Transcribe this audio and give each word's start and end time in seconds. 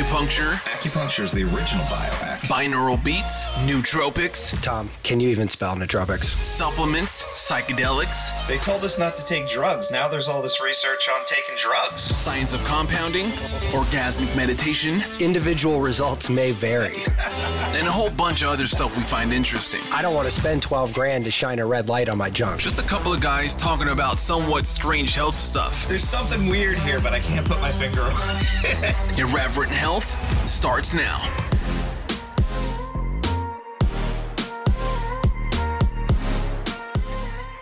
acupuncture, 0.00 0.52
Acupuncture 0.64 1.24
is 1.24 1.32
the 1.32 1.42
original 1.42 1.84
biohack. 1.86 2.38
binaural 2.48 3.02
beats, 3.04 3.44
nootropics, 3.66 4.60
Tom, 4.62 4.88
can 5.02 5.20
you 5.20 5.28
even 5.28 5.46
spell 5.48 5.76
nootropics? 5.76 6.24
supplements, 6.24 7.22
psychedelics, 7.36 8.30
They 8.48 8.56
told 8.58 8.82
us 8.84 8.98
not 8.98 9.16
to 9.18 9.24
take 9.26 9.48
drugs. 9.48 9.90
Now 9.90 10.08
there's 10.08 10.26
all 10.28 10.40
this 10.40 10.62
research 10.62 11.08
on 11.14 11.24
taking 11.26 11.54
drugs. 11.58 12.00
science 12.00 12.54
of 12.54 12.64
compounding, 12.64 13.26
orgasmic 13.72 14.34
meditation, 14.36 15.02
Individual 15.20 15.80
results 15.80 16.30
may 16.30 16.50
vary. 16.52 17.02
and 17.18 17.86
a 17.86 17.92
whole 17.92 18.10
bunch 18.10 18.40
of 18.42 18.48
other 18.48 18.66
stuff 18.66 18.96
we 18.96 19.02
find 19.02 19.32
interesting. 19.34 19.80
I 19.92 20.00
don't 20.00 20.14
want 20.14 20.26
to 20.26 20.30
spend 20.32 20.62
12 20.62 20.94
grand 20.94 21.24
to 21.26 21.30
shine 21.30 21.58
a 21.58 21.66
red 21.66 21.88
light 21.90 22.08
on 22.08 22.16
my 22.16 22.30
junk. 22.30 22.60
Just 22.60 22.78
a 22.78 22.82
couple 22.84 23.12
of 23.12 23.20
guys 23.20 23.54
talking 23.54 23.88
about 23.90 24.18
somewhat 24.18 24.66
strange 24.66 25.14
health 25.14 25.34
stuff. 25.34 25.86
There's 25.88 26.04
something 26.08 26.46
weird 26.48 26.78
here, 26.78 27.00
but 27.00 27.12
I 27.12 27.20
can't 27.20 27.46
put 27.46 27.60
my 27.60 27.68
finger 27.68 28.02
on 28.02 28.12
it. 28.64 29.18
Irreverent 29.18 29.70
Health 29.70 29.89
starts 29.98 30.94
now. 30.94 31.18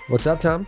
What's 0.09 0.27
up, 0.27 0.41
Tom? 0.41 0.67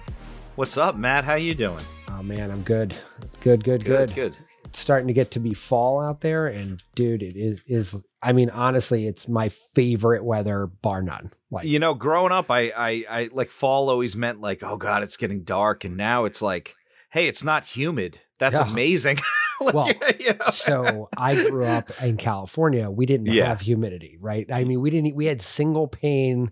What's 0.56 0.76
up, 0.76 0.96
Matt? 0.96 1.24
How 1.24 1.34
you 1.34 1.54
doing? 1.54 1.84
Oh 2.10 2.22
man, 2.22 2.50
I'm 2.50 2.62
good. 2.62 2.94
Good, 3.40 3.64
good, 3.64 3.84
good. 3.84 4.14
Good. 4.14 4.36
It's 4.64 4.78
starting 4.78 5.08
to 5.08 5.14
get 5.14 5.30
to 5.32 5.40
be 5.40 5.54
fall 5.54 5.98
out 6.00 6.20
there 6.20 6.46
and 6.46 6.82
dude, 6.94 7.22
it 7.22 7.36
is 7.36 7.62
is 7.66 8.04
I 8.22 8.32
mean, 8.32 8.50
honestly, 8.50 9.06
it's 9.06 9.28
my 9.28 9.48
favorite 9.48 10.24
weather 10.24 10.66
bar 10.66 11.02
none. 11.02 11.32
Like 11.50 11.64
You 11.64 11.78
know, 11.78 11.94
growing 11.94 12.32
up, 12.32 12.50
I, 12.50 12.70
I, 12.76 13.04
I 13.10 13.28
like 13.32 13.48
fall 13.48 13.88
always 13.88 14.14
meant 14.16 14.40
like, 14.42 14.62
oh 14.62 14.76
god, 14.76 15.02
it's 15.02 15.16
getting 15.16 15.42
dark, 15.42 15.84
and 15.84 15.96
now 15.96 16.26
it's 16.26 16.42
like, 16.42 16.76
hey, 17.10 17.26
it's 17.26 17.42
not 17.42 17.64
humid. 17.64 18.20
That's 18.38 18.58
Yeah. 18.58 18.70
amazing. 18.70 19.18
Like, 19.64 19.74
Well, 19.74 19.88
you 20.20 20.32
know? 20.34 20.50
so 20.50 21.08
I 21.16 21.34
grew 21.34 21.66
up 21.66 21.90
in 22.02 22.16
California. 22.16 22.90
We 22.90 23.06
didn't 23.06 23.26
Yeah. 23.26 23.46
have 23.48 23.60
humidity, 23.60 24.16
right? 24.20 24.50
I 24.50 24.64
mean, 24.64 24.80
we 24.80 24.90
didn't 24.90 25.14
we 25.14 25.26
had 25.26 25.42
single 25.42 25.86
pane 25.88 26.50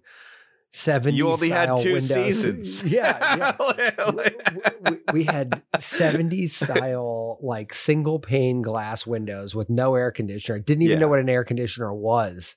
70 0.71 1.17
you 1.17 1.29
only 1.31 1.49
had 1.49 1.77
two 1.79 1.95
windows. 1.95 2.11
seasons. 2.13 2.85
yeah, 2.85 3.37
yeah. 3.37 3.53
yeah. 3.79 4.11
we, 4.91 4.99
we 5.15 5.25
had 5.25 5.63
70s 5.79 6.51
style 6.51 7.39
like 7.41 7.73
single 7.73 8.19
pane 8.19 8.61
glass 8.61 9.07
windows 9.07 9.55
with 9.55 9.71
no 9.71 9.95
air 9.95 10.11
conditioner. 10.11 10.59
Didn't 10.59 10.83
even 10.83 10.99
Yeah. 10.99 11.01
know 11.01 11.09
what 11.09 11.21
an 11.21 11.31
air 11.31 11.45
conditioner 11.45 11.95
was. 11.95 12.57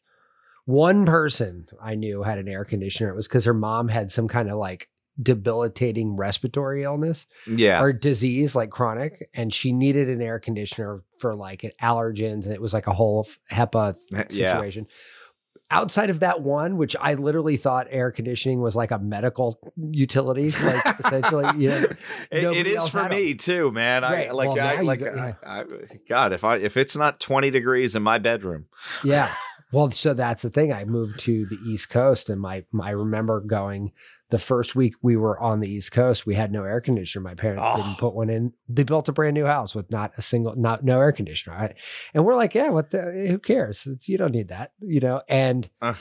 One 0.66 1.06
person 1.06 1.67
I 1.81 1.95
knew 1.95 2.22
had 2.23 2.38
an 2.38 2.50
air 2.50 2.66
conditioner. 2.66 3.09
It 3.09 3.16
was 3.16 3.28
because 3.30 3.45
her 3.45 3.54
mom 3.54 3.88
had 3.88 4.11
some 4.11 4.28
kind 4.28 4.50
of 4.50 4.58
like 4.58 4.89
debilitating 5.22 6.16
respiratory 6.16 6.84
illness 6.84 7.26
yeah. 7.48 7.81
or 7.81 7.94
disease, 7.94 8.56
like 8.56 8.70
chronic, 8.70 9.30
and 9.34 9.54
she 9.54 9.72
needed 9.72 10.09
an 10.09 10.22
air 10.22 10.40
conditioner 10.40 11.04
for 11.20 11.36
like 11.36 11.62
allergens, 11.81 12.45
and 12.45 12.54
it 12.54 12.62
was 12.62 12.73
like 12.73 12.88
a 12.88 12.94
whole 12.94 13.28
HEPA 13.52 13.95
eh, 14.14 14.23
Yeah. 14.32 14.54
situation. 14.54 14.88
Outside 15.73 16.09
of 16.09 16.20
that 16.20 16.42
one, 16.42 16.76
which 16.76 16.98
I 17.00 17.14
literally 17.14 17.56
thought 17.56 17.88
air 17.92 18.12
conditioning 18.12 18.59
was 18.59 18.76
like 18.76 18.92
a 18.92 19.00
medical 19.00 19.58
utility, 19.78 20.52
like 20.52 21.00
essentially, 21.00 21.45
you 21.64 21.70
know, 21.70 21.86
It- 22.32 22.58
it 22.58 22.67
is 22.67 22.89
for 22.89 23.08
me 23.08 23.36
too, 23.36 23.72
man. 23.72 24.04
I 24.04 24.32
like, 24.32 24.50
Well, 24.50 24.59
I, 24.59 24.82
like, 24.82 25.00
go- 25.00 25.14
yeah. 25.16 25.34
I, 25.45 25.59
I, 25.62 25.66
God, 26.09 26.34
if 26.34 26.44
I 26.44 26.58
if 26.58 26.76
it's 26.76 26.98
not 26.98 27.22
twenty 27.22 27.52
degrees 27.52 27.95
in 27.95 28.04
my 28.04 28.17
bedroom, 28.17 28.66
Yeah. 29.04 29.34
Well, 29.73 29.89
so 29.89 30.14
that's 30.14 30.42
the 30.42 30.50
thing. 30.50 30.73
I 30.73 30.84
moved 30.84 31.17
to 31.22 31.45
the 31.45 31.56
East 31.66 31.89
Coast, 31.89 32.30
and 32.30 32.42
my, 32.42 32.66
my 32.73 32.89
I 32.89 32.92
remember 32.92 33.39
going 33.39 33.94
the 34.32 34.40
first 34.40 34.76
week 34.76 34.96
we 35.02 35.16
were 35.16 35.40
on 35.40 35.60
the 35.60 35.70
East 35.72 35.92
Coast. 35.92 36.26
We 36.26 36.36
had 36.36 36.52
no 36.52 36.64
air 36.64 36.82
conditioner. 36.82 37.22
My 37.24 37.36
parents 37.36 37.64
Oh. 37.66 37.76
didn't 37.78 37.98
put 38.00 38.16
one 38.16 38.30
in. 38.30 38.54
They 38.68 38.84
built 38.84 39.08
a 39.08 39.12
brand 39.14 39.36
new 39.36 39.46
house 39.46 39.76
with 39.76 39.92
not 39.92 40.14
a 40.18 40.22
single, 40.22 40.56
not 40.56 40.84
no 40.84 41.00
air 41.00 41.12
conditioner. 41.12 41.56
I, 41.56 41.73
and 42.14 42.26
we're 42.26 42.36
like, 42.36 42.56
yeah, 42.56 42.70
what 42.70 42.90
the? 42.92 43.28
Who 43.30 43.38
cares? 43.38 43.86
It's, 43.86 44.10
you 44.10 44.18
don't 44.18 44.32
need 44.32 44.48
that, 44.48 44.72
you 44.82 45.00
know. 45.00 45.22
And 45.30 45.70
Uh. 45.82 45.94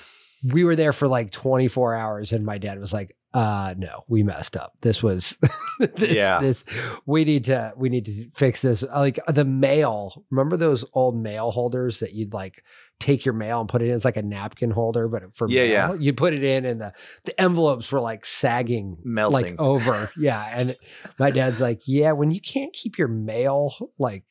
we 0.43 0.65
were 0.65 0.77
there 0.77 0.93
for 0.95 1.07
like 1.09 1.31
24 1.33 1.95
hours, 1.95 2.33
and 2.33 2.47
my 2.47 2.57
dad 2.59 2.79
was 2.81 2.93
like, 2.93 3.15
uh 3.33 3.75
no 3.79 4.03
we 4.09 4.25
messed 4.25 4.57
up 4.57 4.75
this 4.81 5.05
was 5.05 5.39
this, 5.79 6.17
Yeah. 6.17 6.41
this 6.41 6.65
we 7.07 7.25
need 7.25 7.45
to 7.45 7.73
we 7.77 7.89
need 7.89 8.07
to 8.07 8.29
fix 8.35 8.61
this 8.61 8.83
like 8.83 9.21
the 9.29 9.45
mail 9.45 10.25
remember 10.33 10.57
those 10.57 10.85
old 10.95 11.17
mail 11.17 11.53
holders 11.53 12.01
that 12.01 12.13
you'd 12.13 12.33
like 12.33 12.65
take 13.01 13.25
your 13.25 13.35
mail 13.35 13.61
and 13.61 13.69
put 13.69 13.83
it 13.83 13.89
in 13.89 13.95
it's 13.95 14.05
like 14.05 14.17
a 14.19 14.23
napkin 14.23 14.71
holder 14.71 15.09
but 15.09 15.35
for 15.35 15.49
Yeah, 15.49 15.63
mail, 15.63 15.71
yeah. 15.71 15.95
you 15.95 16.13
put 16.13 16.33
it 16.35 16.45
in 16.45 16.65
and 16.65 16.81
the 16.81 16.93
the 17.25 17.41
envelopes 17.41 17.91
were 17.91 18.01
like 18.01 18.25
sagging 18.27 18.99
melting. 19.03 19.53
like 19.53 19.61
over 19.61 20.11
yeah 20.19 20.49
and 20.57 20.77
my 21.19 21.31
dad's 21.31 21.61
like 21.61 21.81
yeah 21.87 22.13
when 22.13 22.31
you 22.31 22.41
can't 22.41 22.73
keep 22.73 22.99
your 22.99 23.09
mail 23.09 23.75
like 23.99 24.25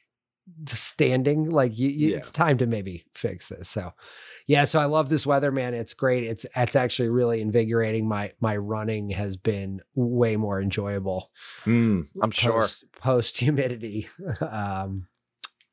standing 0.65 1.49
like 1.49 1.77
you, 1.77 1.89
you 1.89 2.09
Yeah. 2.11 2.17
it's 2.17 2.31
time 2.31 2.57
to 2.57 2.65
maybe 2.65 3.03
fix 3.13 3.49
this 3.49 3.69
so 3.69 3.91
yeah 4.47 4.63
so 4.65 4.79
i 4.79 4.85
love 4.85 5.09
this 5.09 5.25
weather 5.25 5.51
man 5.51 5.73
it's 5.73 5.93
great 5.93 6.23
it's 6.23 6.45
it's 6.55 6.75
actually 6.75 7.09
really 7.09 7.41
invigorating 7.41 8.07
my 8.07 8.31
my 8.39 8.57
running 8.57 9.09
has 9.09 9.37
been 9.37 9.81
way 9.95 10.35
more 10.37 10.61
enjoyable 10.61 11.31
Mm, 11.65 12.07
I'm 12.21 12.31
sure. 12.31 12.67
post 12.99 13.37
humidity 13.37 14.07
um 14.41 15.07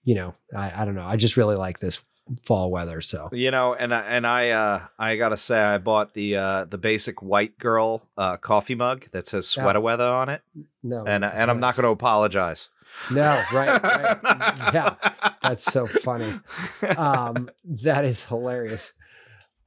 you 0.04 0.14
know 0.14 0.34
I, 0.54 0.82
I 0.82 0.84
don't 0.84 0.94
know 0.94 1.06
i 1.06 1.16
just 1.16 1.36
really 1.36 1.56
like 1.56 1.78
this 1.80 2.00
fall 2.44 2.70
weather 2.70 3.00
so. 3.00 3.28
You 3.32 3.50
know, 3.50 3.74
and 3.74 3.94
I, 3.94 4.00
and 4.02 4.26
I 4.26 4.50
uh 4.50 4.86
I 4.98 5.16
gotta 5.16 5.36
say 5.36 5.58
I 5.60 5.78
bought 5.78 6.14
the 6.14 6.36
uh 6.36 6.64
the 6.64 6.78
basic 6.78 7.22
white 7.22 7.58
girl 7.58 8.02
uh 8.16 8.36
coffee 8.36 8.74
mug 8.74 9.06
that 9.12 9.26
says 9.26 9.48
sweater 9.48 9.80
weather 9.80 10.08
on 10.08 10.28
it, 10.28 10.42
no 10.82 11.04
and 11.04 11.24
and 11.24 11.50
I'm 11.50 11.60
not 11.60 11.76
going 11.76 11.84
to 11.84 11.90
apologize. 11.90 12.70
no 13.10 13.42
right 13.52 13.82
right. 13.82 14.18
Yeah 14.74 14.94
that's 15.42 15.64
so 15.64 15.86
funny. 15.86 16.32
Um 16.96 17.50
that 17.64 18.04
is 18.04 18.24
hilarious. 18.24 18.92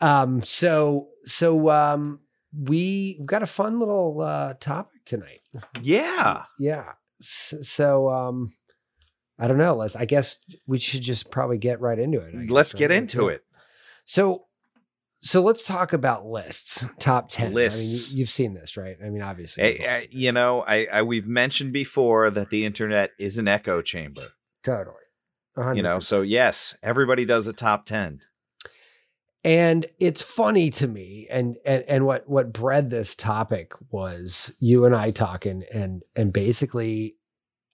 Um 0.02 0.42
so 0.42 1.10
so 1.26 1.70
um 1.70 2.20
we 2.58 3.16
we've 3.20 3.26
got 3.28 3.44
a 3.44 3.48
fun 3.48 3.80
little 3.80 4.22
uh 4.22 4.54
topic 4.56 5.06
tonight. 5.06 5.42
Yeah. 5.82 6.44
yeah. 6.58 6.94
So 7.20 8.10
um 8.10 8.54
i 9.40 9.48
don't 9.48 9.58
know 9.58 9.76
let's 9.76 9.96
i 9.96 10.06
guess 10.06 10.38
we 10.68 10.78
should 10.80 11.02
just 11.02 11.32
probably 11.32 11.58
get 11.58 11.80
right 11.82 12.00
into 12.00 12.20
it 12.20 12.36
I 12.36 12.42
guess, 12.42 12.50
Let's 12.50 12.74
get 12.74 12.92
into 12.92 13.26
Yeah. 13.26 13.32
it. 13.36 13.44
so 14.06 14.46
so 15.22 15.42
let's 15.42 15.64
talk 15.64 15.92
about 15.94 16.26
lists 16.26 16.86
top 17.00 17.30
10 17.30 17.54
Lists. 17.54 18.10
I 18.10 18.12
mean, 18.12 18.18
you, 18.20 18.24
have 18.26 18.30
seen 18.32 18.54
this 18.54 18.78
right 18.78 18.96
i 19.06 19.10
mean 19.10 19.22
obviously 19.22 19.64
you've 19.74 19.82
all 19.82 19.88
uh, 19.96 20.00
seen 20.00 20.08
you 20.12 20.32
know, 20.32 20.64
I, 20.68 20.88
I 20.92 21.02
we've 21.02 21.28
mentioned 21.28 21.74
before 21.74 22.30
that 22.30 22.50
the 22.52 22.66
internet 22.66 23.12
is 23.20 23.38
an 23.38 23.48
echo 23.48 23.82
chamber. 23.82 24.24
totally 24.64 24.96
You 25.76 25.84
know, 25.84 26.00
so 26.00 26.22
yes, 26.22 26.78
everybody 26.84 27.26
does 27.26 27.46
a 27.48 27.52
top 27.54 27.86
ten. 27.86 28.22
and 29.44 29.86
it's 30.00 30.22
funny 30.22 30.70
to 30.70 30.88
me 30.88 31.28
and 31.30 31.58
and 31.66 31.84
and 31.88 32.06
what 32.06 32.30
what 32.30 32.54
bred 32.54 32.90
this 32.90 33.14
topic 33.16 33.74
was 33.92 34.54
you 34.60 34.86
and 34.86 34.96
i 34.96 35.12
talking 35.12 35.64
and 35.74 36.04
and 36.16 36.32
basically 36.32 37.16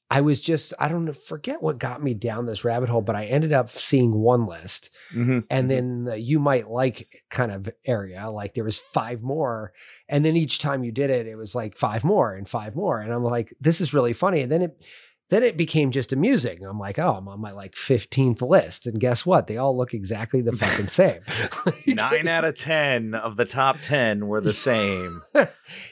i 0.09 0.21
was 0.21 0.39
just 0.39 0.73
i 0.79 0.87
don't 0.87 1.05
know 1.05 1.13
forget 1.13 1.61
what 1.61 1.79
got 1.79 2.03
me 2.03 2.13
down 2.13 2.45
this 2.45 2.63
rabbit 2.63 2.89
hole 2.89 3.01
but 3.01 3.15
i 3.15 3.25
ended 3.25 3.51
up 3.53 3.69
seeing 3.69 4.13
one 4.13 4.45
list. 4.45 4.89
Mm-hmm. 5.13 5.39
and 5.49 5.69
then 5.69 6.03
the 6.05 6.19
you 6.19 6.39
might 6.39 6.69
like 6.69 7.23
kind 7.29 7.51
of 7.51 7.69
area 7.85 8.29
like 8.29 8.53
there 8.53 8.63
was 8.63 8.79
five 8.79 9.21
more. 9.21 9.71
And 10.09 10.25
then 10.25 10.35
each 10.35 10.59
time 10.59 10.83
you 10.83 10.91
did 10.91 11.09
it 11.09 11.27
it 11.27 11.35
was 11.35 11.55
like 11.55 11.77
five 11.77 12.03
more 12.03 12.33
and 12.33 12.47
five 12.47 12.75
more. 12.75 12.99
And 12.99 13.13
i'm 13.13 13.23
like 13.23 13.53
this 13.59 13.81
is 13.81 13.93
really 13.93 14.13
funny. 14.13 14.41
And 14.41 14.51
then 14.51 14.61
it 14.63 14.83
then 15.29 15.41
it 15.41 15.57
became 15.57 15.89
just 15.91 16.13
amusing. 16.13 16.63
I'm 16.63 16.79
like 16.79 16.99
oh 16.99 17.13
i'm 17.13 17.27
on 17.27 17.39
my 17.41 17.51
like 17.51 17.73
15th 17.73 18.41
list. 18.41 18.87
And 18.87 18.99
guess 18.99 19.25
what? 19.25 19.47
They 19.47 19.57
all 19.57 19.77
look 19.77 19.93
exactly 19.93 20.41
the 20.41 20.53
fucking 20.53 20.87
same. 20.87 21.21
Nine 21.87 22.27
out 22.27 22.45
of 22.45 22.57
ten 22.57 23.13
of 23.15 23.37
the 23.37 23.45
top 23.45 23.81
ten 23.81 24.27
were 24.27 24.41
the 24.41 24.53
same. 24.69 25.21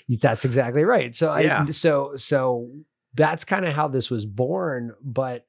that's 0.10 0.46
exactly 0.46 0.84
right. 0.84 1.16
So 1.16 1.32
i 1.32 1.66
so 1.66 2.16
so 2.16 2.70
that's 3.14 3.46
kind 3.46 3.66
of 3.66 3.74
how 3.74 3.88
this 3.88 4.10
was 4.10 4.26
born 4.26 4.94
but 5.02 5.46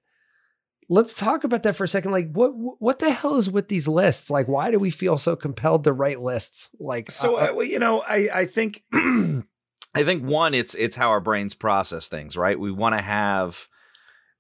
let's 0.89 1.15
talk 1.15 1.45
about 1.45 1.63
that 1.63 1.77
for 1.77 1.85
a 1.85 1.89
second 1.89 2.13
like 2.13 2.31
what 2.33 2.51
what 2.51 2.99
the 2.99 3.11
hell 3.11 3.37
is 3.37 3.51
with 3.51 3.69
these 3.69 3.89
lists 3.89 4.31
like 4.31 4.49
why 4.49 4.71
do 4.71 4.79
we 4.79 4.91
feel 4.91 5.17
so 5.17 5.35
compelled 5.35 5.85
to 5.85 5.93
write 5.93 6.21
lists 6.21 6.69
like 6.79 7.11
So 7.11 7.37
uh, 7.37 7.51
uh, 7.51 7.55
well, 7.55 7.67
you 7.67 7.79
know, 7.79 8.01
I 8.01 8.29
I 8.33 8.45
think 8.47 8.85
I 8.93 10.05
think 10.05 10.25
one 10.25 10.55
it's 10.55 10.75
it's 10.75 10.97
how 10.97 11.11
our 11.11 11.21
brains 11.21 11.55
process 11.55 12.09
things, 12.09 12.37
right? 12.37 12.59
We 12.59 12.71
want 12.71 12.97
to 12.97 13.03
have 13.03 13.69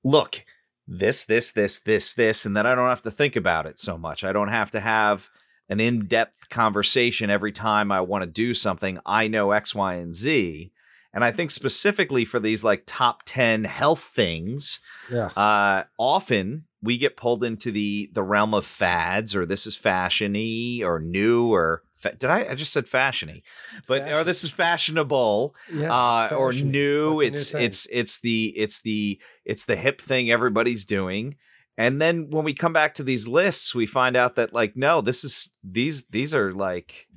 look 0.03 0.45
this 0.87 1.25
this 1.25 1.53
this 1.53 1.81
this 1.81 2.15
this 2.15 2.45
and 2.45 2.57
then 2.57 2.67
I 2.67 2.75
don't 2.75 2.89
have 2.89 3.03
to 3.03 3.11
think 3.11 3.37
about 3.37 3.67
it 3.67 3.79
so 3.79 3.97
much. 3.97 4.25
I 4.25 4.33
don't 4.33 4.49
have 4.49 4.71
to 4.73 4.81
have 4.81 5.31
an 5.71 5.81
in-depth 5.81 6.51
conversation 6.51 7.31
every 7.31 7.53
time 7.53 7.91
I 7.91 8.03
want 8.03 8.23
to 8.23 8.31
do 8.31 8.53
something. 8.53 8.99
I 9.07 9.29
know 9.29 9.53
X, 9.53 9.75
Y, 9.75 9.95
and 9.95 10.15
Z. 10.15 10.73
And 11.15 11.25
I 11.25 11.31
think 11.31 11.53
specifically 11.53 12.25
for 12.25 12.41
these 12.41 12.65
like 12.65 12.83
top 12.87 13.23
10 13.25 13.65
health 13.65 14.01
things, 14.01 14.81
yeah 15.11 15.27
uh, 15.37 15.85
often 15.99 16.65
we 16.83 16.99
get 16.99 17.17
pulled 17.17 17.43
into 17.43 17.71
the 17.71 18.11
the 18.13 18.23
realm 18.23 18.53
of 18.53 18.67
fads, 18.67 19.35
or 19.35 19.47
this 19.47 19.67
is 19.67 19.79
fashiony, 19.79 20.83
or 20.83 21.01
new, 21.01 21.51
or 21.53 21.83
fa- 21.95 22.15
did 22.15 22.29
I? 22.29 22.51
I 22.51 22.55
just 22.55 22.73
said 22.75 22.85
fashiony, 22.85 23.43
but 23.87 24.11
or 24.13 24.23
this 24.23 24.45
is 24.45 24.51
fashionable, 24.51 25.55
yeah 25.73 25.91
uh, 25.91 26.35
or 26.37 26.53
new. 26.53 27.15
What's 27.15 27.51
a 27.53 27.57
new 27.57 27.65
It's 27.65 27.87
it's 27.87 27.87
it's 27.91 28.21
the 28.21 28.53
it's 28.57 28.83
the 28.83 29.19
it's 29.45 29.65
the 29.65 29.77
hip 29.77 30.03
thing 30.03 30.31
everybody's 30.31 30.85
doing. 30.85 31.37
And 31.77 32.01
then 32.01 32.31
when 32.31 32.45
we 32.45 32.55
come 32.55 32.73
back 32.73 32.95
to 32.95 33.03
these 33.03 33.27
lists, 33.27 33.75
we 33.75 33.87
find 33.87 34.17
out 34.17 34.37
that 34.37 34.53
like 34.53 34.77
no, 34.77 35.01
this 35.01 35.25
is 35.25 35.51
these 35.65 36.07
these 36.09 36.35
are 36.35 36.53
like 36.53 37.09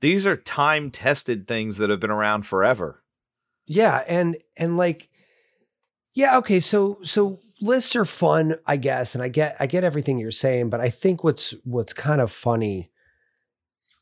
these 0.00 0.26
are 0.26 0.36
time 0.36 0.90
tested 0.90 1.46
things 1.46 1.78
that 1.78 1.90
have 1.90 2.00
been 2.00 2.10
around 2.10 2.44
forever. 2.44 3.02
Yeah, 3.66 4.02
and 4.06 4.36
and 4.56 4.76
like 4.76 5.08
yeah, 6.14 6.38
okay, 6.38 6.60
so 6.60 6.98
so 7.02 7.40
lists 7.60 7.94
are 7.96 8.04
fun, 8.04 8.56
I 8.66 8.76
guess, 8.76 9.14
and 9.14 9.22
I 9.22 9.28
get 9.28 9.56
I 9.60 9.66
get 9.66 9.84
everything 9.84 10.18
you're 10.18 10.30
saying, 10.30 10.70
but 10.70 10.80
I 10.80 10.88
think 10.90 11.24
what's 11.24 11.54
what's 11.64 11.92
kind 11.92 12.20
of 12.20 12.30
funny 12.30 12.90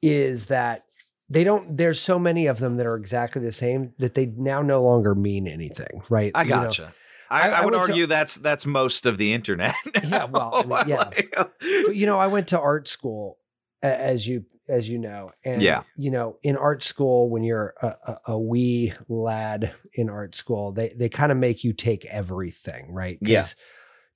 is 0.02 0.46
that 0.46 0.84
they 1.30 1.44
don't 1.44 1.76
there's 1.76 2.00
so 2.00 2.18
many 2.18 2.46
of 2.46 2.58
them 2.58 2.76
that 2.76 2.86
are 2.86 2.96
exactly 2.96 3.40
the 3.42 3.52
same 3.52 3.94
that 3.98 4.14
they 4.14 4.26
now 4.26 4.60
no 4.62 4.82
longer 4.82 5.14
mean 5.14 5.46
anything, 5.48 6.02
right? 6.10 6.32
I 6.34 6.42
You 6.42 6.50
know? 6.50 6.64
gotcha. 6.64 6.94
I, 7.30 7.48
I- 7.48 7.52
I, 7.60 7.64
would 7.64 7.72
went 7.74 7.86
to- 7.86 7.92
argue 7.92 8.06
that's 8.06 8.36
that's 8.36 8.66
most 8.66 9.06
of 9.06 9.16
the 9.18 9.32
internet. 9.32 9.74
Yeah, 10.04 10.24
well, 10.24 10.50
I 10.54 10.84
mean, 10.84 10.88
yeah. 10.88 11.10
But 11.32 11.96
you 11.96 12.04
know, 12.06 12.18
I 12.18 12.26
went 12.26 12.48
to 12.48 12.60
art 12.72 12.86
school, 12.86 13.38
as 13.82 14.28
you 14.28 14.44
as 14.68 14.88
you 14.88 14.98
know, 14.98 15.30
and 15.44 15.60
Yeah. 15.60 15.82
you 15.96 16.10
know, 16.10 16.38
in 16.42 16.56
art 16.56 16.82
school, 16.82 17.28
when 17.28 17.42
you're 17.44 17.74
a, 17.82 17.86
a, 18.06 18.18
a 18.28 18.38
wee 18.38 18.92
lad 19.08 19.72
in 19.94 20.08
art 20.08 20.34
school, 20.34 20.72
they 20.72 20.94
they 20.96 21.08
kind 21.08 21.30
of 21.32 21.38
make 21.38 21.64
you 21.64 21.72
take 21.72 22.04
everything, 22.06 22.92
right? 22.92 23.18
Yeah. 23.20 23.46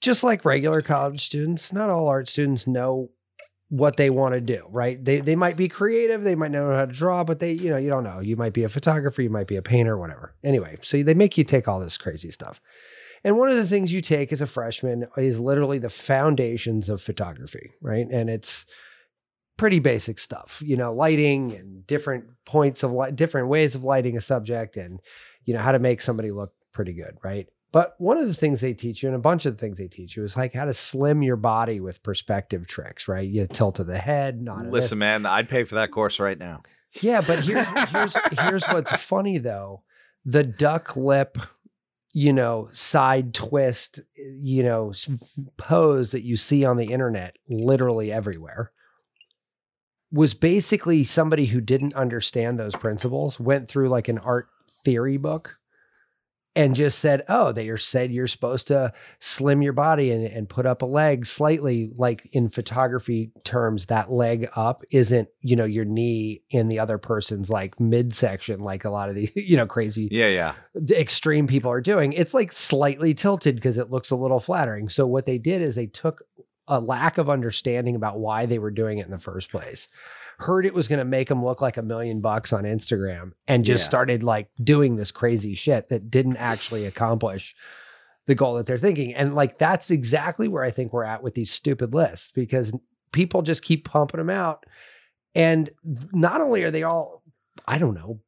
Just 0.00 0.22
like 0.24 0.44
regular 0.44 0.80
college 0.80 1.24
students, 1.26 1.72
not 1.72 1.90
all 1.90 2.06
art 2.08 2.28
students 2.28 2.66
know 2.66 3.10
what 3.70 3.98
they 3.98 4.08
want 4.08 4.32
to 4.32 4.40
do, 4.40 4.64
right? 4.70 5.04
They 5.04 5.20
they 5.20 5.36
might 5.36 5.56
be 5.56 5.68
creative, 5.68 6.22
they 6.22 6.34
might 6.34 6.52
know 6.52 6.72
how 6.72 6.86
to 6.86 6.92
draw, 6.92 7.24
but 7.24 7.38
they, 7.40 7.52
you 7.52 7.68
know, 7.68 7.76
you 7.76 7.90
don't 7.90 8.04
know. 8.04 8.20
You 8.20 8.36
might 8.36 8.54
be 8.54 8.62
a 8.64 8.68
photographer, 8.68 9.20
you 9.20 9.28
might 9.30 9.46
be 9.48 9.56
a 9.56 9.62
painter, 9.62 9.98
whatever. 9.98 10.34
Anyway, 10.42 10.78
so 10.82 11.02
they 11.02 11.14
make 11.14 11.36
you 11.36 11.44
take 11.44 11.68
all 11.68 11.80
this 11.80 11.98
crazy 11.98 12.30
stuff. 12.30 12.60
And 13.24 13.36
one 13.36 13.50
of 13.50 13.56
the 13.56 13.66
things 13.66 13.92
you 13.92 14.00
take 14.00 14.32
as 14.32 14.40
a 14.40 14.46
freshman 14.46 15.08
is 15.16 15.40
literally 15.40 15.78
the 15.78 15.90
foundations 15.90 16.88
of 16.88 17.02
photography, 17.02 17.72
right? 17.82 18.06
And 18.10 18.30
it's 18.30 18.64
pretty 19.58 19.80
basic 19.80 20.18
stuff, 20.18 20.62
you 20.64 20.76
know, 20.76 20.94
lighting 20.94 21.52
and 21.52 21.86
different 21.86 22.24
points 22.46 22.82
of 22.82 22.92
light, 22.92 23.14
different 23.14 23.48
ways 23.48 23.74
of 23.74 23.84
lighting 23.84 24.16
a 24.16 24.20
subject 24.22 24.78
and, 24.78 25.00
you 25.44 25.52
know, 25.52 25.60
how 25.60 25.72
to 25.72 25.78
make 25.78 26.00
somebody 26.00 26.30
look 26.30 26.52
pretty 26.72 26.94
good, 26.94 27.18
right? 27.22 27.46
But 27.70 27.94
one 27.98 28.16
of 28.16 28.26
the 28.26 28.34
things 28.34 28.62
they 28.62 28.72
teach 28.72 29.02
you, 29.02 29.10
and 29.10 29.16
a 29.16 29.20
bunch 29.20 29.44
of 29.44 29.54
the 29.54 29.60
things 29.60 29.76
they 29.76 29.88
teach 29.88 30.16
you, 30.16 30.24
is 30.24 30.36
like 30.36 30.54
how 30.54 30.64
to 30.64 30.72
slim 30.72 31.22
your 31.22 31.36
body 31.36 31.80
with 31.80 32.02
perspective 32.02 32.66
tricks, 32.66 33.08
right? 33.08 33.28
You 33.28 33.46
tilt 33.46 33.78
of 33.78 33.86
the 33.86 33.98
head, 33.98 34.40
not 34.40 34.66
Listen, 34.68 34.98
man, 34.98 35.26
I'd 35.26 35.50
pay 35.50 35.64
for 35.64 35.74
that 35.74 35.90
course 35.90 36.18
right 36.18 36.38
now. 36.38 36.62
yeah, 37.02 37.20
but 37.20 37.40
here's 37.40 37.66
here's 37.90 38.16
here's 38.40 38.64
what's 38.66 38.92
funny 38.92 39.36
though. 39.36 39.82
The 40.24 40.44
duck 40.44 40.96
lip, 40.96 41.36
you 42.14 42.32
know, 42.32 42.70
side 42.72 43.34
twist, 43.34 43.98
eh, 44.16 44.22
you 44.38 44.62
know, 44.62 44.94
pose 45.58 46.12
that 46.12 46.24
you 46.24 46.38
see 46.38 46.64
on 46.64 46.78
the 46.78 46.86
internet 46.86 47.36
literally 47.50 48.10
everywhere 48.10 48.72
was 50.10 50.34
basically 50.34 51.04
somebody 51.04 51.46
who 51.46 51.60
didn't 51.60 51.94
understand 51.94 52.58
those 52.58 52.74
principles, 52.74 53.38
went 53.38 53.68
through 53.68 53.88
like 53.88 54.08
an 54.08 54.18
art 54.18 54.48
theory 54.84 55.16
book 55.16 55.58
and 56.56 56.74
just 56.74 56.98
said, 56.98 57.22
"Oh, 57.28 57.52
they 57.52 57.68
are 57.68 57.76
said 57.76 58.10
you're 58.10 58.26
supposed 58.26 58.66
to 58.68 58.92
slim 59.20 59.62
your 59.62 59.74
body 59.74 60.10
and, 60.10 60.24
and 60.24 60.48
put 60.48 60.66
up 60.66 60.82
a 60.82 60.86
leg 60.86 61.24
slightly, 61.24 61.90
like 61.96 62.28
in 62.32 62.48
photography 62.48 63.30
terms, 63.44 63.86
that 63.86 64.10
leg 64.10 64.48
up 64.56 64.82
isn't, 64.90 65.28
you 65.40 65.54
know, 65.54 65.64
your 65.66 65.84
knee 65.84 66.42
in 66.50 66.66
the 66.66 66.80
other 66.80 66.98
person's 66.98 67.48
like 67.48 67.78
midsection, 67.78 68.58
like 68.60 68.84
a 68.84 68.90
lot 68.90 69.08
of 69.08 69.14
the, 69.14 69.30
you 69.36 69.56
know, 69.56 69.66
crazy 69.66 70.08
Yeah, 70.10 70.28
yeah. 70.28 70.54
extreme 70.90 71.46
people 71.46 71.70
are 71.70 71.80
doing. 71.80 72.12
It's 72.12 72.34
like 72.34 72.50
slightly 72.50 73.14
tilted 73.14 73.54
because 73.54 73.78
it 73.78 73.90
looks 73.90 74.10
a 74.10 74.16
little 74.16 74.40
flattering. 74.40 74.88
So 74.88 75.06
what 75.06 75.26
they 75.26 75.38
did 75.38 75.62
is 75.62 75.76
they 75.76 75.86
took 75.86 76.22
a 76.68 76.80
lack 76.80 77.18
of 77.18 77.28
understanding 77.30 77.94
about 77.96 78.18
why 78.20 78.46
they 78.46 78.58
were 78.58 78.70
doing 78.70 78.98
it 78.98 79.06
in 79.06 79.10
the 79.10 79.18
first 79.18 79.50
place. 79.50 79.88
Heard 80.38 80.66
it 80.66 80.74
was 80.74 80.86
going 80.86 81.00
to 81.00 81.04
make 81.04 81.28
them 81.28 81.44
look 81.44 81.60
like 81.60 81.76
a 81.76 81.82
million 81.82 82.20
bucks 82.20 82.52
on 82.52 82.64
Instagram 82.64 83.32
and 83.48 83.64
just 83.64 83.84
Yeah. 83.84 83.88
started 83.88 84.22
like 84.22 84.48
doing 84.62 84.96
this 84.96 85.10
crazy 85.10 85.54
shit 85.54 85.88
that 85.88 86.10
didn't 86.10 86.36
actually 86.36 86.84
accomplish 86.86 87.56
the 88.26 88.34
goal 88.34 88.54
that 88.54 88.66
they're 88.66 88.78
thinking. 88.78 89.14
And 89.14 89.34
like 89.34 89.58
that's 89.58 89.90
exactly 89.90 90.46
where 90.46 90.62
I 90.62 90.70
think 90.70 90.92
we're 90.92 91.04
at 91.04 91.22
with 91.22 91.34
these 91.34 91.50
stupid 91.50 91.92
lists 91.94 92.30
because 92.32 92.72
people 93.12 93.42
just 93.42 93.64
keep 93.64 93.84
pumping 93.84 94.18
them 94.18 94.30
out. 94.30 94.64
And 95.34 95.70
not 96.12 96.40
only 96.40 96.62
are 96.62 96.70
they 96.70 96.82
all, 96.82 97.17
I 97.68 97.76
don't 97.76 97.94
know, 97.94 98.20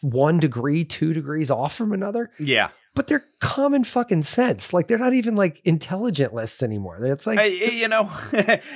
one 0.00 0.40
degree, 0.40 0.84
two 0.84 1.12
degrees 1.12 1.50
off 1.50 1.74
from 1.76 1.92
another, 1.92 2.32
Yeah. 2.40 2.70
but 2.96 3.06
they're 3.06 3.24
common 3.38 3.84
fucking 3.84 4.24
sense. 4.24 4.72
Like 4.72 4.88
they're 4.88 4.98
not 4.98 5.14
even 5.14 5.36
like 5.36 5.60
intelligent 5.64 6.34
lists 6.34 6.64
anymore. 6.64 7.04
It's 7.06 7.24
like, 7.26 7.38
Hey, 7.38 7.78
you 7.80 7.86
know, 7.86 8.10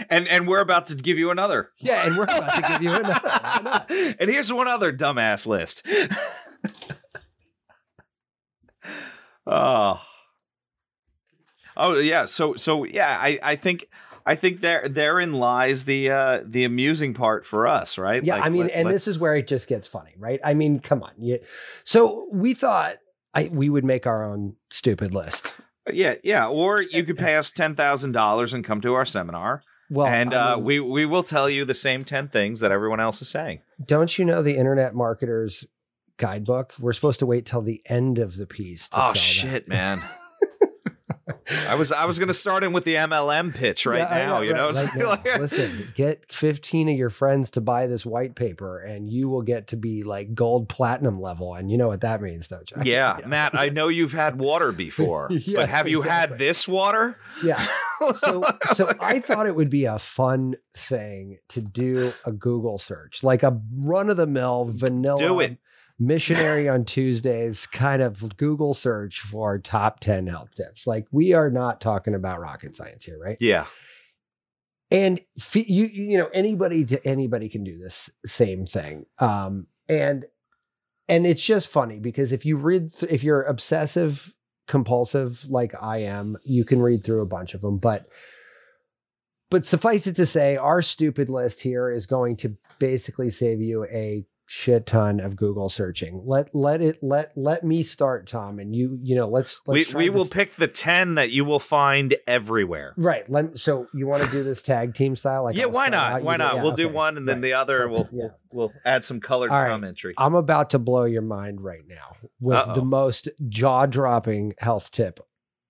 and 0.08 0.28
and 0.28 0.46
we're 0.46 0.60
about 0.60 0.86
to 0.86 0.94
give 0.94 1.18
you 1.18 1.30
another. 1.32 1.70
yeah, 1.78 2.06
and 2.06 2.16
we're 2.16 2.22
about 2.24 2.54
to 2.54 2.62
give 2.72 2.82
you 2.82 2.92
another. 2.92 4.14
And 4.20 4.30
here's 4.30 4.52
one 4.52 4.68
other 4.68 4.92
dumbass 4.92 5.46
list. 5.46 5.86
oh. 9.46 10.00
Oh 11.76 11.98
yeah, 11.98 12.26
so 12.26 12.54
so 12.54 12.84
yeah, 12.84 13.18
I 13.20 13.38
I 13.42 13.56
think 13.56 13.88
I 14.28 14.34
think 14.34 14.60
there 14.60 14.82
therein 14.88 15.32
lies 15.34 15.84
the 15.84 16.10
uh 16.10 16.42
the 16.44 16.64
amusing 16.64 17.14
part 17.14 17.46
for 17.46 17.66
us, 17.66 17.96
right? 17.96 18.22
Yeah, 18.24 18.34
Like, 18.36 18.44
I 18.44 18.48
mean, 18.48 18.62
let- 18.62 18.72
and 18.72 18.90
this 18.90 19.06
is 19.06 19.18
where 19.18 19.36
it 19.36 19.46
just 19.46 19.68
gets 19.68 19.86
funny, 19.86 20.14
right? 20.18 20.40
I 20.44 20.52
mean, 20.54 20.80
come 20.80 21.02
on. 21.02 21.12
You, 21.18 21.38
so 21.84 22.28
we 22.32 22.52
thought 22.54 22.96
I, 23.34 23.48
we 23.52 23.68
would 23.70 23.84
make 23.84 24.06
our 24.06 24.24
own 24.24 24.56
stupid 24.70 25.14
list. 25.14 25.54
yeah, 25.92 26.14
yeah, 26.24 26.48
or 26.48 26.82
you 26.82 27.04
could 27.04 27.18
pay 27.18 27.36
us 27.36 27.52
$10,000 27.52 28.54
and 28.54 28.64
come 28.64 28.80
to 28.80 28.94
our 28.94 29.04
seminar 29.04 29.62
Well, 29.90 30.06
and 30.08 30.34
I 30.34 30.52
uh 30.52 30.56
mean, 30.56 30.64
we 30.64 30.80
we 30.80 31.06
will 31.06 31.22
tell 31.22 31.48
you 31.48 31.64
the 31.64 31.74
same 31.74 32.04
10 32.04 32.28
things 32.28 32.60
that 32.60 32.72
everyone 32.72 32.98
else 32.98 33.22
is 33.22 33.28
saying. 33.28 33.60
don't 33.84 34.18
you 34.18 34.24
know 34.24 34.42
the 34.42 34.56
Internet 34.56 34.94
Marketers 34.94 35.64
Guidebook? 36.16 36.74
We're 36.80 36.94
supposed 36.94 37.18
to 37.20 37.26
wait 37.26 37.46
till 37.46 37.62
the 37.62 37.82
end 37.86 38.18
of 38.18 38.36
the 38.36 38.46
piece. 38.46 38.88
To 38.88 38.98
Oh 38.98 39.02
sell 39.02 39.12
that. 39.12 39.18
shit, 39.18 39.68
man. 39.68 40.00
I 41.68 41.74
was 41.74 41.92
I 41.92 42.04
was 42.06 42.18
gonna 42.18 42.34
start 42.34 42.64
in 42.64 42.72
with 42.72 42.84
the 42.84 42.94
MLM 42.94 43.54
pitch 43.54 43.86
right 43.86 43.98
Yeah, 43.98 44.26
now, 44.26 44.40
you 44.40 44.52
know. 44.52 44.70
right- 44.72 44.96
now. 44.96 45.18
Listen, 45.38 45.92
get 45.94 46.30
15 46.32 46.88
of 46.88 46.96
your 46.96 47.10
friends 47.10 47.50
to 47.52 47.60
buy 47.60 47.86
this 47.86 48.04
white 48.04 48.34
paper 48.34 48.78
and 48.80 49.08
you 49.08 49.28
will 49.28 49.42
get 49.42 49.68
to 49.68 49.76
be 49.76 50.02
like 50.02 50.34
gold 50.34 50.68
platinum 50.68 51.20
level. 51.20 51.54
And 51.54 51.70
you 51.70 51.78
know 51.78 51.88
what 51.88 52.00
that 52.00 52.20
means, 52.20 52.48
don't 52.48 52.70
you? 52.70 52.78
Yeah, 52.84 53.18
Matt, 53.26 53.54
I 53.54 53.68
know 53.68 53.88
you've 53.88 54.12
had 54.12 54.38
water 54.38 54.72
before, 54.72 55.30
but 55.54 55.68
have 55.68 55.88
you 55.88 56.02
had 56.02 56.38
this 56.38 56.66
water? 56.66 57.16
Yeah. 57.44 57.64
So, 58.16 58.44
so 58.74 58.92
I 59.00 59.20
thought 59.20 59.46
it 59.46 59.54
would 59.56 59.70
be 59.70 59.84
a 59.86 59.98
fun 59.98 60.56
thing 60.76 61.38
to 61.48 61.62
do 61.62 62.12
a 62.24 62.32
Google 62.32 62.78
search, 62.78 63.22
like 63.22 63.42
a 63.42 63.60
run 63.78 64.10
of 64.10 64.16
the 64.16 64.26
mill 64.26 64.66
vanilla 64.70 65.18
Do 65.18 65.40
it. 65.40 65.58
Missionary 65.98 66.68
on 66.68 66.84
Tuesdays 66.84 67.66
kind 67.66 68.02
of 68.02 68.36
Google 68.36 68.74
search 68.74 69.20
for 69.20 69.58
top 69.58 70.00
10 70.00 70.26
health 70.26 70.50
tips. 70.54 70.86
Like 70.86 71.06
we 71.10 71.32
are 71.32 71.50
not 71.50 71.80
talking 71.80 72.14
about 72.14 72.40
rocket 72.40 72.76
science 72.76 73.04
here, 73.04 73.18
right? 73.18 73.38
Yeah. 73.40 73.66
and 74.90 75.20
f- 75.38 75.56
you 75.56 75.86
you 75.86 76.16
know 76.18 76.28
anybody 76.32 76.84
to 76.84 77.04
anybody 77.06 77.48
can 77.48 77.64
do 77.64 77.76
this 77.78 78.08
same 78.24 78.66
thing 78.66 79.04
um 79.18 79.66
and 79.88 80.26
and 81.08 81.26
it's 81.26 81.42
just 81.42 81.68
funny 81.68 81.98
because 81.98 82.30
if 82.30 82.44
you 82.44 82.56
read 82.56 82.86
th- 82.92 83.10
if 83.12 83.24
you're 83.24 83.42
obsessive 83.42 84.32
compulsive 84.68 85.44
like 85.48 85.74
i 85.82 85.98
am 85.98 86.36
you 86.44 86.64
can 86.64 86.80
read 86.80 87.02
through 87.02 87.20
a 87.20 87.26
bunch 87.26 87.52
of 87.54 87.62
them 87.62 87.78
but 87.78 88.06
but 89.50 89.64
suffice 89.66 90.06
it 90.06 90.14
to 90.16 90.26
say 90.26 90.56
our 90.56 90.82
stupid 90.82 91.28
list 91.28 91.62
here 91.62 91.90
is 91.90 92.06
going 92.06 92.36
to 92.36 92.56
basically 92.78 93.30
save 93.30 93.60
you 93.60 93.84
a 93.86 94.24
shit 94.48 94.86
ton 94.86 95.18
of 95.18 95.34
google 95.34 95.68
searching 95.68 96.22
let 96.24 96.54
let 96.54 96.80
it 96.80 97.02
let 97.02 97.32
let 97.36 97.64
me 97.64 97.82
start 97.82 98.28
tom 98.28 98.60
and 98.60 98.76
you 98.76 98.96
you 99.02 99.16
know 99.16 99.26
let's 99.28 99.60
We 99.66 99.78
let's 99.80 99.90
try 99.90 99.98
we 99.98 100.08
will 100.10 100.20
this- 100.22 100.30
pick 100.30 100.54
the 100.54 100.68
10 100.68 101.16
that 101.16 101.30
you 101.30 101.44
will 101.44 101.58
find 101.58 102.14
everywhere. 102.28 102.94
Right. 102.96 103.28
Let, 103.28 103.58
so 103.58 103.88
you 103.92 104.06
want 104.06 104.22
to 104.22 104.30
do 104.30 104.44
this 104.44 104.62
tag 104.62 104.94
team 104.94 105.16
style? 105.16 105.42
Like 105.44 105.56
yeah, 105.56 105.64
why 105.66 105.88
not? 105.88 106.22
Why 106.22 106.36
not? 106.36 106.54
yeah, 106.56 106.62
we'll 106.62 106.72
do 106.72 106.88
one 106.88 107.16
and 107.16 107.26
then 107.28 107.36
Right. 107.38 107.42
the 107.42 107.52
other 107.54 107.88
we'll, 107.88 108.08
yeah. 108.12 108.22
we'll 108.22 108.34
we'll 108.52 108.72
add 108.84 109.02
some 109.02 109.20
colored 109.20 109.50
right. 109.50 109.68
commentary. 109.68 110.14
I'm 110.16 110.34
about 110.36 110.70
to 110.70 110.78
blow 110.78 111.04
your 111.04 111.22
mind 111.22 111.60
right 111.60 111.82
now 111.88 112.12
with 112.40 112.56
Uh-oh. 112.56 112.74
the 112.74 112.82
most 112.84 113.28
jaw 113.48 113.86
dropping 113.86 114.54
health 114.58 114.90
tip 114.92 115.18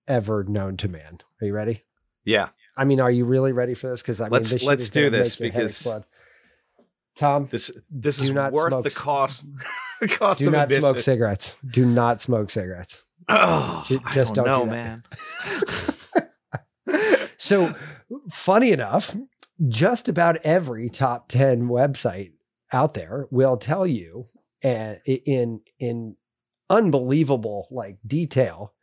ever 0.07 0.43
known 0.43 0.77
to 0.77 0.87
man. 0.87 1.17
Are 1.41 1.47
you 1.47 1.53
ready? 1.53 1.83
Yeah. 2.25 2.49
I 2.77 2.85
mean, 2.85 3.01
are 3.01 3.09
you 3.11 3.25
really 3.25 3.53
ready 3.53 3.73
for 3.73 3.89
this? 3.89 4.01
Because 4.03 4.21
I 4.21 4.25
mean, 4.25 4.33
Let's- 4.33 4.61
let's 4.63 4.89
do 4.91 5.09
this 5.09 5.35
because-. 5.35 5.87
Tom, 7.17 7.47
This 7.47 7.71
this 7.89 8.19
is 8.19 8.31
not 8.31 8.53
worth 8.53 8.71
smoke 8.71 8.83
the 8.83 8.91
cost. 8.91 9.49
cost 10.09 10.39
do 10.39 10.51
not 10.51 10.71
smoke 10.71 10.99
cigarettes. 10.99 11.55
Do 11.69 11.85
not 11.85 12.21
smoke 12.21 12.49
cigarettes. 12.49 13.03
Oh, 13.29 13.85
I 14.05 14.13
just 14.13 14.35
don't 14.35 14.45
do 14.45 14.51
know, 14.51 14.65
that. 14.65 14.71
man. 14.71 15.03
So, 17.39 17.75
funny 18.31 18.71
enough, 18.71 19.15
just 19.67 20.09
about 20.09 20.37
every 20.37 20.89
top 20.89 21.29
10 21.29 21.69
website 21.69 22.31
out 22.73 22.93
there 22.93 23.27
will 23.31 23.57
tell 23.57 23.85
you 23.85 24.25
and 24.63 24.99
in 25.05 25.61
in 25.79 26.15
unbelievable 26.69 27.67
like 27.71 27.97
detail 28.05 28.73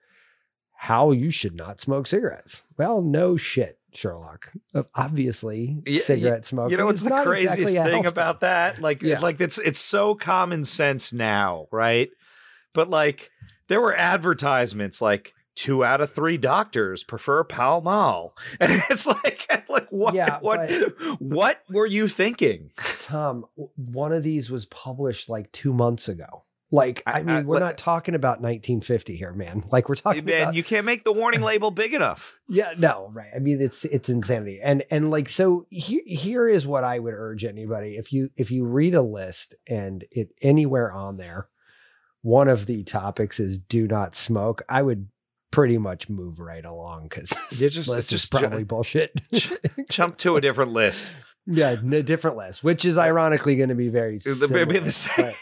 how 0.76 1.10
you 1.10 1.30
should 1.30 1.56
not 1.56 1.80
smoke 1.80 2.06
cigarettes. 2.06 2.62
Well, 2.78 3.02
no 3.02 3.36
shit, 3.36 3.78
Sherlock. 3.94 4.52
Obviously, 4.94 5.82
Yeah, 5.86 6.00
cigarette 6.00 6.44
smoking. 6.46 6.72
You 6.72 6.76
know 6.78 6.86
what's 6.86 7.02
the 7.02 7.22
craziest 7.22 7.58
exactly 7.58 7.92
thing 7.92 8.06
about 8.06 8.40
that? 8.40 8.80
Like, 8.80 9.02
Yeah. 9.02 9.20
like 9.20 9.40
it's 9.40 9.58
it's 9.58 9.78
so 9.78 10.14
common 10.14 10.64
sense 10.64 11.12
now, 11.12 11.66
right? 11.70 12.10
But 12.72 12.90
like, 12.90 13.30
there 13.68 13.80
were 13.80 13.96
advertisements 13.96 15.00
like 15.00 15.32
two 15.54 15.84
out 15.84 16.00
of 16.00 16.10
three 16.10 16.36
doctors 16.36 17.04
prefer 17.04 17.44
Pall 17.44 17.80
Mall, 17.80 18.34
and 18.60 18.72
it's 18.90 19.06
like, 19.06 19.46
like 19.68 19.88
what? 19.90 20.14
Yeah, 20.14 20.38
what? 20.40 20.70
What 21.20 21.60
were 21.70 21.86
you 21.86 22.08
thinking? 22.08 22.72
Tom, 23.02 23.46
one 23.76 24.12
of 24.12 24.22
these 24.22 24.50
was 24.50 24.64
published 24.66 25.28
like 25.28 25.52
two 25.52 25.72
months 25.72 26.08
ago. 26.08 26.42
Like, 26.74 27.02
I, 27.06 27.12
I- 27.20 27.22
mean, 27.22 27.36
I- 27.36 27.42
we're 27.42 27.60
not 27.60 27.78
talking 27.78 28.14
about 28.14 28.40
1950 28.40 29.16
here, 29.16 29.32
man. 29.32 29.62
Like, 29.72 29.88
we're 29.88 29.94
talking 29.94 30.24
Man, 30.24 30.42
about 30.42 30.54
you 30.54 30.64
can't 30.64 30.84
make 30.84 31.04
the 31.04 31.12
warning 31.12 31.40
label 31.50 31.70
big 31.70 31.94
enough. 31.94 32.38
Yeah, 32.48 32.74
no, 32.76 33.10
right. 33.12 33.30
I 33.34 33.38
mean, 33.38 33.60
it's 33.60 33.84
it's 33.84 34.08
insanity, 34.08 34.60
and 34.62 34.82
and 34.90 35.10
like 35.10 35.28
so. 35.28 35.66
Here 35.70 36.02
here 36.06 36.48
is 36.48 36.66
what 36.66 36.82
I 36.84 36.98
would 36.98 37.14
urge 37.14 37.44
anybody: 37.44 37.96
if 37.96 38.12
you 38.12 38.30
if 38.36 38.50
you 38.50 38.64
read 38.64 38.94
a 38.94 39.02
list 39.02 39.54
and 39.68 40.04
it 40.10 40.30
anywhere 40.42 40.90
on 40.92 41.16
there, 41.16 41.48
one 42.22 42.48
of 42.48 42.66
the 42.66 42.82
topics 42.84 43.38
is 43.40 43.58
do 43.58 43.86
not 43.86 44.14
smoke. 44.16 44.62
I 44.68 44.82
would 44.82 45.08
pretty 45.50 45.78
much 45.78 46.08
move 46.08 46.40
right 46.40 46.64
along 46.64 47.04
because 47.04 47.30
You 47.60 47.68
just- 47.70 47.88
list 47.88 48.12
is 48.12 48.20
just 48.22 48.32
ju- 48.32 48.38
probably 48.40 48.64
bullshit. 48.64 49.12
Jump 49.88 50.16
to 50.18 50.36
a 50.36 50.40
different 50.40 50.72
list. 50.72 51.12
yeah, 51.46 51.70
a 51.70 52.02
different 52.02 52.36
list, 52.36 52.64
which 52.64 52.84
is 52.84 52.98
ironically 52.98 53.54
going 53.56 53.68
to 53.68 53.74
be 53.76 53.88
very 53.88 54.14
be 54.14 54.18
the 54.18 54.32
similar, 54.34 54.90
same. 54.90 55.34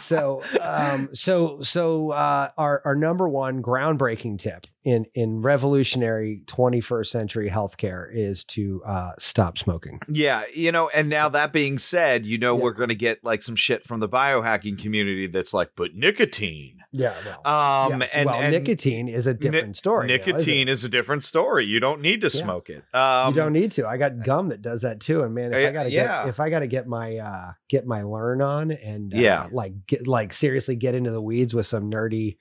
So 0.00 0.42
um 0.60 1.08
so 1.12 1.60
so 1.62 2.10
uh 2.10 2.50
our 2.56 2.82
our 2.84 2.94
number 2.94 3.28
one 3.28 3.62
groundbreaking 3.62 4.38
tip 4.38 4.66
in 4.84 5.06
in 5.14 5.42
revolutionary 5.42 6.42
21st 6.46 7.06
century 7.06 7.50
healthcare 7.50 8.06
is 8.10 8.44
to 8.44 8.82
uh 8.84 9.12
stop 9.18 9.58
smoking 9.58 10.00
Yeah, 10.08 10.44
you 10.54 10.72
know, 10.72 10.88
and 10.94 11.08
now 11.08 11.28
that 11.30 11.52
being 11.52 11.78
said, 11.78 12.24
you 12.26 12.38
know 12.38 12.56
Yeah. 12.56 12.62
we're 12.62 12.72
going 12.72 12.88
to 12.88 12.94
get 12.94 13.22
like 13.24 13.42
some 13.42 13.56
shit 13.56 13.84
from 13.86 14.00
the 14.00 14.08
biohacking 14.08 14.78
community 14.78 15.26
that's 15.26 15.52
like, 15.52 15.70
but 15.76 15.94
nicotine. 15.94 16.77
Yeah 16.92 17.14
well 17.44 17.46
Um, 17.92 18.00
yes. 18.00 18.10
and, 18.14 18.26
well 18.26 18.34
and 18.40 18.52
nicotine 18.52 19.08
is 19.08 19.26
a 19.26 19.34
different 19.34 19.76
story 19.76 20.08
though, 20.08 20.14
isn't? 20.14 20.26
Nicotine 20.26 20.68
is 20.68 20.84
a 20.84 20.88
different 20.88 21.22
story. 21.24 21.66
You 21.66 21.80
don't 21.80 22.00
need 22.00 22.20
to 22.22 22.26
Yeah. 22.28 22.42
smoke 22.42 22.70
it. 22.70 22.82
Um, 22.94 23.34
you 23.34 23.40
don't 23.40 23.52
need 23.52 23.72
to. 23.72 23.86
I 23.86 23.96
got 23.98 24.22
gum 24.24 24.48
that 24.48 24.62
does 24.62 24.82
that 24.82 25.00
too. 25.00 25.22
And 25.22 25.34
man, 25.34 25.52
if 25.52 25.64
Uh, 25.64 25.68
I 25.68 25.72
gotta 25.72 25.90
yeah. 25.90 26.22
get 26.22 26.28
if 26.28 26.40
I 26.40 26.50
gotta 26.50 26.66
get 26.66 26.86
my 26.86 27.16
uh 27.16 27.52
get 27.68 27.86
my 27.86 28.02
learn 28.02 28.40
on 28.42 28.70
and 28.70 29.12
uh, 29.14 29.18
Yeah. 29.18 29.48
like 29.52 29.72
get 29.86 30.06
like 30.06 30.32
seriously 30.32 30.76
get 30.76 30.94
into 30.94 31.10
the 31.10 31.22
weeds 31.22 31.52
with 31.54 31.66
some 31.66 31.90
nerdy 31.90 32.38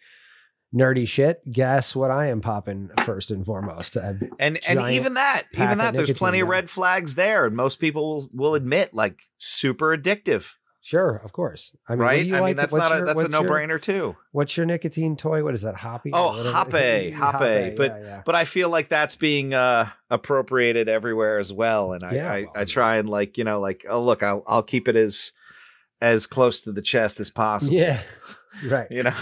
nerdy 0.76 1.08
shit, 1.08 1.40
guess 1.50 1.96
what 1.96 2.12
I 2.12 2.28
am 2.28 2.42
popping 2.42 2.90
first 3.06 3.32
and 3.32 3.46
foremost. 3.46 3.96
And 3.96 4.30
and 4.40 4.60
even 4.90 5.14
that, 5.14 5.44
even 5.54 5.78
that, 5.78 5.94
there's 5.94 6.12
plenty 6.14 6.42
of 6.42 6.50
red 6.50 6.70
flags 6.70 7.16
there, 7.16 7.46
and 7.46 7.56
most 7.56 7.80
people 7.80 8.08
will, 8.10 8.30
will 8.34 8.54
admit 8.56 8.94
like 8.94 9.20
super 9.38 9.96
addictive, 9.98 10.52
sure, 10.88 11.18
of 11.18 11.34
course. 11.34 11.76
I 11.88 11.94
mean, 11.94 12.00
right? 12.00 12.28
I 12.34 12.40
like? 12.40 12.50
mean, 12.50 12.56
that's 12.56 12.72
What's 12.72 12.90
not 12.90 13.00
a, 13.02 13.04
that's 13.06 13.24
a 13.24 13.28
no 13.28 13.44
brainer 13.44 13.82
too. 13.82 14.16
What's 14.32 14.56
your 14.56 14.66
nicotine 14.66 15.18
toy? 15.18 15.44
What 15.44 15.54
is 15.54 15.64
that? 15.64 15.76
Hoppy? 15.76 16.12
Oh? 16.14 16.32
Hoppe, 16.54 17.14
Hoppe, 17.14 17.76
but- 17.76 17.92
yeah, 17.92 18.00
yeah. 18.00 18.22
But 18.26 18.36
I 18.36 18.46
feel 18.46 18.70
like 18.70 18.88
that's 18.88 19.16
being 19.16 19.54
uh, 19.54 19.90
appropriated 20.10 20.88
everywhere 20.88 21.40
as 21.40 21.52
well, 21.52 21.92
and 21.92 22.04
I, 22.04 22.12
Yeah, 22.14 22.32
I, 22.32 22.42
well, 22.44 22.52
I 22.56 22.66
try 22.66 22.98
and 22.98 23.10
like 23.10 23.38
you 23.38 23.44
know 23.44 23.60
like 23.60 23.86
oh 23.90 24.02
look, 24.02 24.24
I'll 24.24 24.44
I'll 24.48 24.64
keep 24.64 24.88
it 24.88 24.96
as 24.96 25.34
as 26.02 26.28
close 26.28 26.62
to 26.62 26.72
the 26.72 26.82
chest 26.82 27.20
as 27.20 27.30
possible. 27.30 27.76
yeah, 27.76 28.02
right. 28.68 28.88
You 28.92 29.04
know, 29.04 29.14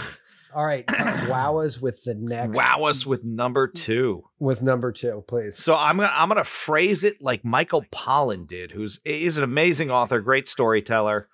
All 0.54 0.64
right, 0.64 0.84
uh, 0.88 1.26
wow 1.28 1.58
us 1.58 1.80
with 1.80 2.04
the 2.04 2.14
next. 2.14 2.56
wow 2.56 2.84
us 2.84 3.04
with 3.06 3.24
number 3.24 3.66
two. 3.66 4.24
with 4.38 4.62
number 4.62 4.92
two, 4.92 5.24
please. 5.26 5.56
So 5.56 5.74
I'm 5.74 5.96
gonna 5.96 6.12
I'm 6.12 6.28
gonna 6.28 6.44
phrase 6.44 7.02
it 7.02 7.20
like 7.20 7.44
Michael 7.44 7.84
Pollan 7.92 8.46
did, 8.46 8.70
who's 8.72 9.00
he's 9.04 9.36
an 9.38 9.44
amazing 9.44 9.90
author, 9.90 10.20
great 10.20 10.46
storyteller. 10.46 11.28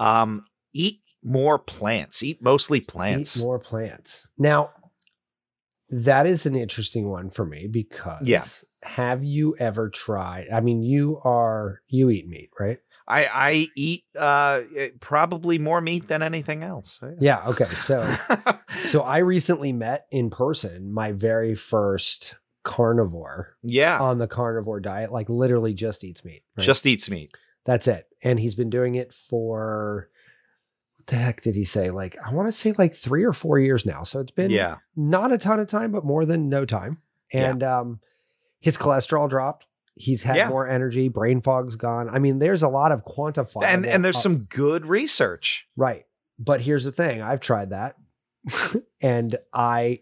Um, 0.00 0.46
eat 0.72 1.00
more 1.22 1.58
plants. 1.58 2.22
Eat 2.22 2.42
mostly 2.42 2.80
plants. 2.80 3.36
Eat 3.36 3.42
more 3.42 3.58
plants. 3.58 4.26
Now, 4.38 4.70
that 5.90 6.26
is 6.26 6.46
an 6.46 6.54
interesting 6.54 7.08
one 7.08 7.30
for 7.30 7.44
me 7.44 7.66
because 7.66 8.26
Yeah. 8.26 8.44
have 8.82 9.24
you 9.24 9.56
ever 9.58 9.90
tried? 9.90 10.46
I 10.52 10.60
mean, 10.60 10.82
you 10.82 11.20
are 11.24 11.82
you 11.88 12.10
eat 12.10 12.28
meat, 12.28 12.50
right? 12.58 12.78
I 13.08 13.24
I 13.26 13.66
eat 13.76 14.04
uh 14.16 14.62
probably 15.00 15.58
more 15.58 15.80
meat 15.80 16.06
than 16.06 16.22
anything 16.22 16.62
else. 16.62 17.00
Yeah. 17.18 17.42
Okay. 17.48 17.64
So 17.64 18.04
so 18.84 19.02
I 19.02 19.18
recently 19.18 19.72
met 19.72 20.06
in 20.12 20.30
person 20.30 20.92
my 20.92 21.10
very 21.12 21.56
first 21.56 22.36
carnivore 22.62 23.56
yeah, 23.62 23.98
on 23.98 24.18
the 24.18 24.28
carnivore 24.28 24.80
diet, 24.80 25.10
like 25.10 25.28
literally 25.28 25.74
just 25.74 26.04
eats 26.04 26.24
meat. 26.24 26.42
right? 26.56 26.64
just 26.64 26.86
eats 26.86 27.10
meat. 27.10 27.34
That's 27.64 27.86
it. 27.88 28.04
And 28.22 28.38
he's 28.40 28.54
been 28.54 28.70
doing 28.70 28.94
it 28.96 29.12
for 29.12 30.08
what 30.96 31.06
the 31.06 31.16
heck 31.16 31.40
did 31.42 31.54
he 31.54 31.64
say? 31.64 31.90
Like, 31.90 32.16
I 32.24 32.32
want 32.32 32.48
to 32.48 32.52
say 32.52 32.72
like 32.76 32.94
three 32.94 33.24
or 33.24 33.32
four 33.32 33.58
years 33.58 33.84
now. 33.86 34.02
So 34.02 34.20
it's 34.20 34.30
been 34.30 34.50
Yeah, 34.50 34.76
not 34.96 35.32
a 35.32 35.38
ton 35.38 35.60
of 35.60 35.66
time, 35.68 35.92
but 35.92 36.04
more 36.04 36.24
than 36.24 36.48
no 36.48 36.64
time. 36.64 36.98
Yeah. 37.32 37.50
And 37.50 37.62
um 37.62 38.00
his 38.60 38.76
cholesterol 38.76 39.28
dropped. 39.28 39.66
He's 39.94 40.22
had 40.22 40.36
Yeah. 40.36 40.48
more 40.48 40.68
energy, 40.68 41.08
brain 41.08 41.40
fog's 41.40 41.76
gone. 41.76 42.08
I 42.08 42.18
mean, 42.18 42.38
there's 42.38 42.62
a 42.62 42.68
lot 42.68 42.92
of 42.92 43.04
quantifiable 43.04 43.64
and 43.64 43.84
and 43.86 44.04
there's 44.04 44.20
some 44.20 44.44
good 44.44 44.86
research. 44.86 45.66
right. 45.76 46.06
But 46.38 46.62
here's 46.62 46.84
the 46.84 46.92
thing, 46.92 47.20
I've 47.20 47.40
tried 47.40 47.70
that 47.70 47.96
and 49.02 49.36
I 49.52 49.98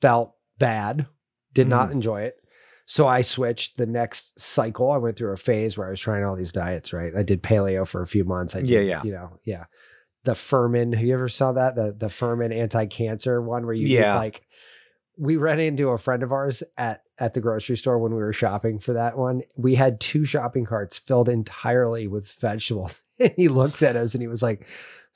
felt 0.00 0.34
bad, 0.58 1.06
did 1.52 1.68
not 1.68 1.84
Mm-hmm. 1.86 1.92
enjoy 1.92 2.20
it. 2.22 2.36
So 2.86 3.06
I 3.08 3.20
switched 3.22 3.76
the 3.76 3.86
next 3.86 4.38
cycle. 4.40 4.92
I 4.92 4.96
went 4.96 5.16
through 5.18 5.32
a 5.32 5.36
phase 5.36 5.76
where 5.76 5.88
I 5.88 5.90
was 5.90 6.00
trying 6.00 6.24
all 6.24 6.36
these 6.36 6.52
diets, 6.52 6.92
right? 6.92 7.12
I 7.16 7.22
did 7.24 7.42
paleo 7.42 7.86
for 7.86 8.00
a 8.00 8.06
few 8.06 8.24
months. 8.24 8.54
I 8.54 8.60
did, 8.60 8.68
Yeah, 8.70 8.80
yeah. 8.80 9.02
You 9.04 9.12
know, 9.12 9.38
yeah. 9.44 9.64
The 10.24 10.32
Fuhrman, 10.32 10.98
you 11.00 11.12
ever 11.14 11.28
saw 11.28 11.52
that? 11.52 11.74
The 11.76 11.94
the 11.96 12.06
Fuhrman 12.08 12.54
anti-cancer 12.56 13.40
one 13.42 13.64
where 13.66 13.74
you 13.74 13.86
Yeah. 13.88 14.16
like 14.16 14.42
we 15.18 15.36
ran 15.36 15.60
into 15.60 15.88
a 15.88 15.98
friend 15.98 16.22
of 16.22 16.30
ours 16.32 16.62
at 16.76 17.02
at 17.18 17.32
the 17.34 17.40
grocery 17.40 17.76
store 17.76 17.98
when 17.98 18.12
we 18.12 18.18
were 18.18 18.32
shopping 18.32 18.78
for 18.78 18.92
that 18.92 19.16
one. 19.16 19.42
We 19.56 19.74
had 19.74 20.00
two 20.00 20.24
shopping 20.24 20.64
carts 20.64 20.98
filled 20.98 21.28
entirely 21.28 22.06
with 22.06 22.30
vegetables. 22.34 23.00
and 23.20 23.32
he 23.36 23.48
looked 23.48 23.82
at 23.82 23.96
us 23.96 24.14
and 24.14 24.20
he 24.22 24.28
was 24.28 24.42
like, 24.42 24.66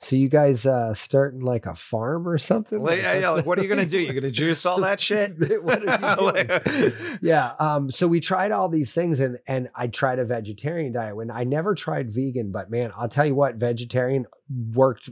So 0.03 0.15
you 0.15 0.29
guys 0.29 0.65
uh 0.65 0.95
starting 0.95 1.41
like 1.41 1.67
a 1.67 1.75
farm 1.75 2.27
or 2.27 2.39
something? 2.39 2.81
Like, 2.81 3.01
yeah, 3.01 3.19
yeah, 3.19 3.29
like, 3.29 3.45
what 3.45 3.59
are 3.59 3.61
you 3.61 3.69
gonna 3.69 3.85
do? 3.97 3.99
You're 3.99 4.15
gonna 4.15 4.31
juice 4.31 4.65
all 4.65 4.81
that 4.81 4.99
shit? 4.99 5.35
What 5.61 5.87
are 5.87 6.15
you 6.17 6.33
doing? 6.73 6.93
yeah. 7.21 7.53
Um, 7.59 7.91
so 7.91 8.07
we 8.07 8.19
tried 8.19 8.51
all 8.51 8.67
these 8.67 8.93
things 8.93 9.19
and 9.19 9.37
and 9.47 9.69
I 9.75 9.87
tried 9.87 10.17
a 10.17 10.25
vegetarian 10.25 10.91
diet 10.93 11.15
when 11.15 11.29
I 11.29 11.43
never 11.43 11.75
tried 11.75 12.11
vegan, 12.11 12.51
but 12.51 12.71
man, 12.71 12.91
I'll 12.97 13.09
tell 13.09 13.25
you 13.27 13.35
what, 13.35 13.55
vegetarian 13.55 14.25
worked 14.73 15.07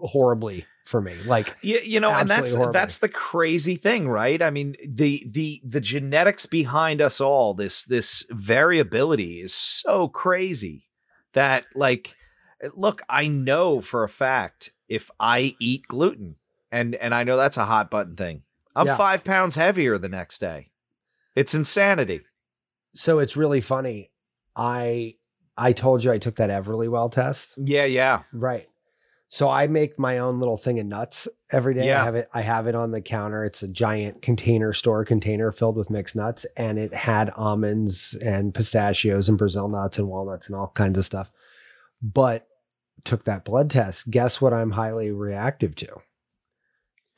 horribly 0.00 0.66
for 0.86 1.00
me. 1.00 1.14
Like 1.24 1.56
You, 1.62 1.78
you 1.78 2.00
know, 2.00 2.10
and 2.10 2.28
that's 2.28 2.52
horribly. 2.54 2.72
that's 2.72 2.98
the 2.98 3.08
crazy 3.08 3.76
thing, 3.76 4.08
right? 4.08 4.42
I 4.42 4.50
mean, 4.50 4.74
the 4.88 5.24
the 5.30 5.60
the 5.64 5.80
genetics 5.80 6.46
behind 6.46 7.00
us 7.00 7.20
all, 7.20 7.54
this 7.54 7.84
this 7.84 8.26
variability 8.30 9.40
is 9.40 9.54
so 9.54 10.08
crazy 10.08 10.88
that 11.34 11.64
like 11.76 12.16
Uh, 12.62 12.68
look, 12.74 13.02
I 13.08 13.26
know 13.28 13.80
for 13.80 14.02
a 14.04 14.08
fact 14.08 14.70
if 14.88 15.10
I 15.18 15.54
eat 15.60 15.86
gluten 15.88 16.36
and 16.70 16.94
and 16.96 17.14
I 17.14 17.24
know 17.24 17.36
that's 17.36 17.56
a 17.56 17.64
hot 17.66 17.90
button 17.90 18.16
thing. 18.16 18.42
I'm 18.74 18.86
Yeah. 18.86 18.96
5 18.96 19.24
pounds 19.24 19.56
heavier 19.56 19.98
the 19.98 20.08
next 20.08 20.38
day. 20.38 20.70
It's 21.34 21.54
insanity. 21.54 22.22
so 22.94 23.18
it's 23.20 23.36
really 23.36 23.60
funny. 23.60 24.10
I 24.56 25.14
I 25.56 25.72
told 25.72 26.02
you 26.04 26.10
I 26.12 26.18
took 26.18 26.36
that 26.36 26.50
Everlywell 26.50 27.10
test. 27.12 27.54
Yeah, 27.58 27.84
yeah. 27.84 28.22
Right. 28.32 28.66
So 29.28 29.48
I 29.48 29.66
make 29.66 29.98
my 29.98 30.18
own 30.18 30.40
little 30.40 30.58
thing 30.58 30.78
of 30.78 30.84
nuts 30.84 31.26
every 31.50 31.72
day. 31.72 31.86
Yeah. 31.86 32.02
I 32.02 32.04
have 32.04 32.14
it. 32.16 32.28
I 32.34 32.42
have 32.42 32.66
it 32.66 32.74
on 32.74 32.90
the 32.90 33.00
counter. 33.00 33.44
It's 33.46 33.62
a 33.62 33.68
giant 33.68 34.20
container 34.20 34.74
store 34.74 35.06
container 35.06 35.50
filled 35.52 35.76
with 35.76 35.88
mixed 35.88 36.14
nuts, 36.16 36.44
and 36.54 36.78
it 36.78 36.92
had 36.92 37.30
almonds 37.30 38.12
and 38.22 38.52
pistachios 38.52 39.30
and 39.30 39.38
Brazil 39.38 39.68
nuts 39.68 39.98
and 39.98 40.08
walnuts 40.08 40.48
and 40.48 40.56
all 40.56 40.68
kinds 40.74 40.98
of 40.98 41.04
stuff. 41.06 41.30
But 42.02 42.46
took 43.04 43.24
that 43.24 43.44
blood 43.44 43.70
test. 43.70 44.10
Guess 44.10 44.40
what? 44.40 44.52
I'm 44.52 44.72
highly 44.72 45.10
reactive 45.10 45.74
to 45.76 46.00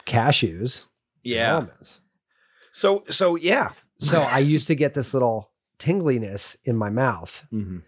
cashews. 0.07 0.85
Yeah. 1.23 1.55
almonds. 1.57 2.01
So 2.73 3.05
so 3.09 3.37
yeah. 3.37 3.73
So 3.99 4.21
I 4.21 4.39
used 4.41 4.67
to 4.67 4.75
get 4.75 4.95
this 4.95 5.15
little 5.15 5.51
tingliness 5.79 6.57
in 6.65 6.77
my 6.77 6.91
mouth 6.91 7.47
Mhm. 7.53 7.83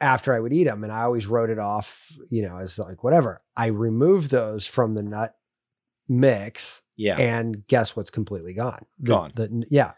after 0.00 0.32
I 0.34 0.40
would 0.40 0.52
eat 0.52 0.64
them, 0.64 0.84
and 0.84 0.92
I 0.92 1.02
always 1.02 1.26
wrote 1.26 1.50
it 1.50 1.58
off, 1.58 2.12
you 2.30 2.42
know, 2.42 2.58
as 2.58 2.78
like 2.78 3.02
whatever. 3.02 3.42
I 3.56 3.66
removed 3.66 4.30
those 4.30 4.66
from 4.66 4.94
the 4.94 5.02
nut 5.02 5.34
mix, 6.08 6.82
Yeah. 6.96 7.16
and 7.18 7.66
guess 7.66 7.96
what's 7.96 8.10
completely 8.10 8.54
gone? 8.54 8.86
The- 9.00 9.10
Gone. 9.12 9.32
The, 9.34 9.64
yeah. 9.70 9.92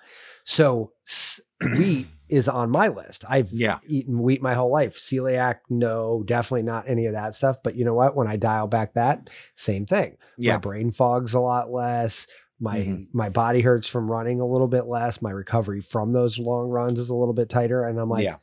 So 0.45 0.93
s- 1.07 1.41
wheat 1.61 2.07
is 2.29 2.49
on 2.49 2.71
my 2.71 2.89
list. 2.89 3.25
I've 3.29 3.51
Yeah. 3.51 3.79
eaten 3.87 4.21
wheat 4.23 4.43
my 4.43 4.55
whole 4.55 4.71
life. 4.71 4.97
Celiac, 4.99 5.61
no, 5.71 6.23
definitely 6.27 6.63
not 6.63 6.89
any 6.89 7.07
of 7.07 7.15
that 7.15 7.35
stuff. 7.35 7.63
But 7.65 7.75
you 7.75 7.85
know 7.85 7.95
what? 7.95 8.15
When 8.17 8.27
I 8.29 8.37
dial 8.37 8.67
back 8.67 8.95
that, 8.95 9.31
same 9.57 9.87
thing. 9.87 10.17
My 10.39 10.59
brain 10.59 10.91
fog's 10.91 11.35
a 11.35 11.41
lot 11.41 11.71
less. 11.71 12.27
My 12.61 12.79
Mhm. 12.81 13.07
my 13.13 13.29
body 13.31 13.61
hurts 13.61 13.87
from 13.89 14.11
running 14.11 14.41
a 14.41 14.47
little 14.47 14.67
bit 14.69 14.87
less. 14.87 15.23
My 15.23 15.31
recovery 15.31 15.81
from 15.81 16.13
those 16.13 16.39
long 16.39 16.69
runs 16.69 16.99
is 17.01 17.09
a 17.09 17.15
little 17.15 17.35
bit 17.35 17.49
tighter. 17.49 17.83
And 17.85 17.99
I'm 17.99 18.09
like, 18.11 18.25
yeah. 18.25 18.37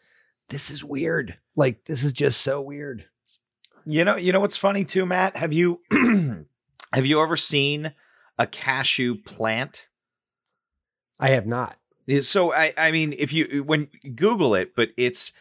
this 0.49 0.69
is 0.71 0.83
weird. 0.83 1.37
Like 1.55 1.85
this 1.85 2.03
is 2.03 2.11
just 2.13 2.41
so 2.41 2.61
weird. 2.61 3.05
You 3.85 4.03
know, 4.03 4.15
you 4.15 4.31
know 4.31 4.39
what's 4.39 4.57
funny 4.57 4.83
too, 4.85 5.05
Matt? 5.05 5.35
Have 5.37 5.53
you 5.53 5.81
have 6.93 7.05
you 7.05 7.21
ever 7.21 7.35
seen 7.37 7.93
a 8.39 8.47
cashew 8.47 9.15
plant? 9.21 9.87
I 11.19 11.29
have 11.29 11.45
not. 11.45 11.77
Yeah, 12.07 12.21
So 12.21 12.53
I 12.53 12.73
I 12.77 12.91
mean 12.91 13.13
if 13.17 13.33
you 13.33 13.47
eh, 13.51 13.59
when 13.59 13.87
Google 14.15 14.55
it, 14.55 14.75
but 14.75 14.89
it's 14.97 15.33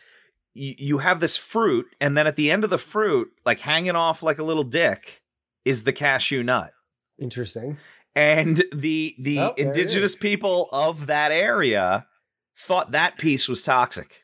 you, 0.55 0.75
you 0.79 0.99
have 0.99 1.21
this 1.21 1.37
fruit 1.37 1.87
and 2.01 2.17
then 2.17 2.27
at 2.27 2.37
the 2.37 2.51
end 2.51 2.65
of 2.65 2.71
the 2.71 2.79
fruit, 2.79 3.31
like 3.45 3.61
hanging 3.61 3.97
off 3.97 4.23
like 4.23 4.39
a 4.39 4.45
little 4.45 4.65
dick, 4.65 5.23
is 5.65 5.85
the 5.85 5.93
cashew 5.93 6.43
nut. 6.43 6.73
Interesting. 7.19 7.77
And 8.17 8.63
the 8.73 9.15
the 9.19 9.39
Oh, 9.41 9.55
indigenous 9.57 10.15
people 10.15 10.69
of 10.73 11.07
that 11.07 11.33
area 11.33 12.07
thought 12.57 12.93
that 12.93 13.19
piece 13.19 13.49
was 13.49 13.63
toxic. 13.63 14.23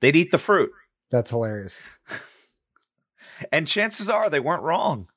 They'd 0.00 0.16
eat 0.16 0.30
the 0.30 0.38
fruit. 0.38 0.70
That's 1.10 1.30
hilarious. 1.30 1.76
And 3.50 3.66
chances 3.66 4.08
are 4.08 4.30
they 4.30 4.38
weren't 4.38 4.62
wrong. 4.62 5.08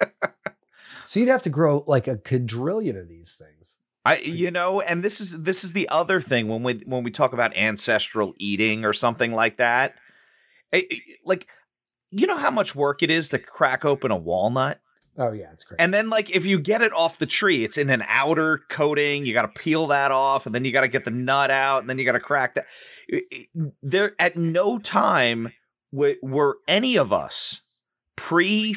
So 1.06 1.20
you'd 1.20 1.30
have 1.30 1.44
to 1.44 1.50
grow 1.50 1.84
like 1.86 2.06
a 2.06 2.18
quadrillion 2.18 2.94
of 2.94 3.08
these 3.08 3.32
things. 3.32 3.57
I 4.08 4.18
you 4.18 4.50
know, 4.50 4.80
and 4.80 5.02
this 5.02 5.20
is 5.20 5.42
this 5.42 5.64
is 5.64 5.72
the 5.72 5.88
other 5.88 6.20
thing 6.20 6.48
when 6.48 6.62
we 6.62 6.74
when 6.86 7.04
we 7.04 7.10
talk 7.10 7.32
about 7.32 7.56
ancestral 7.56 8.34
eating 8.38 8.84
or 8.84 8.92
something 8.92 9.32
like 9.32 9.56
that. 9.58 9.94
eh, 10.72 10.82
eh, 10.90 10.96
like 11.24 11.46
you 12.10 12.26
know 12.26 12.38
how 12.38 12.50
much 12.50 12.74
work 12.74 13.02
it 13.02 13.10
is 13.10 13.28
to 13.30 13.38
crack 13.38 13.84
open 13.84 14.10
a 14.10 14.16
walnut? 14.16 14.80
Oh 15.18 15.32
yeah, 15.32 15.50
it's 15.52 15.64
great. 15.64 15.80
And 15.80 15.92
then 15.92 16.08
like 16.10 16.34
if 16.34 16.46
you 16.46 16.60
get 16.60 16.80
it 16.80 16.92
off 16.92 17.18
the 17.18 17.26
tree, 17.26 17.64
it's 17.64 17.76
in 17.76 17.90
an 17.90 18.04
outer 18.06 18.60
coating, 18.68 19.26
you 19.26 19.32
got 19.34 19.42
to 19.52 19.60
peel 19.60 19.88
that 19.88 20.10
off 20.12 20.46
and 20.46 20.54
then 20.54 20.64
you 20.64 20.72
got 20.72 20.82
to 20.82 20.88
get 20.88 21.04
the 21.04 21.10
nut 21.10 21.50
out 21.50 21.80
and 21.80 21.90
then 21.90 21.98
you 21.98 22.04
got 22.04 22.12
to 22.12 22.20
crack 22.20 22.54
that. 22.54 22.66
Eh, 23.12 23.20
There 23.82 24.14
at 24.18 24.36
no 24.36 24.78
time 24.78 25.52
were, 25.90 26.14
were 26.22 26.58
any 26.68 26.96
of 26.96 27.12
us 27.12 27.60
pre 28.16 28.76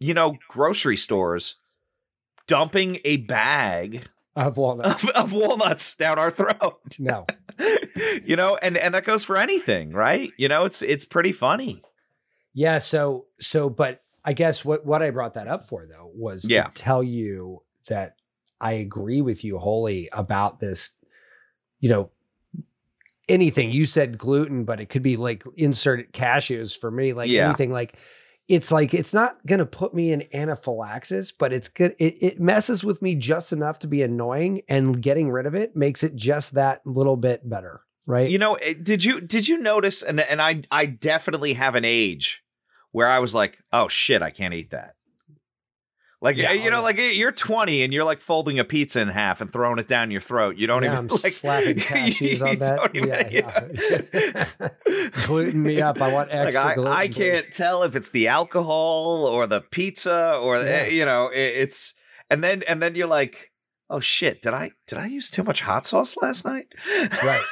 you 0.00 0.14
know 0.14 0.36
grocery 0.48 0.96
stores 0.96 1.56
dumping 2.46 2.98
a 3.04 3.18
bag 3.18 4.04
of 4.46 4.56
walnut. 4.56 5.04
of, 5.04 5.08
of 5.10 5.32
walnuts 5.32 5.94
down 5.94 6.18
our 6.18 6.30
throat. 6.30 6.96
no. 6.98 7.26
you 8.24 8.36
know, 8.36 8.56
and 8.62 8.76
and 8.76 8.94
that 8.94 9.04
goes 9.04 9.24
for 9.24 9.36
anything, 9.36 9.90
right? 9.92 10.32
You 10.36 10.48
know, 10.48 10.64
it's 10.64 10.80
it's 10.82 11.04
pretty 11.04 11.32
funny. 11.32 11.82
Yeah, 12.54 12.78
so 12.78 13.26
so 13.40 13.68
but 13.68 14.02
I 14.24 14.32
guess 14.32 14.64
what 14.64 14.84
what 14.86 15.02
I 15.02 15.10
brought 15.10 15.34
that 15.34 15.48
up 15.48 15.64
for 15.64 15.86
though 15.86 16.10
was 16.14 16.44
Yeah. 16.48 16.64
to 16.64 16.72
tell 16.72 17.02
you 17.02 17.62
that 17.88 18.14
I 18.60 18.72
agree 18.72 19.22
with 19.22 19.44
you 19.44 19.58
wholly 19.58 20.08
about 20.12 20.60
this 20.60 20.90
you 21.80 21.88
know 21.88 22.10
anything 23.28 23.70
you 23.70 23.84
said 23.86 24.18
gluten 24.18 24.64
but 24.64 24.80
it 24.80 24.86
could 24.88 25.02
be 25.02 25.16
like 25.16 25.44
insert 25.56 26.12
cashews 26.12 26.76
for 26.76 26.90
me 26.90 27.12
like 27.12 27.28
Yeah. 27.28 27.46
anything 27.48 27.70
like 27.70 27.96
it's 28.48 28.72
like 28.72 28.94
it's 28.94 29.12
not 29.14 29.44
going 29.46 29.58
to 29.58 29.66
put 29.66 29.94
me 29.94 30.10
in 30.12 30.24
anaphylaxis 30.34 31.32
but 31.32 31.52
it's 31.52 31.68
good 31.68 31.94
it, 31.98 32.16
it 32.22 32.40
messes 32.40 32.82
with 32.82 33.00
me 33.02 33.14
just 33.14 33.52
enough 33.52 33.78
to 33.78 33.86
be 33.86 34.02
annoying 34.02 34.62
and 34.68 35.00
getting 35.02 35.30
rid 35.30 35.46
of 35.46 35.54
it 35.54 35.76
makes 35.76 36.02
it 36.02 36.16
just 36.16 36.54
that 36.54 36.80
little 36.86 37.16
bit 37.16 37.48
better 37.48 37.82
right 38.06 38.30
You 38.30 38.38
know, 38.38 38.54
eh, 38.54 38.74
did 38.82 39.04
you 39.04 39.20
did 39.20 39.46
you 39.48 39.58
notice? 39.58 40.02
And 40.02 40.18
and 40.20 40.40
I 40.40 40.62
I 40.70 40.86
definitely 40.86 41.52
have 41.52 41.74
an 41.74 41.84
age 41.84 42.42
where 42.90 43.06
I 43.06 43.18
was 43.18 43.34
like, 43.34 43.58
oh 43.72 43.88
shit, 43.88 44.22
I 44.22 44.30
can't 44.30 44.54
eat 44.54 44.70
that. 44.70 44.94
Like 46.20 46.36
Yeah, 46.36 46.50
eh, 46.50 46.54
you 46.54 46.70
know, 46.70 46.80
oh, 46.80 46.82
like 46.82 46.98
eh, 46.98 47.10
you're 47.10 47.30
20 47.30 47.82
and 47.84 47.92
you're 47.92 48.02
like 48.04 48.18
folding 48.20 48.58
a 48.58 48.64
pizza 48.64 49.00
in 49.00 49.08
half 49.08 49.40
and 49.40 49.52
throwing 49.52 49.78
it 49.78 49.86
down 49.86 50.10
your 50.10 50.20
throat. 50.20 50.56
You 50.56 50.66
don't 50.66 50.82
Yeah, 50.82 50.94
even 50.94 51.10
I'm 51.10 51.18
like 51.22 51.32
slapping 51.32 51.76
cashews 51.76 52.42
on 52.42 52.56
that. 52.56 52.90
even- 52.94 53.08
Yeah, 53.08 53.28
yeah. 53.30 54.68
Gluten 55.26 55.62
me 55.62 55.80
up. 55.80 56.00
I 56.02 56.12
want 56.12 56.30
Like 56.34 56.46
extra 56.46 56.64
I, 56.64 56.74
gluten. 56.74 56.92
I 56.92 57.08
can't 57.08 57.52
tell 57.52 57.82
if 57.84 57.94
it's 57.94 58.10
the 58.10 58.28
alcohol 58.28 59.26
or 59.26 59.46
the 59.46 59.60
pizza 59.60 60.34
or 60.36 60.58
the, 60.58 60.88
you 60.92 61.04
know 61.04 61.28
it, 61.28 61.38
it's 61.38 61.94
and 62.30 62.42
then 62.42 62.62
and 62.68 62.82
then 62.82 62.94
you're 62.94 63.06
like 63.06 63.52
oh 63.90 64.00
shit 64.00 64.42
did 64.42 64.54
I 64.54 64.72
did 64.86 64.98
I 64.98 65.06
use 65.06 65.30
too 65.30 65.42
much 65.44 65.60
hot 65.62 65.86
sauce 65.86 66.16
last 66.20 66.44
night 66.44 66.66
right. 67.22 67.44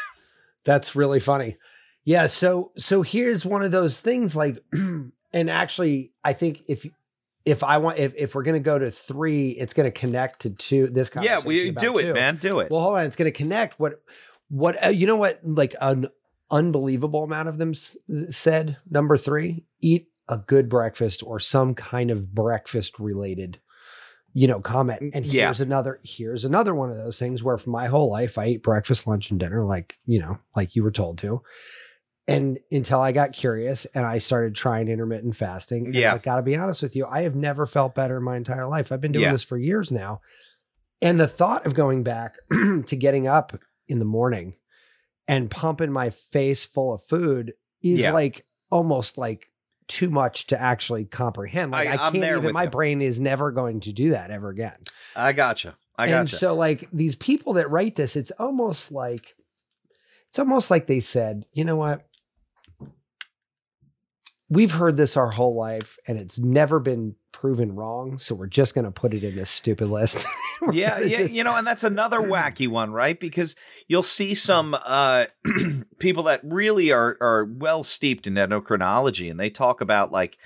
That's 0.64 0.97
really 0.97 1.21
funny. 1.21 1.57
Yeah. 2.05 2.27
So 2.27 2.73
so 2.77 3.03
here's 3.03 3.47
one 3.47 3.62
of 3.62 3.71
those 3.71 4.01
things 4.01 4.35
like, 4.35 4.59
and 4.73 5.51
actually, 5.51 6.12
I 6.25 6.33
think 6.33 6.62
if 6.69 6.85
if 7.47 7.63
I 7.65 7.79
want 7.79 7.99
if 7.99 8.13
if 8.17 8.35
we're 8.35 8.43
gonna 8.43 8.61
go 8.61 8.79
to 8.79 8.91
three, 8.91 9.51
it's 9.51 9.73
gonna 9.73 9.91
connect 9.91 10.41
to 10.41 10.51
two. 10.51 10.89
This 10.89 11.11
yeah 11.23 11.39
we 11.39 11.71
do 11.71 11.97
it 11.99 12.03
two. 12.03 12.13
man 12.15 12.37
do 12.37 12.59
it 12.59 12.71
Well, 12.71 12.83
hold 12.83 12.97
on. 12.99 13.05
It's 13.05 13.17
going 13.17 13.33
to 13.33 13.37
connect. 13.37 13.79
What, 13.81 14.03
what, 14.49 14.85
uh, 14.85 14.89
you 14.91 15.07
know 15.07 15.17
what? 15.17 15.41
Like 15.45 15.75
an 15.81 16.09
unbelievable 16.51 17.25
amount 17.25 17.49
of 17.49 17.59
them 17.59 17.71
s- 17.71 17.97
said. 18.31 18.77
Number 18.91 19.17
three, 19.17 19.65
eat 19.81 20.09
a 20.29 20.39
good 20.39 20.69
breakfast 20.69 21.23
or 21.25 21.39
some 21.41 21.75
kind 21.75 22.11
of 22.11 22.35
breakfast 22.35 22.99
related, 22.99 23.61
you 24.33 24.47
know, 24.49 24.61
comment. 24.61 25.15
And 25.15 25.25
Yeah. 25.25 25.47
here's 25.47 25.61
another, 25.61 26.01
here's 26.05 26.45
another 26.45 26.75
one 26.75 26.91
of 26.91 26.97
those 26.97 27.19
things 27.19 27.43
where 27.43 27.59
for 27.59 27.71
my 27.71 27.87
whole 27.87 28.11
life, 28.11 28.39
I 28.39 28.49
eat 28.49 28.63
breakfast, 28.63 29.07
lunch, 29.07 29.31
and 29.31 29.39
dinner, 29.41 29.65
like, 29.65 29.99
you 30.05 30.19
know, 30.21 30.39
like 30.55 30.75
you 30.77 30.83
were 30.83 30.91
told 30.93 31.19
to. 31.19 31.43
And 32.29 32.59
until 32.73 33.01
I 33.01 33.12
got 33.12 33.33
curious 33.33 33.85
and 33.87 34.05
I 34.05 34.19
started 34.19 34.55
trying 34.57 34.89
intermittent 34.89 35.37
fasting. 35.37 35.87
and 35.87 35.95
Yeah. 35.95 36.15
I 36.15 36.19
got 36.19 36.37
to 36.37 36.43
be 36.43 36.57
honest 36.57 36.83
with 36.83 36.97
you, 36.97 37.07
I 37.07 37.23
have 37.23 37.37
never 37.37 37.67
felt 37.67 37.95
better 37.95 38.17
in 38.17 38.25
my 38.25 38.37
entire 38.37 38.67
life. 38.67 38.91
I've 38.91 39.01
been 39.01 39.12
doing 39.12 39.25
Yeah. 39.27 39.33
this 39.33 39.43
for 39.45 39.57
years 39.57 39.93
now. 39.93 40.21
And 41.01 41.21
the 41.21 41.29
thought 41.29 41.67
of 41.67 41.75
going 41.75 42.03
back 42.03 42.37
to 42.51 42.97
getting 42.97 43.27
up 43.29 43.53
in 43.87 44.01
the 44.01 44.05
morning 44.05 44.57
and 45.29 45.51
pumping 45.51 45.93
my 45.93 46.11
face 46.11 46.65
full 46.65 46.95
of 46.95 47.03
food 47.05 47.53
is 47.83 48.01
Yeah. 48.01 48.12
like 48.12 48.45
almost 48.71 49.17
like 49.19 49.47
too 49.87 50.11
much 50.11 50.49
to 50.49 50.61
actually 50.61 51.05
comprehend. 51.05 51.71
Like 51.71 51.87
I- 51.87 51.93
I, 51.93 52.07
I'm 52.07 52.12
can't 52.12 52.23
there 52.23 52.37
even, 52.39 52.53
my 52.53 52.65
you. 52.65 52.71
brain 52.71 53.01
is 53.03 53.21
never 53.21 53.53
going 53.53 53.81
to 53.83 53.93
do 53.93 54.11
that 54.11 54.33
ever 54.33 54.49
again. 54.49 54.77
I 55.15 55.33
gotcha 55.33 55.77
I 55.97 56.07
and 56.09 56.27
gotcha 56.29 56.37
so 56.37 56.55
like 56.57 56.89
these 56.93 57.15
people 57.15 57.53
that 57.53 57.71
write 57.71 57.95
this, 57.95 58.17
it's 58.17 58.33
almost 58.33 58.91
like 58.91 59.37
it's 60.29 60.41
almost 60.41 60.73
like 60.73 60.89
they 60.89 60.99
said, 61.01 61.45
you 61.53 61.65
know 61.65 61.77
what? 61.77 62.05
We've 64.49 64.73
heard 64.73 64.97
this 64.97 65.17
our 65.17 65.31
whole 65.31 65.57
life 65.57 65.99
and 66.07 66.19
it's 66.19 66.39
never 66.39 66.79
been 66.79 67.17
proven 67.37 67.75
wrong. 67.75 68.18
So 68.18 68.35
we're 68.35 68.46
just 68.46 68.75
going 68.75 68.87
to 68.87 68.90
put 68.90 69.12
it 69.12 69.22
in 69.22 69.37
this 69.37 69.51
stupid 69.51 69.88
list. 69.88 70.27
Yeah, 70.72 70.99
yeah, 71.01 71.18
just- 71.18 71.35
you 71.35 71.44
know, 71.44 71.55
and 71.55 71.66
that's 71.66 71.85
another 71.85 72.18
wacky 72.22 72.66
one, 72.66 72.90
right? 72.90 73.20
Because 73.20 73.55
you'll 73.88 74.03
see 74.03 74.35
some 74.35 74.75
uh, 74.87 75.27
people 75.99 76.22
that 76.25 76.40
really 76.42 76.90
are 76.90 77.18
are 77.20 77.44
well 77.44 77.85
steeped 77.85 78.27
in 78.27 78.35
endocrinology, 78.35 79.31
and 79.31 79.38
they 79.38 79.51
talk 79.51 79.83
about 79.83 80.12
like 80.12 80.38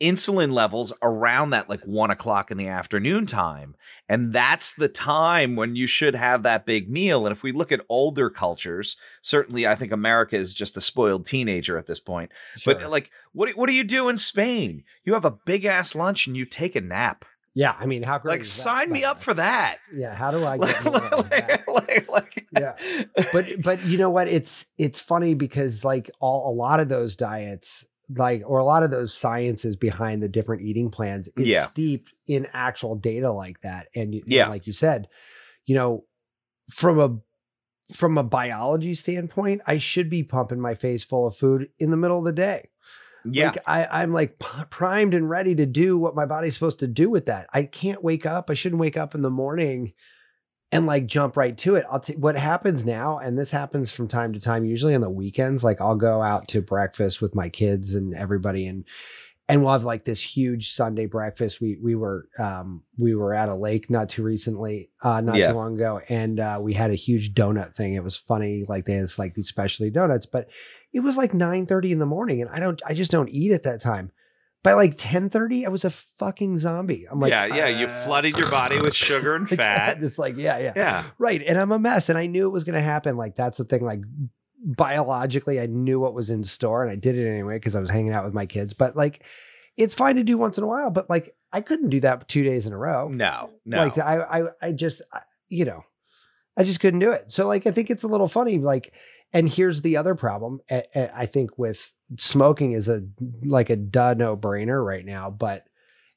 insulin 0.00 0.52
levels 0.52 0.92
around 1.02 1.50
that 1.50 1.68
like 1.70 1.80
one 1.84 2.10
o'clock 2.10 2.50
in 2.50 2.58
the 2.58 2.68
afternoon 2.68 3.24
time, 3.24 3.74
and 4.10 4.30
that's 4.30 4.74
the 4.74 4.88
time 4.88 5.56
when 5.56 5.74
you 5.74 5.86
should 5.86 6.14
have 6.14 6.42
that 6.42 6.66
big 6.66 6.90
meal. 6.90 7.26
And 7.26 7.32
if 7.34 7.42
we 7.42 7.50
look 7.50 7.72
at 7.72 7.80
older 7.88 8.28
cultures, 8.28 8.98
certainly, 9.22 9.66
I 9.66 9.74
think 9.74 9.90
America 9.90 10.36
is 10.36 10.52
just 10.52 10.76
a 10.76 10.82
spoiled 10.82 11.24
teenager 11.24 11.78
at 11.78 11.86
this 11.86 11.98
point. 12.00 12.30
But 12.66 12.90
like, 12.90 13.10
what 13.32 13.56
what 13.56 13.68
do 13.68 13.72
you 13.72 13.84
do 13.84 14.10
in 14.10 14.18
Spain? 14.18 14.84
You 15.02 15.14
have 15.14 15.24
a 15.24 15.38
big 15.46 15.64
ass 15.64 15.94
lunch 15.94 16.25
and 16.26 16.36
you 16.36 16.44
take 16.44 16.76
a 16.76 16.80
nap. 16.80 17.24
yeah, 17.54 17.74
I 17.78 17.86
mean, 17.86 18.02
how 18.02 18.18
great 18.18 18.32
Like, 18.32 18.44
sign 18.44 18.90
me 18.90 19.02
up 19.04 19.22
for 19.22 19.32
that. 19.34 19.78
Yeah, 19.94 20.14
how 20.14 20.30
do 20.30 20.44
I 20.44 20.58
get 20.58 20.86
of 20.86 21.66
like, 21.68 22.08
like, 22.08 22.46
Yeah. 22.58 22.74
but 23.32 23.46
but 23.62 23.84
you 23.84 23.98
know 23.98 24.10
what 24.10 24.28
it's 24.28 24.66
it's 24.78 25.00
funny 25.00 25.34
because 25.34 25.84
like 25.84 26.10
all 26.20 26.52
a 26.52 26.54
lot 26.54 26.80
of 26.80 26.88
those 26.88 27.16
diets 27.16 27.86
like 28.16 28.42
or 28.46 28.58
a 28.58 28.64
lot 28.64 28.82
of 28.84 28.90
those 28.92 29.12
sciences 29.12 29.74
behind 29.74 30.22
the 30.22 30.28
different 30.28 30.62
eating 30.62 30.90
plans 30.90 31.28
is 31.36 31.48
Yeah. 31.48 31.64
steeped 31.64 32.12
in 32.28 32.46
actual 32.52 32.94
data 32.94 33.32
like 33.32 33.60
that 33.62 33.88
and, 33.96 34.14
you- 34.14 34.20
and 34.22 34.30
Yeah. 34.30 34.48
like 34.48 34.66
you 34.66 34.72
said 34.72 35.08
you 35.64 35.74
know 35.74 36.04
from 36.70 36.98
a 37.00 37.18
from 37.94 38.16
a 38.18 38.22
biology 38.22 38.94
standpoint 38.94 39.60
i 39.66 39.76
should 39.78 40.08
be 40.10 40.22
pumping 40.22 40.60
my 40.60 40.74
face 40.74 41.04
full 41.04 41.26
of 41.26 41.36
food 41.36 41.68
in 41.78 41.90
the 41.90 41.96
middle 41.96 42.18
of 42.18 42.24
the 42.24 42.32
day 42.32 42.68
yeah, 43.32 43.48
like 43.50 43.58
I, 43.66 43.86
I'm 44.02 44.12
like 44.12 44.38
primed 44.38 45.14
and 45.14 45.28
ready 45.28 45.54
to 45.54 45.66
do 45.66 45.96
what 45.98 46.14
my 46.14 46.26
body's 46.26 46.54
supposed 46.54 46.80
to 46.80 46.86
do 46.86 47.08
with 47.10 47.26
that. 47.26 47.46
I 47.52 47.64
can't 47.64 48.02
wake 48.04 48.26
up. 48.26 48.50
I 48.50 48.54
shouldn't 48.54 48.80
wake 48.80 48.96
up 48.96 49.14
in 49.14 49.22
the 49.22 49.30
morning 49.30 49.92
and 50.72 50.86
like 50.86 51.06
jump 51.06 51.36
right 51.36 51.56
to 51.58 51.76
it. 51.76 51.84
I'll 51.90 52.00
t- 52.00 52.16
what 52.16 52.36
happens 52.36 52.84
now, 52.84 53.18
and 53.18 53.38
this 53.38 53.50
happens 53.50 53.90
from 53.92 54.08
time 54.08 54.32
to 54.32 54.40
time, 54.40 54.64
usually 54.64 54.94
on 54.94 55.00
the 55.00 55.10
weekends. 55.10 55.62
Like 55.62 55.80
I'll 55.80 55.96
go 55.96 56.22
out 56.22 56.48
to 56.48 56.60
breakfast 56.62 57.20
with 57.22 57.34
my 57.34 57.48
kids 57.48 57.94
and 57.94 58.14
everybody, 58.14 58.66
and 58.66 58.84
and 59.48 59.62
we'll 59.62 59.72
have 59.74 59.84
like 59.84 60.04
this 60.04 60.20
huge 60.20 60.72
Sunday 60.72 61.06
breakfast. 61.06 61.60
We 61.60 61.78
we 61.80 61.94
were 61.94 62.28
um 62.40 62.82
we 62.98 63.14
were 63.14 63.32
at 63.32 63.48
a 63.48 63.54
lake 63.54 63.88
not 63.88 64.08
too 64.08 64.24
recently, 64.24 64.90
uh 65.02 65.20
not 65.20 65.36
Yeah. 65.36 65.52
too 65.52 65.56
long 65.56 65.76
ago, 65.76 66.00
and 66.08 66.40
uh 66.40 66.58
we 66.60 66.74
had 66.74 66.90
a 66.90 66.94
huge 66.96 67.32
donut 67.32 67.76
thing. 67.76 67.94
It 67.94 68.02
was 68.02 68.16
funny, 68.16 68.64
like 68.68 68.86
they 68.86 68.94
had 68.94 69.08
like 69.18 69.34
these 69.34 69.48
specialty 69.48 69.90
donuts, 69.90 70.26
but 70.26 70.48
it 70.96 71.00
was 71.00 71.16
like 71.18 71.34
9 71.34 71.66
30 71.66 71.92
in 71.92 71.98
the 71.98 72.06
morning, 72.06 72.40
and 72.40 72.50
I 72.50 72.58
don't 72.58 72.80
I 72.86 72.94
just 72.94 73.10
don't 73.10 73.28
eat 73.28 73.52
at 73.52 73.64
that 73.64 73.82
time. 73.82 74.10
by 74.62 74.72
like 74.72 74.96
10:30, 74.96 75.66
I 75.66 75.68
was 75.68 75.84
a 75.84 75.90
fucking 75.90 76.56
zombie. 76.56 77.06
I'm 77.08 77.20
like, 77.20 77.30
yeah, 77.30 77.46
yeah. 77.46 77.68
You 77.68 77.86
uh, 77.86 78.04
flooded 78.04 78.36
your 78.36 78.50
body 78.50 78.80
with 78.80 78.94
sugar 78.94 79.36
and 79.36 79.48
fat. 79.62 79.98
It's 80.02 80.18
like, 80.18 80.36
yeah, 80.38 80.58
yeah. 80.58 80.72
yeah. 80.74 81.04
Right. 81.18 81.42
And 81.46 81.58
I'm 81.58 81.70
a 81.70 81.78
mess. 81.78 82.08
And 82.08 82.18
I 82.18 82.26
knew 82.26 82.46
it 82.46 82.50
was 82.50 82.64
going 82.64 82.74
to 82.74 82.80
happen. 82.80 83.16
Like, 83.16 83.36
that's 83.36 83.58
the 83.58 83.64
thing. 83.64 83.84
Like, 83.84 84.00
biologically, 84.64 85.60
I 85.60 85.66
knew 85.66 86.00
what 86.00 86.14
was 86.14 86.30
in 86.30 86.42
store 86.44 86.82
and 86.82 86.90
I 86.90 86.96
did 86.96 87.16
it 87.16 87.28
anyway 87.28 87.56
because 87.56 87.76
I 87.76 87.80
was 87.80 87.90
hanging 87.90 88.12
out 88.12 88.24
with 88.24 88.34
my 88.34 88.46
kids. 88.46 88.72
But 88.72 88.96
like, 88.96 89.22
it's 89.76 89.94
fine 89.94 90.16
to 90.16 90.24
do 90.24 90.38
once 90.38 90.58
in 90.58 90.64
a 90.64 90.66
while. 90.66 90.90
But 90.90 91.08
like, 91.10 91.36
I 91.52 91.60
couldn't 91.60 91.90
do 91.90 92.00
that 92.00 92.26
two 92.28 92.42
days 92.42 92.66
in 92.66 92.72
a 92.72 92.78
row. 92.78 93.08
No, 93.08 93.50
no. 93.64 93.78
Like, 93.78 93.98
I, 93.98 94.18
I, 94.18 94.42
I 94.62 94.72
just, 94.72 95.02
I, 95.12 95.20
you 95.48 95.64
know, 95.64 95.84
I 96.56 96.64
just 96.64 96.80
couldn't 96.80 97.00
do 97.00 97.12
it. 97.12 97.30
So, 97.32 97.46
like, 97.46 97.66
I 97.66 97.70
think 97.70 97.90
it's 97.90 98.02
a 98.02 98.08
little 98.08 98.28
funny. 98.28 98.58
Like, 98.58 98.92
and 99.32 99.48
here's 99.48 99.82
the 99.82 99.96
other 99.96 100.14
problem. 100.14 100.60
I, 100.70 101.26
think 101.26 101.58
with 101.58 101.92
smoking 102.18 102.72
is 102.72 102.88
a 102.88 103.02
like 103.42 103.70
a 103.70 103.76
duh 103.76 104.14
no 104.14 104.36
brainer 104.36 104.84
right 104.84 105.04
now, 105.04 105.30
but 105.30 105.64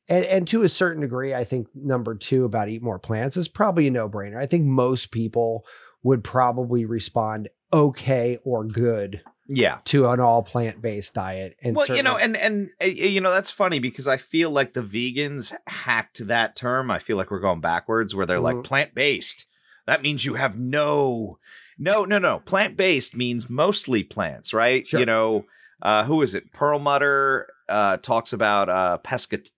and 0.08 0.26
and 0.26 0.48
to 0.50 0.63
a 0.63 0.69
certain 0.69 1.02
degree, 1.02 1.34
I 1.34 1.43
think 1.43 1.67
number 1.76 2.15
two 2.15 2.45
about 2.45 2.69
eat 2.69 2.82
more 2.82 3.00
plants 3.00 3.38
is 3.38 3.48
probably 3.48 3.88
a 3.88 3.91
no 3.91 4.10
brainer. 4.10 4.38
I 4.38 4.45
think 4.45 4.65
most 4.65 5.12
people 5.12 5.65
would 6.04 6.24
probably 6.24 6.86
respond 6.86 7.50
okay 7.72 8.38
or 8.43 8.63
good 8.63 9.22
yeah. 9.50 9.80
to 9.86 10.08
an 10.08 10.19
all 10.19 10.43
plant 10.43 10.82
based 10.82 11.13
diet. 11.13 11.58
And 11.62 11.76
well, 11.76 11.88
you 11.88 12.04
know, 12.04 12.17
and 12.17 12.38
and 12.38 12.69
uh, 12.82 12.86
you 12.86 13.19
know 13.22 13.32
that's 13.32 13.52
funny 13.52 13.80
because 13.80 14.08
I 14.08 14.17
feel 14.17 14.52
like 14.52 14.74
the 14.74 14.82
vegans 14.82 15.54
hacked 15.67 16.28
that 16.28 16.56
term. 16.56 16.91
I 16.91 17.00
feel 17.00 17.17
like 17.17 17.32
we're 17.32 17.39
going 17.39 17.62
backwards 17.62 18.15
where 18.15 18.26
they're 18.26 18.39
like 18.39 18.58
Mhm. 18.58 18.63
plant 18.63 18.95
based. 18.95 19.45
That 19.88 20.04
means 20.04 20.24
you 20.24 20.36
have 20.36 20.58
no, 20.58 21.39
no, 21.80 22.06
no, 22.06 22.20
no. 22.20 22.39
Plant 22.39 22.78
based 22.78 23.15
means 23.15 23.50
mostly 23.50 24.04
plants, 24.04 24.54
right? 24.54 24.86
Sure. 24.88 25.00
You 25.00 25.06
know, 25.06 25.46
uh, 25.82 26.04
who 26.04 26.22
is 26.22 26.36
it? 26.36 26.52
Perlmutter 26.52 27.48
uh, 27.68 27.98
talks 27.98 28.34
about 28.34 28.70
uh, 28.70 28.98
pescat. 29.04 29.50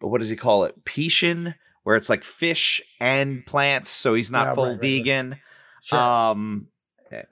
But 0.00 0.08
what 0.08 0.20
does 0.20 0.28
he 0.30 0.36
call 0.36 0.64
it? 0.64 0.84
Pishin, 0.84 1.54
where 1.84 1.96
it's 1.96 2.10
like 2.10 2.24
fish 2.24 2.82
and 3.00 3.46
plants. 3.46 3.88
So 3.88 4.14
he's 4.14 4.30
not 4.32 4.48
Yeah, 4.48 4.54
full 4.54 4.64
right, 4.64 4.70
right, 4.72 4.82
right. 4.82 5.04
vegan. 5.04 5.36
Sure. 5.82 5.98
Um, 5.98 6.68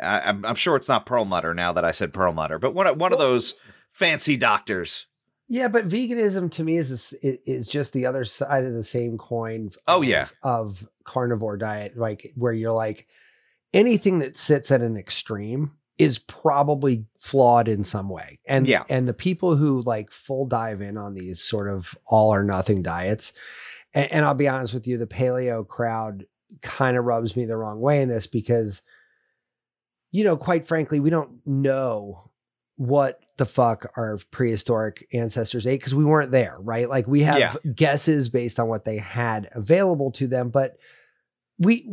I, 0.01 0.21
I'm, 0.21 0.45
I'm 0.47 0.55
sure 0.55 0.77
it's 0.77 0.89
not 0.89 1.07
Perlmutter 1.07 1.55
now 1.55 1.73
that 1.73 1.85
I 1.85 1.91
said 1.91 2.13
Perlmutter, 2.13 2.59
but 2.59 2.73
one 2.75 2.87
of- 2.87 2.97
one 2.99 3.13
of 3.13 3.19
those 3.19 3.55
fancy 3.91 4.37
doctors. 4.37 5.07
Yeah, 5.49 5.69
but 5.69 5.89
veganism 5.89 6.51
to 6.53 6.65
me 6.65 6.77
is 6.79 7.13
is 7.23 7.69
just 7.69 7.93
the 7.93 8.07
other 8.07 8.25
side 8.25 8.65
of 8.65 8.73
the 8.73 8.85
same 8.85 9.19
coin. 9.19 9.71
Oh, 9.89 10.01
yeah. 10.01 10.29
of 10.43 10.87
carnivore 11.05 11.57
diet, 11.59 11.97
like 11.99 12.33
where 12.37 12.53
you're 12.53 12.73
like 12.73 13.07
anything 13.73 14.19
that 14.21 14.37
sits 14.37 14.71
at 14.71 14.81
an 14.83 14.97
extreme 14.97 15.73
is 15.99 16.19
probably 16.19 17.05
flawed 17.19 17.69
in 17.69 17.85
some 17.85 18.09
way. 18.09 18.39
And 18.47 18.67
Yeah. 18.67 18.85
and 18.89 19.07
the 19.07 19.15
people 19.15 19.57
who 19.57 19.83
like 19.83 20.11
full 20.11 20.47
dive 20.47 20.81
in 20.81 20.97
on 20.97 21.15
these 21.15 21.41
sort 21.41 21.69
of 21.71 21.97
all 22.07 22.33
or 22.35 22.43
nothing 22.43 22.83
diets, 22.83 23.33
and, 23.95 24.11
and 24.11 24.25
I'll 24.25 24.35
be 24.35 24.49
honest 24.49 24.75
with 24.75 24.87
you, 24.87 24.99
the 24.99 25.07
paleo 25.07 25.67
crowd 25.67 26.27
kind 26.61 26.97
of 26.97 27.05
rubs 27.05 27.37
me 27.37 27.45
the 27.45 27.57
wrong 27.57 27.81
way 27.81 28.03
in 28.03 28.09
this 28.09 28.27
because, 28.27 28.83
you 30.11 30.25
know, 30.25 30.37
quite 30.37 30.67
frankly, 30.67 30.99
we 31.01 31.11
don't 31.11 31.41
know 31.47 32.31
what 32.77 33.21
the 33.37 33.45
fuck 33.47 33.91
our 33.97 34.19
prehistoric 34.31 35.07
ancestors 35.13 35.67
ate 35.67 35.79
because 35.81 35.95
we 35.95 36.05
weren't 36.05 36.31
there, 36.33 36.57
right? 36.61 36.89
Like 36.89 37.07
we 37.07 37.23
have 37.23 37.39
Yeah. 37.39 37.55
guesses 37.75 38.29
based 38.29 38.59
on 38.59 38.69
what 38.69 38.85
they 38.85 38.97
had 38.97 39.49
available 39.53 40.11
to 40.13 40.27
them, 40.27 40.49
but 40.51 40.77
we 41.62 41.88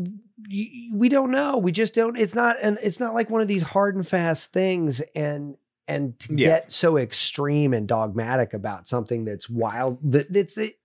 we 0.93 1.09
don't 1.09 1.31
know. 1.31 1.57
We 1.57 1.71
just 1.71 1.93
don't. 1.95 2.17
It's 2.17 2.35
not 2.35 2.55
and 2.61 2.77
it's 2.81 2.99
not 2.99 3.13
like 3.13 3.29
one 3.29 3.41
of 3.41 3.47
these 3.47 3.63
hard 3.63 3.95
and 3.95 4.07
fast 4.07 4.51
things. 4.51 5.01
And 5.15 5.55
and 5.87 6.17
to 6.19 6.33
Yeah. 6.35 6.47
get 6.49 6.71
so 6.71 6.97
extreme 6.97 7.73
and 7.73 7.87
dogmatic 7.87 8.53
about 8.53 8.87
something 8.87 9.25
that's 9.25 9.49
wild 9.49 9.99
that 10.11 10.31
that's 10.31 10.57
it 10.57 10.75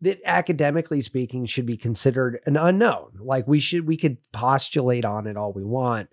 that 0.00 0.20
academically 0.26 1.00
speaking 1.00 1.46
should 1.46 1.66
be 1.66 1.76
considered 1.76 2.40
an 2.46 2.56
unknown. 2.56 3.12
Like 3.20 3.48
we 3.48 3.60
should 3.60 3.86
we 3.86 3.96
could 3.96 4.18
postulate 4.32 5.04
on 5.04 5.26
it 5.26 5.36
all 5.36 5.52
we 5.52 5.64
want. 5.64 6.10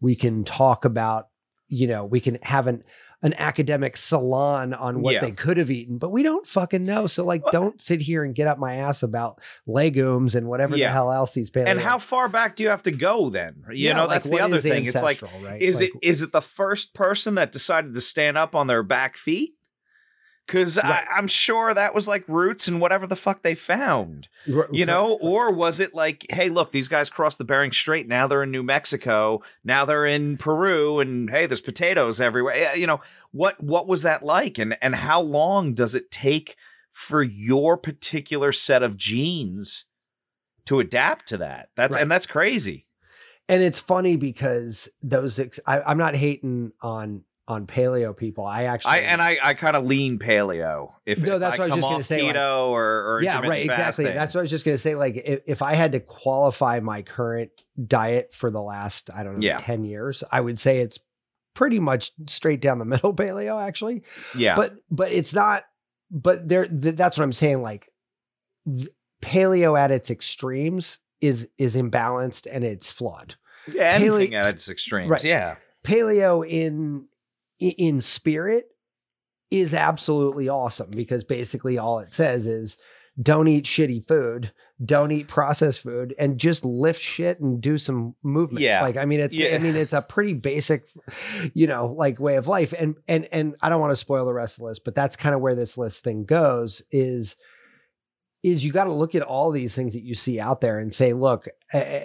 We 0.00 0.16
can 0.16 0.44
talk 0.44 0.84
about, 0.84 1.28
you 1.68 1.86
know, 1.86 2.04
we 2.04 2.20
can 2.20 2.38
have 2.42 2.66
an 2.66 2.84
an 3.24 3.34
academic 3.38 3.96
salon 3.96 4.74
on 4.74 5.00
what 5.00 5.14
Yeah. 5.14 5.20
they 5.22 5.32
could 5.32 5.56
have 5.56 5.70
eaten, 5.70 5.96
but 5.98 6.10
we 6.12 6.22
don't 6.22 6.46
fucking 6.46 6.84
know. 6.84 7.06
So 7.06 7.24
like 7.24 7.42
don't 7.50 7.80
sit 7.80 8.02
here 8.02 8.22
and 8.22 8.34
get 8.34 8.46
up 8.46 8.58
my 8.58 8.76
ass 8.76 9.02
about 9.02 9.40
legumes 9.66 10.34
and 10.34 10.46
whatever 10.46 10.76
Yeah. 10.76 10.88
the 10.88 10.92
hell 10.92 11.10
else 11.10 11.32
these 11.32 11.50
paleo. 11.50 11.66
And 11.66 11.80
how 11.80 11.98
far 11.98 12.28
back 12.28 12.54
do 12.54 12.62
you 12.62 12.68
have 12.68 12.82
to 12.82 12.90
go 12.90 13.30
then? 13.30 13.64
You 13.70 13.88
Yeah, 13.88 13.94
know, 13.94 14.02
like, 14.02 14.10
that's 14.10 14.30
the 14.30 14.40
other 14.40 14.60
thing. 14.60 14.86
It's 14.86 15.02
like, 15.02 15.22
right? 15.42 15.60
is 15.60 15.80
Like, 15.80 15.88
it 15.94 16.08
is 16.08 16.22
it 16.22 16.32
the 16.32 16.42
first 16.42 16.92
person 16.94 17.34
that 17.36 17.50
decided 17.50 17.94
to 17.94 18.00
stand 18.02 18.36
up 18.38 18.54
on 18.54 18.66
their 18.66 18.82
back 18.82 19.16
feet? 19.16 19.53
Because 20.46 20.76
Right. 20.76 21.06
I'm 21.10 21.26
sure 21.26 21.72
that 21.72 21.94
was 21.94 22.06
like 22.06 22.28
roots 22.28 22.68
and 22.68 22.78
whatever 22.80 23.06
the 23.06 23.16
fuck 23.16 23.42
they 23.42 23.54
found, 23.54 24.28
r- 24.54 24.68
you 24.70 24.84
know? 24.84 25.18
Or 25.22 25.50
was 25.50 25.80
it 25.80 25.94
like, 25.94 26.26
hey, 26.28 26.50
look, 26.50 26.70
these 26.70 26.88
guys 26.88 27.08
crossed 27.08 27.38
the 27.38 27.44
Bering 27.44 27.72
Strait. 27.72 28.06
Now 28.06 28.26
they're 28.26 28.42
in 28.42 28.50
New 28.50 28.62
Mexico. 28.62 29.42
Now 29.64 29.84
they're 29.86 30.04
in 30.04 30.36
Peru, 30.36 31.00
and 31.00 31.30
hey, 31.30 31.46
there's 31.46 31.62
potatoes 31.62 32.20
everywhere. 32.20 32.76
You 32.76 32.86
know 32.86 33.00
what? 33.32 33.62
What 33.62 33.86
was 33.88 34.02
that 34.02 34.22
like? 34.22 34.58
And 34.58 34.76
and 34.82 34.94
how 34.96 35.20
long 35.22 35.72
does 35.72 35.94
it 35.94 36.10
take 36.10 36.56
for 36.90 37.22
your 37.22 37.76
particular 37.78 38.52
set 38.52 38.82
of 38.82 38.96
genes 38.98 39.86
to 40.66 40.78
adapt 40.78 41.26
to 41.28 41.38
that? 41.38 41.70
That's 41.74 41.94
Right. 41.94 42.02
and 42.02 42.10
that's 42.10 42.26
crazy. 42.26 42.84
and 43.48 43.62
it's 43.62 43.80
funny 43.80 44.16
because 44.16 44.88
those 45.02 45.38
ex- 45.38 45.60
I, 45.66 45.80
I'm 45.82 45.98
not 45.98 46.14
hating 46.16 46.72
on 46.82 47.24
on 47.46 47.66
paleo 47.66 48.16
people. 48.16 48.46
I 48.46 48.64
actually 48.64 48.92
I 48.92 48.98
and 49.00 49.20
I, 49.20 49.36
I 49.42 49.54
kind 49.54 49.76
of 49.76 49.84
lean 49.84 50.18
paleo. 50.18 50.92
If 51.04 51.18
No, 51.22 51.34
if 51.34 51.40
that's 51.40 51.58
I 51.60 51.62
what 51.64 51.72
I 51.72 51.74
was 51.74 51.74
just 51.76 51.84
gonna 51.86 51.96
off 51.98 52.04
say, 52.04 52.22
like- 52.22 52.36
keto 52.36 52.68
or, 52.70 53.14
or 53.16 53.22
yeah, 53.22 53.40
right, 53.40 53.62
exactly. 53.64 54.04
fasting. 54.04 54.06
That's 54.14 54.34
what 54.34 54.40
I 54.40 54.42
was 54.42 54.50
just 54.50 54.64
gonna 54.64 54.78
say. 54.78 54.94
Like, 54.94 55.16
if, 55.16 55.40
if 55.46 55.62
I 55.62 55.74
had 55.74 55.92
to 55.92 56.00
qualify 56.00 56.80
my 56.80 57.02
current 57.02 57.50
diet 57.86 58.32
for 58.32 58.50
the 58.50 58.62
last, 58.62 59.10
I 59.14 59.22
don't 59.24 59.34
know, 59.40 59.46
Yeah. 59.46 59.58
ten 59.58 59.84
years, 59.84 60.24
I 60.32 60.40
would 60.40 60.58
say 60.58 60.78
it's 60.78 60.98
pretty 61.54 61.78
much 61.80 62.12
straight 62.28 62.60
down 62.62 62.78
the 62.78 62.84
middle 62.86 63.14
paleo, 63.14 63.62
actually. 63.62 64.02
yeah, 64.34 64.56
But 64.56 64.74
but 64.90 65.12
it's 65.12 65.34
not. 65.34 65.64
But 66.10 66.48
there, 66.48 66.66
th- 66.66 66.94
that's 66.96 67.18
what 67.18 67.24
I'm 67.24 67.32
saying. 67.32 67.60
Like, 67.62 67.88
paleo 69.22 69.78
at 69.78 69.90
its 69.90 70.10
extremes 70.10 70.98
is 71.20 71.48
is 71.58 71.76
imbalanced 71.76 72.46
and 72.50 72.64
it's 72.64 72.90
flawed. 72.92 73.36
yeah, 73.72 73.84
anything 73.84 74.30
paleo- 74.32 74.42
at 74.44 74.54
its 74.54 74.68
extremes. 74.68 75.10
Right. 75.10 75.24
Yeah, 75.24 75.56
paleo 75.82 76.46
in 76.48 77.06
in 77.60 78.00
spirit 78.00 78.66
is 79.50 79.74
absolutely 79.74 80.48
awesome 80.48 80.90
because 80.90 81.24
basically 81.24 81.78
all 81.78 82.00
it 82.00 82.12
says 82.12 82.46
is 82.46 82.76
don't 83.20 83.46
eat 83.46 83.64
shitty 83.64 84.06
food, 84.08 84.52
don't 84.84 85.12
eat 85.12 85.28
processed 85.28 85.82
food, 85.82 86.14
and 86.18 86.38
just 86.38 86.64
lift 86.64 87.00
shit 87.00 87.38
and 87.38 87.60
do 87.60 87.78
some 87.78 88.16
movement. 88.24 88.64
Yeah. 88.64 88.82
Like 88.82 88.96
I 88.96 89.04
mean, 89.04 89.20
it's 89.20 89.36
Yeah. 89.36 89.54
I 89.54 89.58
mean, 89.58 89.76
it's 89.76 89.92
a 89.92 90.02
pretty 90.02 90.32
basic, 90.32 90.86
you 91.54 91.68
know, 91.68 91.86
like 91.86 92.18
way 92.18 92.36
of 92.36 92.48
life. 92.48 92.74
And 92.76 92.96
and 93.06 93.28
and 93.30 93.54
I 93.62 93.68
don't 93.68 93.80
want 93.80 93.92
to 93.92 93.96
spoil 93.96 94.26
the 94.26 94.32
rest 94.32 94.56
of 94.56 94.62
the 94.62 94.66
list, 94.66 94.84
but 94.84 94.96
that's 94.96 95.16
kind 95.16 95.34
of 95.34 95.40
where 95.40 95.54
this 95.54 95.78
list 95.78 96.02
thing 96.02 96.24
goes 96.24 96.82
is 96.90 97.36
is 98.42 98.64
you 98.64 98.72
got 98.72 98.84
to 98.84 98.92
look 98.92 99.14
at 99.14 99.22
all 99.22 99.50
these 99.50 99.74
things 99.74 99.94
that 99.94 100.02
you 100.02 100.14
see 100.14 100.38
out 100.38 100.60
there 100.60 100.78
and 100.78 100.92
say, 100.92 101.14
look, 101.14 101.46
uh, 101.72 102.00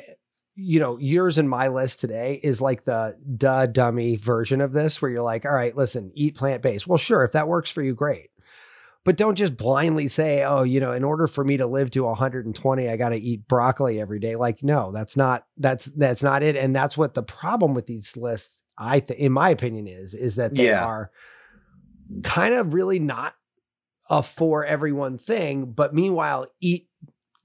you 0.62 0.80
know, 0.80 0.98
yours 0.98 1.38
and 1.38 1.50
my 1.50 1.70
list 1.70 2.00
today 2.02 2.40
is 2.44 2.60
like 2.62 2.84
the 2.86 3.18
duh 3.38 3.66
dummy 3.68 4.16
version 4.18 4.62
of 4.62 4.74
this, 4.74 5.02
where 5.02 5.10
you're 5.10 5.22
like, 5.24 5.46
all 5.46 5.52
right, 5.54 5.76
listen, 5.76 6.12
eat 6.14 6.36
plant 6.36 6.62
based. 6.62 6.86
Well, 6.88 6.98
sure, 6.98 7.24
if 7.24 7.32
that 7.32 7.48
works 7.48 7.72
for 7.72 7.82
you, 7.82 7.94
great. 7.96 8.30
But 9.06 9.16
don't 9.16 9.36
just 9.36 9.56
blindly 9.56 10.10
say, 10.10 10.44
oh, 10.44 10.64
you 10.64 10.82
know, 10.82 10.92
in 10.92 11.06
order 11.06 11.26
for 11.26 11.44
me 11.44 11.56
to 11.58 11.66
live 11.66 11.90
to 11.92 12.04
120, 12.04 12.90
I 12.90 12.98
got 12.98 13.10
to 13.10 13.16
eat 13.16 13.48
broccoli 13.48 14.00
every 14.00 14.20
day. 14.20 14.36
Like, 14.36 14.62
no, 14.62 14.92
that's 14.92 15.16
not 15.16 15.46
that's 15.58 15.86
that's 15.86 16.22
not 16.22 16.44
it. 16.44 16.58
And 16.58 16.76
that's 16.76 16.98
what 16.98 17.14
the 17.14 17.24
problem 17.24 17.74
with 17.74 17.88
these 17.88 18.18
lists, 18.18 18.62
I 18.78 19.00
think, 19.00 19.20
in 19.20 19.32
my 19.32 19.50
opinion, 19.50 19.88
is 19.88 20.14
is 20.14 20.36
that 20.36 20.54
they 20.54 20.68
Yeah. 20.68 20.84
are 20.84 21.12
kind 22.24 22.54
of 22.54 22.74
really 22.74 23.00
not 23.00 23.34
a 24.10 24.22
for 24.22 24.66
everyone 24.66 25.18
thing. 25.18 25.72
But 25.72 25.94
meanwhile, 25.96 26.48
eat 26.60 26.89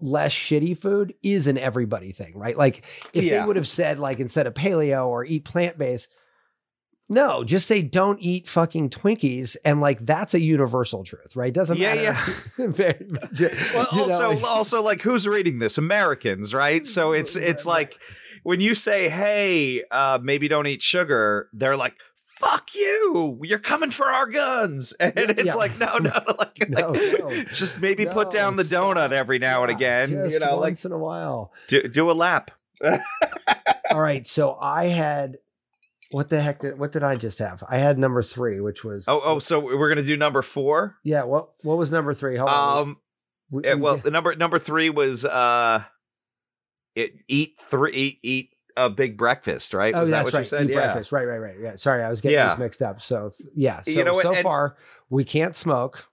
less 0.01 0.33
shitty 0.33 0.77
food 0.77 1.15
is 1.23 1.47
an 1.47 1.57
everybody 1.59 2.13
thing, 2.13 2.37
right? 2.37 2.57
Like 2.59 2.85
if 3.13 3.25
Yeah. 3.25 3.41
they 3.41 3.47
would 3.47 3.57
have 3.57 3.69
said 3.69 3.99
like 3.99 4.21
instead 4.21 4.47
of 4.47 4.55
paleo 4.55 5.07
or 5.07 5.25
eat 5.25 5.45
plant 5.45 5.79
based, 5.79 6.09
no, 7.09 7.45
just 7.45 7.67
say 7.67 7.83
don't 7.83 8.19
eat 8.21 8.49
fucking 8.49 8.89
Twinkies, 8.91 9.57
and 9.65 9.81
like 9.81 10.01
that's 10.07 10.33
a 10.33 10.41
universal 10.41 11.05
truth, 11.05 11.37
right? 11.37 11.53
Doesn't 11.53 11.77
Yeah, 11.79 11.95
matter. 11.95 12.69
Very 12.73 13.07
much, 13.09 13.41
Well, 13.75 13.89
know, 13.93 14.03
also, 14.03 14.31
like- 14.31 14.45
also, 14.45 14.83
like 14.83 15.03
who's 15.03 15.29
reading 15.29 15.59
this? 15.59 15.77
Americans, 15.77 16.55
right? 16.55 16.85
So 16.87 17.13
it's 17.13 17.37
it's 17.51 17.67
like 17.67 17.99
when 18.43 18.61
you 18.61 18.75
say, 18.75 19.11
"Hey, 19.11 19.85
uh, 19.91 20.19
maybe 20.23 20.49
don't 20.49 20.67
eat 20.67 20.83
sugar," 20.83 21.49
they're 21.53 21.77
like. 21.77 21.95
Fuck 22.39 22.71
you! 22.75 23.39
You're 23.45 23.59
coming 23.59 23.91
for 23.91 24.07
our 24.07 24.27
guns, 24.27 24.93
and 25.01 25.13
Yeah, 25.17 25.25
it's 25.29 25.45
yeah. 25.47 25.55
like 25.55 25.79
no, 25.79 25.99
no, 25.99 26.11
like, 26.39 26.69
No, 26.69 26.91
like, 26.91 27.19
no. 27.21 27.45
just 27.53 27.81
maybe 27.81 28.07
put 28.07 28.31
down 28.31 28.57
the 28.57 28.63
donut 28.65 29.13
every 29.13 29.39
now 29.39 29.63
and 29.63 29.71
again. 29.71 30.11
just 30.11 30.33
You 30.35 30.39
know, 30.41 30.53
like 30.57 30.61
once 30.73 30.85
in 30.85 30.93
a 30.93 30.99
while. 30.99 31.53
do, 31.69 31.83
do 31.89 32.11
a 32.11 32.13
lap. 32.13 32.51
All 33.91 34.01
right, 34.01 34.27
so 34.27 34.57
I 34.61 34.87
had 34.87 35.37
what 36.11 36.29
the 36.29 36.41
heck 36.41 36.61
did 36.61 36.79
what 36.79 36.93
did 36.93 37.03
I 37.03 37.17
just 37.17 37.39
have? 37.39 37.63
I 37.69 37.79
had 37.79 37.99
number 37.99 38.23
three, 38.23 38.61
which 38.61 38.85
was 38.85 39.05
Oh, 39.09 39.21
oh, 39.25 39.39
so 39.39 39.59
we're 39.61 39.89
gonna 39.89 40.03
do 40.03 40.17
number 40.17 40.43
four. 40.43 40.97
yeah. 41.05 41.23
What 41.25 41.51
what 41.63 41.79
was 41.79 41.91
number 41.93 42.15
three? 42.15 42.37
Hold 42.37 42.51
on. 42.51 42.79
Um, 42.83 42.97
We- 43.51 43.65
eh, 43.65 43.75
we 43.75 43.81
well, 43.81 43.97
the 43.99 44.11
number 44.11 44.35
number 44.37 44.59
three 44.59 44.91
was 44.91 45.25
uh, 45.25 45.85
it 46.95 47.13
eat 47.29 47.55
three 47.61 47.93
eat 47.93 48.19
eat 48.23 48.51
a 48.77 48.91
big 48.91 49.17
breakfast, 49.17 49.73
right? 49.75 49.95
oh, 49.95 50.01
was 50.01 50.11
that 50.11 50.25
that's 50.25 50.25
what 50.27 50.35
right. 50.35 50.41
you 50.41 50.45
said? 50.47 50.65
Eat 50.65 50.71
yeah. 50.71 50.75
breakfast. 50.77 51.13
Right, 51.13 51.27
right, 51.27 51.39
right. 51.39 51.57
Yeah. 51.61 51.77
Sorry, 51.77 52.03
I 52.03 52.11
was 52.11 52.21
getting 52.21 52.37
Yeah. 52.39 52.51
these 52.51 52.59
mixed 52.59 52.83
up. 52.83 53.01
So 53.01 53.31
yeah. 53.55 53.83
So 53.83 53.91
You 53.91 54.05
know 54.05 54.21
so 54.21 54.35
far 54.37 54.77
we 55.11 55.25
can't 55.25 55.55
smoke. 55.55 56.07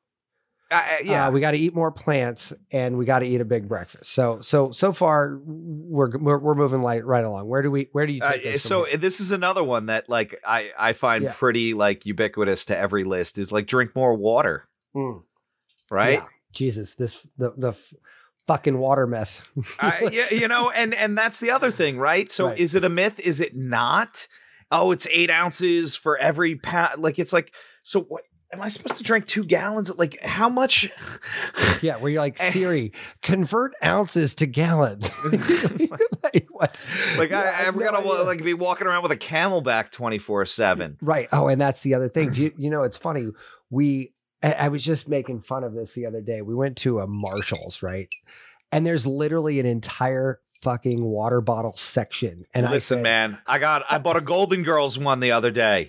Uh, 0.69 0.82
yeah. 1.04 1.28
Uh, 1.28 1.32
we 1.32 1.41
got 1.41 1.52
to 1.52 1.58
eat 1.58 1.76
more 1.76 1.91
plants 1.91 2.54
and 2.71 2.97
we 2.97 3.04
got 3.06 3.19
to 3.19 3.26
eat 3.26 3.41
a 3.41 3.45
big 3.45 3.67
breakfast. 3.67 4.13
So 4.13 4.39
so 4.41 4.71
so 4.71 4.93
far 4.93 5.38
we're 5.43 6.17
we're, 6.17 6.38
we're 6.38 6.56
moving 6.56 6.82
light 6.82 7.04
right 7.06 7.26
along. 7.26 7.50
Where 7.50 7.62
do 7.62 7.69
we 7.69 7.89
where 7.91 8.08
do 8.08 8.13
you 8.13 8.21
Uh, 8.21 8.32
take 8.34 8.43
this 8.43 8.63
so 8.63 8.86
here? 8.86 8.97
this 8.97 9.19
is 9.19 9.32
another 9.32 9.63
one 9.65 9.88
that 9.88 10.08
like 10.08 10.39
I 10.45 10.71
I 10.78 10.93
find 10.93 11.26
Yeah. 11.26 11.34
pretty 11.38 11.74
like 11.74 12.06
ubiquitous 12.06 12.63
to 12.65 12.78
every 12.78 13.04
list 13.04 13.38
is 13.38 13.52
like 13.52 13.67
drink 13.67 13.95
more 13.95 14.13
water, 14.15 14.69
Mm. 14.95 15.24
right? 15.91 16.19
Yeah. 16.19 16.26
Jesus, 16.54 16.95
this 16.95 17.28
the 17.38 17.54
the 17.58 17.74
fucking 18.47 18.77
water 18.77 19.08
myth. 19.08 19.47
I, 19.80 20.10
yeah, 20.12 20.30
you 20.32 20.47
know, 20.47 20.69
and 20.71 20.93
and 20.93 21.17
that's 21.17 21.39
the 21.39 21.51
other 21.51 21.71
thing, 21.71 21.97
right? 21.97 22.32
So 22.32 22.47
Right. 22.47 22.60
is 22.60 22.75
it 22.75 22.84
a 22.84 22.89
myth? 22.89 23.19
Is 23.19 23.39
it 23.41 23.56
not? 23.56 24.27
Oh, 24.71 24.91
it's 24.91 25.08
eight 25.12 25.30
ounces 25.32 25.95
for 25.95 26.17
every 26.17 26.56
pound. 26.56 27.01
Like 27.01 27.19
it's 27.19 27.34
like 27.34 27.54
so. 27.84 28.01
What 28.01 28.23
am 28.54 28.62
I 28.62 28.67
supposed 28.67 28.97
to 28.97 29.04
drink? 29.04 29.27
Two 29.27 29.43
gallons? 29.43 29.95
Like 29.97 30.17
how 30.25 30.49
much? 30.49 30.89
yeah, 31.82 31.97
where 31.97 32.12
you're 32.12 32.21
like 32.21 32.39
Eh. 32.39 32.49
Siri, 32.51 32.93
convert 33.21 33.73
ounces 33.84 34.36
to 34.36 34.45
gallons. 34.45 35.10
like, 36.23 36.47
what? 36.51 36.75
Like 37.17 37.30
Yeah, 37.32 37.54
I, 37.60 37.67
I'm 37.67 37.77
no 37.77 37.86
gonna 37.86 37.99
idea. 37.99 38.23
like 38.23 38.43
be 38.43 38.54
walking 38.54 38.88
around 38.88 39.04
with 39.04 39.12
a 39.12 39.17
CamelBak 39.17 39.91
twenty 39.91 40.19
four 40.19 40.45
seven. 40.45 40.97
Right. 41.01 41.27
Oh, 41.32 41.47
and 41.47 41.60
that's 41.62 41.82
the 41.82 41.93
other 41.93 42.10
thing. 42.10 42.34
You, 42.41 42.51
you 42.58 42.69
know, 42.69 42.84
it's 42.84 42.97
funny. 42.97 43.27
We, 43.69 44.13
I, 44.43 44.54
I 44.54 44.67
was 44.69 44.84
just 44.84 45.08
making 45.08 45.41
fun 45.41 45.63
of 45.63 45.73
this 45.73 45.93
the 45.93 46.06
other 46.06 46.21
day. 46.21 46.41
We 46.41 46.56
went 46.56 46.77
to 46.77 46.99
a 46.99 47.08
Marshalls, 47.08 47.84
right? 47.84 48.10
And 48.71 48.86
there's 48.86 49.06
literally 49.06 49.60
an 49.60 49.65
entire 49.65 50.39
fucking 50.62 51.04
water 51.04 51.41
bottle 51.41 51.75
section. 51.75 52.45
And 52.54 52.69
Listen, 52.69 52.97
I 52.97 52.99
said, 52.99 53.04
man, 53.04 53.38
I 53.47 53.60
got 53.60 53.84
I 53.89 53.97
bought 53.97 54.17
a 54.17 54.21
Golden 54.21 54.63
Girls 54.63 54.97
one 54.97 55.19
the 55.19 55.32
other 55.32 55.51
day. 55.51 55.88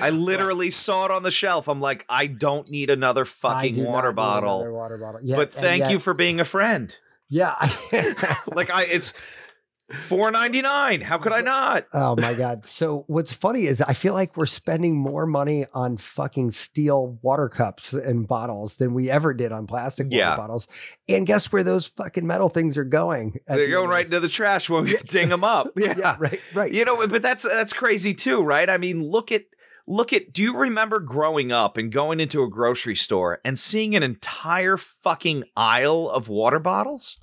I 0.00 0.10
literally 0.10 0.70
saw 0.70 1.04
it 1.04 1.10
on 1.10 1.22
the 1.22 1.30
shelf. 1.30 1.68
I'm 1.68 1.80
like, 1.80 2.04
I 2.08 2.26
don't 2.26 2.68
need 2.70 2.90
another 2.90 3.24
fucking 3.24 3.82
water 3.84 4.12
bottle. 4.12 4.60
another 4.60 4.72
water 4.72 4.98
bottle. 4.98 5.20
Yeah, 5.22 5.36
but 5.36 5.52
thank 5.52 5.90
you 5.90 5.98
for 5.98 6.14
being 6.14 6.40
a 6.40 6.44
friend. 6.44 6.96
Yeah. 7.28 7.54
Like 8.46 8.70
I, 8.70 8.84
it's 8.84 9.12
four 9.94 10.30
ninety 10.30 10.62
nine. 10.62 11.00
How 11.00 11.18
could 11.18 11.32
I 11.32 11.40
not? 11.40 11.86
Oh 11.92 12.16
my 12.16 12.34
god! 12.34 12.64
So 12.66 13.04
what's 13.06 13.32
funny 13.32 13.66
is 13.66 13.80
I 13.80 13.92
feel 13.92 14.14
like 14.14 14.36
we're 14.36 14.46
spending 14.46 14.96
more 14.98 15.26
money 15.26 15.66
on 15.72 15.96
fucking 15.96 16.50
steel 16.50 17.18
water 17.22 17.48
cups 17.48 17.92
and 17.92 18.26
bottles 18.26 18.74
than 18.76 18.94
we 18.94 19.10
ever 19.10 19.32
did 19.34 19.52
on 19.52 19.66
plastic 19.66 20.06
water 20.06 20.16
Yeah. 20.16 20.36
bottles. 20.36 20.66
And 21.08 21.26
guess 21.26 21.52
where 21.52 21.62
those 21.62 21.86
fucking 21.86 22.26
metal 22.26 22.48
things 22.48 22.76
are 22.78 22.84
going? 22.84 23.38
They're 23.46 23.66
the 23.66 23.70
going 23.70 23.88
right 23.88 24.04
into 24.04 24.20
the 24.20 24.28
trash 24.28 24.68
when 24.68 24.84
we 24.84 24.96
ding 25.06 25.28
them 25.28 25.44
up. 25.44 25.68
Yeah. 25.76 25.94
Yeah, 25.96 26.16
right, 26.18 26.40
right. 26.54 26.72
You 26.72 26.84
know, 26.84 27.06
but 27.06 27.22
that's 27.22 27.44
that's 27.44 27.72
crazy 27.72 28.12
too, 28.14 28.42
right? 28.42 28.68
I 28.68 28.78
mean, 28.78 29.02
look 29.02 29.30
at 29.30 29.42
look 29.86 30.12
at 30.12 30.32
do 30.32 30.42
you 30.42 30.56
remember 30.56 30.98
growing 30.98 31.52
up 31.52 31.76
and 31.76 31.92
going 31.92 32.18
into 32.18 32.42
a 32.42 32.48
grocery 32.50 32.96
store 32.96 33.38
and 33.44 33.56
seeing 33.58 33.94
an 33.94 34.02
entire 34.02 34.76
fucking 34.76 35.44
aisle 35.56 36.10
of 36.10 36.28
water 36.28 36.58
bottles? 36.58 37.18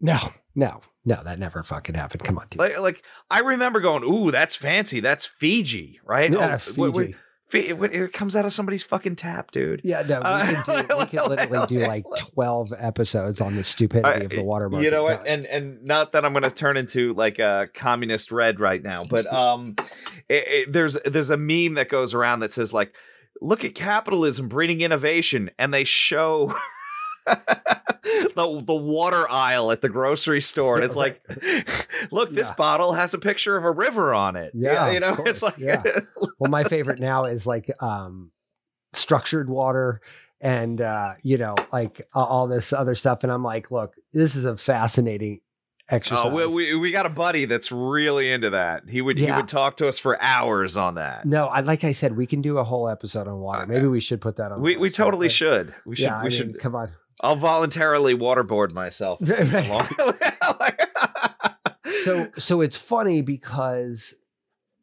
No, 0.00 0.18
no, 0.56 0.80
no, 1.04 1.22
that 1.24 1.38
never 1.38 1.62
fucking 1.62 1.94
happened. 1.94 2.22
Come 2.24 2.38
on, 2.38 2.46
dude. 2.50 2.58
Like 2.60 2.78
like 2.78 3.02
I 3.30 3.40
remember 3.40 3.80
going, 3.80 4.04
"Ooh, 4.04 4.30
that's 4.30 4.54
fancy. 4.56 5.00
That's 5.00 5.26
Fiji, 5.26 6.00
right?" 6.04 6.30
yeah, 6.32 6.54
Oh, 6.54 6.58
Fiji. 6.58 7.14
Fi- 7.48 7.72
what- 7.74 7.92
it 7.92 8.14
comes 8.14 8.34
out 8.34 8.46
of 8.46 8.52
somebody's 8.54 8.82
fucking 8.82 9.16
tap, 9.16 9.50
dude. 9.50 9.82
Yeah, 9.84 10.00
no, 10.08 10.20
we 10.20 10.24
Uh, 10.24 10.62
could, 10.64 10.88
do, 10.88 10.96
we 10.98 11.06
could 11.06 11.28
literally 11.28 11.66
do 11.66 11.80
like 11.80 12.04
twelve 12.16 12.72
episodes 12.78 13.42
on 13.42 13.56
the 13.56 13.64
stupidity 13.64 14.24
of 14.24 14.30
the 14.30 14.42
water 14.42 14.70
market. 14.70 14.84
You 14.86 14.90
know 14.90 15.02
what? 15.02 15.26
And 15.26 15.44
and 15.46 15.84
not 15.84 16.12
that 16.12 16.24
I'm 16.24 16.32
going 16.32 16.44
to 16.44 16.50
turn 16.50 16.78
into 16.78 17.12
like 17.12 17.38
a 17.38 17.68
communist 17.74 18.32
red 18.32 18.58
right 18.58 18.82
now, 18.82 19.02
but 19.10 19.26
um, 19.32 19.74
it, 20.30 20.44
it- 20.46 20.72
there's 20.72 20.94
there's 21.02 21.28
a 21.30 21.36
meme 21.36 21.74
that 21.74 21.90
goes 21.90 22.14
around 22.14 22.40
that 22.40 22.54
says 22.54 22.72
like, 22.72 22.94
look 23.42 23.64
at 23.66 23.74
capitalism 23.74 24.48
breeding 24.48 24.80
innovation, 24.80 25.50
and 25.58 25.74
they 25.74 25.84
show. 25.84 26.54
the 28.34 28.62
the 28.64 28.74
water 28.74 29.28
aisle 29.30 29.70
at 29.70 29.80
the 29.80 29.88
grocery 29.88 30.40
store 30.40 30.76
and 30.76 30.84
it's 30.84 30.96
like 30.96 31.22
look 32.10 32.30
this 32.30 32.50
bottle 32.52 32.92
has 32.92 33.14
a 33.14 33.18
picture 33.18 33.56
of 33.56 33.64
a 33.64 33.70
river 33.70 34.12
on 34.12 34.36
it. 34.36 34.52
Yeah, 34.54 34.90
you 34.90 35.00
know 35.00 35.16
it's 35.20 35.42
like 35.42 35.58
yeah. 35.58 35.82
well, 36.38 36.50
my 36.50 36.64
favorite 36.64 36.98
now 36.98 37.24
is 37.24 37.46
like 37.46 37.70
um 37.82 38.30
structured 38.92 39.48
water 39.48 40.00
and 40.40 40.80
uh 40.80 41.14
you 41.22 41.38
know 41.38 41.54
like 41.72 42.00
a- 42.14 42.18
all 42.18 42.46
this 42.46 42.72
other 42.72 42.94
stuff 42.94 43.22
and 43.22 43.32
i'm 43.32 43.42
like 43.42 43.70
look 43.70 43.94
this 44.12 44.34
is 44.34 44.44
a 44.44 44.56
fascinating 44.56 45.40
exercise 45.88 46.26
oh 46.26 46.34
we, 46.34 46.46
we, 46.46 46.74
we 46.76 46.90
got 46.90 47.06
a 47.06 47.10
buddy 47.10 47.44
that's 47.44 47.72
really 47.72 48.30
into 48.30 48.50
that. 48.50 48.88
He 48.88 49.02
would 49.02 49.18
he 49.18 49.30
would 49.30 49.48
talk 49.48 49.76
to 49.78 49.88
us 49.88 49.98
for 49.98 50.20
hours 50.22 50.76
on 50.76 50.94
that. 50.94 51.26
No 51.26 51.46
i 51.46 51.60
like 51.60 51.84
i 51.84 51.92
said 51.92 52.16
we 52.16 52.26
can 52.26 52.42
do 52.42 52.58
a 52.58 52.64
whole 52.64 52.88
episode 52.88 53.28
on 53.28 53.38
water. 53.38 53.66
Maybe 53.66 53.86
we 53.86 54.00
should 54.00 54.20
put 54.20 54.36
that 54.36 54.52
on 54.52 54.60
we, 54.60 54.76
we 54.76 54.90
totally 54.90 55.28
should. 55.28 55.74
We 55.86 55.96
should 55.96 56.04
yeah, 56.04 56.18
I 56.18 56.24
we 56.24 56.28
mean, 56.30 56.38
should 56.38 56.58
come 56.58 56.74
on 56.74 56.90
I'll 57.20 57.36
voluntarily 57.36 58.14
waterboard 58.14 58.72
myself. 58.72 59.20
so 62.02 62.28
so 62.38 62.60
it's 62.60 62.76
funny 62.76 63.22
because 63.22 64.14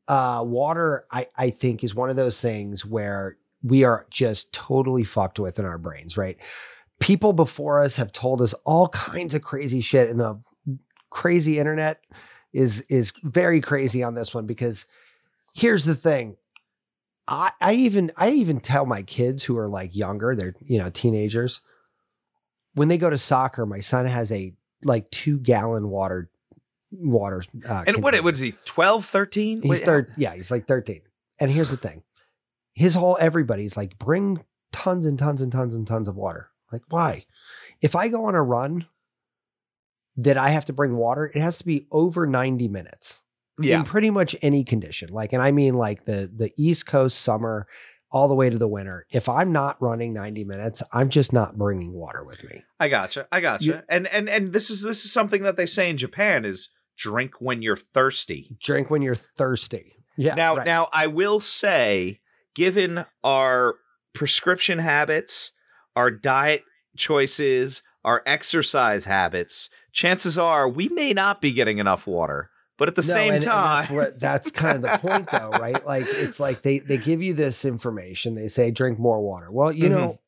uh 0.07 0.41
water 0.45 1.05
i 1.11 1.27
i 1.37 1.49
think 1.49 1.83
is 1.83 1.93
one 1.93 2.09
of 2.09 2.15
those 2.15 2.41
things 2.41 2.85
where 2.85 3.37
we 3.63 3.83
are 3.83 4.05
just 4.09 4.53
totally 4.53 5.03
fucked 5.03 5.39
with 5.39 5.59
in 5.59 5.65
our 5.65 5.77
brains 5.77 6.17
right? 6.17 6.37
People 6.99 7.33
before 7.33 7.81
us 7.81 7.95
have 7.95 8.11
told 8.11 8.41
us 8.41 8.53
all 8.65 8.89
kinds 8.89 9.33
of 9.33 9.41
crazy 9.41 9.81
shit 9.81 10.09
and 10.09 10.19
the 10.19 10.39
crazy 11.09 11.59
internet 11.59 12.03
is 12.53 12.81
is 12.81 13.13
very 13.23 13.61
crazy 13.61 14.03
on 14.03 14.15
this 14.15 14.33
one 14.33 14.45
because 14.45 14.85
here's 15.53 15.85
the 15.85 15.95
thing. 15.95 16.35
I, 17.27 17.51
I 17.61 17.73
even 17.73 18.11
I 18.17 18.31
even 18.31 18.59
tell 18.59 18.85
my 18.85 19.03
kids 19.03 19.43
who 19.43 19.57
are 19.57 19.67
like 19.67 19.95
younger, 19.95 20.35
they're 20.35 20.55
you 20.61 20.79
know 20.79 20.89
teenagers, 20.89 21.61
when 22.73 22.87
they 22.87 22.97
go 22.97 23.09
to 23.09 23.17
soccer, 23.17 23.65
my 23.65 23.79
son 23.79 24.05
has 24.05 24.31
a 24.31 24.53
like 24.83 25.09
two 25.11 25.39
gallon 25.39 25.89
water 25.89 26.29
water. 26.91 27.43
Uh, 27.67 27.83
and 27.87 28.03
what 28.03 28.15
what 28.23 28.33
is 28.33 28.39
he 28.39 28.53
12 28.65 29.05
13 29.05 29.61
He's 29.61 29.81
third. 29.81 30.13
Yeah, 30.17 30.35
he's 30.35 30.51
like 30.51 30.67
13. 30.67 31.01
And 31.39 31.51
here's 31.51 31.71
the 31.71 31.77
thing. 31.77 32.03
His 32.73 32.93
whole 32.93 33.17
everybody's 33.19 33.75
like, 33.75 33.97
bring 33.97 34.43
tons 34.71 35.05
and 35.05 35.17
tons 35.17 35.41
and 35.41 35.51
tons 35.51 35.75
and 35.75 35.85
tons 35.85 36.07
of 36.07 36.15
water. 36.15 36.49
Like, 36.71 36.83
why? 36.89 37.25
If 37.81 37.95
I 37.95 38.07
go 38.07 38.25
on 38.25 38.35
a 38.35 38.43
run 38.43 38.85
that 40.17 40.37
I 40.37 40.49
have 40.49 40.65
to 40.65 40.73
bring 40.73 40.95
water, 40.95 41.31
it 41.33 41.41
has 41.41 41.57
to 41.59 41.65
be 41.65 41.87
over 41.91 42.27
90 42.27 42.67
minutes 42.67 43.19
yeah 43.61 43.79
in 43.79 43.83
pretty 43.83 44.09
much 44.09 44.35
any 44.41 44.63
condition. 44.63 45.09
Like, 45.09 45.33
and 45.33 45.41
I 45.41 45.51
mean 45.51 45.75
like 45.75 46.05
the 46.05 46.31
the 46.33 46.51
East 46.57 46.85
Coast 46.85 47.19
summer 47.19 47.67
all 48.11 48.27
the 48.27 48.35
way 48.35 48.49
to 48.49 48.57
the 48.57 48.67
winter. 48.67 49.05
If 49.11 49.29
I'm 49.29 49.51
not 49.51 49.81
running 49.81 50.13
90 50.13 50.43
minutes, 50.43 50.81
I'm 50.91 51.09
just 51.09 51.31
not 51.33 51.57
bringing 51.57 51.93
water 51.93 52.23
with 52.23 52.43
me. 52.43 52.63
I 52.79 52.87
gotcha 52.87 53.27
I 53.31 53.39
gotcha 53.41 53.63
You- 53.65 53.81
and 53.89 54.07
and 54.07 54.27
and 54.29 54.53
this 54.53 54.69
is 54.69 54.81
this 54.83 55.05
is 55.05 55.11
something 55.11 55.43
that 55.43 55.57
they 55.57 55.65
say 55.65 55.89
in 55.89 55.97
Japan 55.97 56.45
is 56.45 56.69
drink 56.97 57.35
when 57.39 57.61
you're 57.61 57.75
thirsty 57.77 58.57
Drink 58.61 58.89
when 58.89 59.01
you're 59.01 59.15
thirsty. 59.15 59.95
Yeah. 60.17 60.35
now 60.35 60.57
right. 60.57 60.65
now 60.65 60.89
I 60.91 61.07
will 61.07 61.39
say 61.39 62.19
given 62.55 63.05
our 63.23 63.75
prescription 64.13 64.79
habits 64.79 65.51
our 65.95 66.11
diet 66.11 66.63
choices 66.97 67.83
our 68.03 68.21
exercise 68.25 69.05
habits 69.05 69.69
chances 69.93 70.37
are 70.37 70.67
we 70.67 70.89
may 70.89 71.13
not 71.13 71.41
be 71.41 71.53
getting 71.53 71.77
enough 71.77 72.05
water 72.05 72.49
but 72.79 72.87
at 72.87 72.95
the 72.95 73.01
No, 73.01 73.07
same 73.13 73.33
and- 73.33 73.35
and 73.35 73.43
time 73.43 73.81
that's, 73.81 73.91
what, 73.91 74.19
that's 74.19 74.51
kind 74.51 74.77
of 74.77 74.81
the 74.83 74.97
point, 75.07 75.29
though, 75.31 75.49
right? 75.59 75.85
Like 75.85 76.05
it's 76.07 76.39
like 76.39 76.63
they 76.63 76.79
they 76.79 76.97
give 76.97 77.21
you 77.21 77.33
this 77.35 77.65
information. 77.65 78.33
They 78.35 78.47
say 78.47 78.71
drink 78.71 78.97
more 78.97 79.21
water. 79.21 79.51
Well, 79.51 79.71
you 79.71 79.89
Mhm. 79.89 79.91
know, 79.91 80.19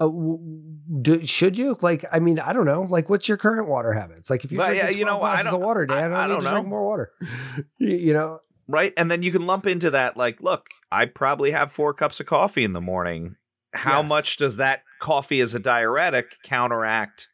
uh, 0.00 1.00
do, 1.02 1.24
should 1.26 1.56
you? 1.58 1.76
Like, 1.80 2.04
I 2.12 2.18
mean, 2.18 2.38
I 2.38 2.52
don't 2.52 2.64
know. 2.66 2.82
Like, 2.82 3.08
what's 3.08 3.28
your 3.28 3.36
current 3.36 3.68
water 3.68 3.92
habits? 3.92 4.28
Like, 4.30 4.44
if 4.44 4.50
you 4.52 4.58
drink 4.58 4.76
yeah, 4.76 4.88
you 4.88 5.04
know, 5.04 5.20
I 5.22 5.42
don't- 5.42 5.54
of 5.54 5.60
water, 5.60 5.86
Dan, 5.86 5.96
I- 5.96 6.04
I, 6.04 6.08
don't 6.08 6.14
I 6.14 6.26
need 6.26 6.32
don't 6.32 6.42
to 6.44 6.50
drink 6.50 6.66
more 6.68 6.84
water. 6.86 7.12
you, 7.78 7.96
you 7.96 8.14
know, 8.14 8.40
right? 8.66 8.92
And 8.96 9.10
then 9.10 9.22
you 9.22 9.30
can 9.32 9.46
lump 9.46 9.66
into 9.66 9.90
that, 9.90 10.16
like, 10.16 10.40
look, 10.40 10.66
I 10.92 11.04
probably 11.06 11.50
have 11.52 11.70
four 11.70 11.92
cups 11.94 12.18
of 12.20 12.26
coffee 12.26 12.64
in 12.64 12.72
the 12.72 12.80
morning. 12.80 13.36
How 13.74 14.00
Yeah. 14.00 14.08
much 14.08 14.36
does 14.36 14.56
that 14.56 14.82
coffee 15.00 15.40
as 15.40 15.54
a 15.54 15.60
diuretic 15.60 16.36
counteract 16.42 17.28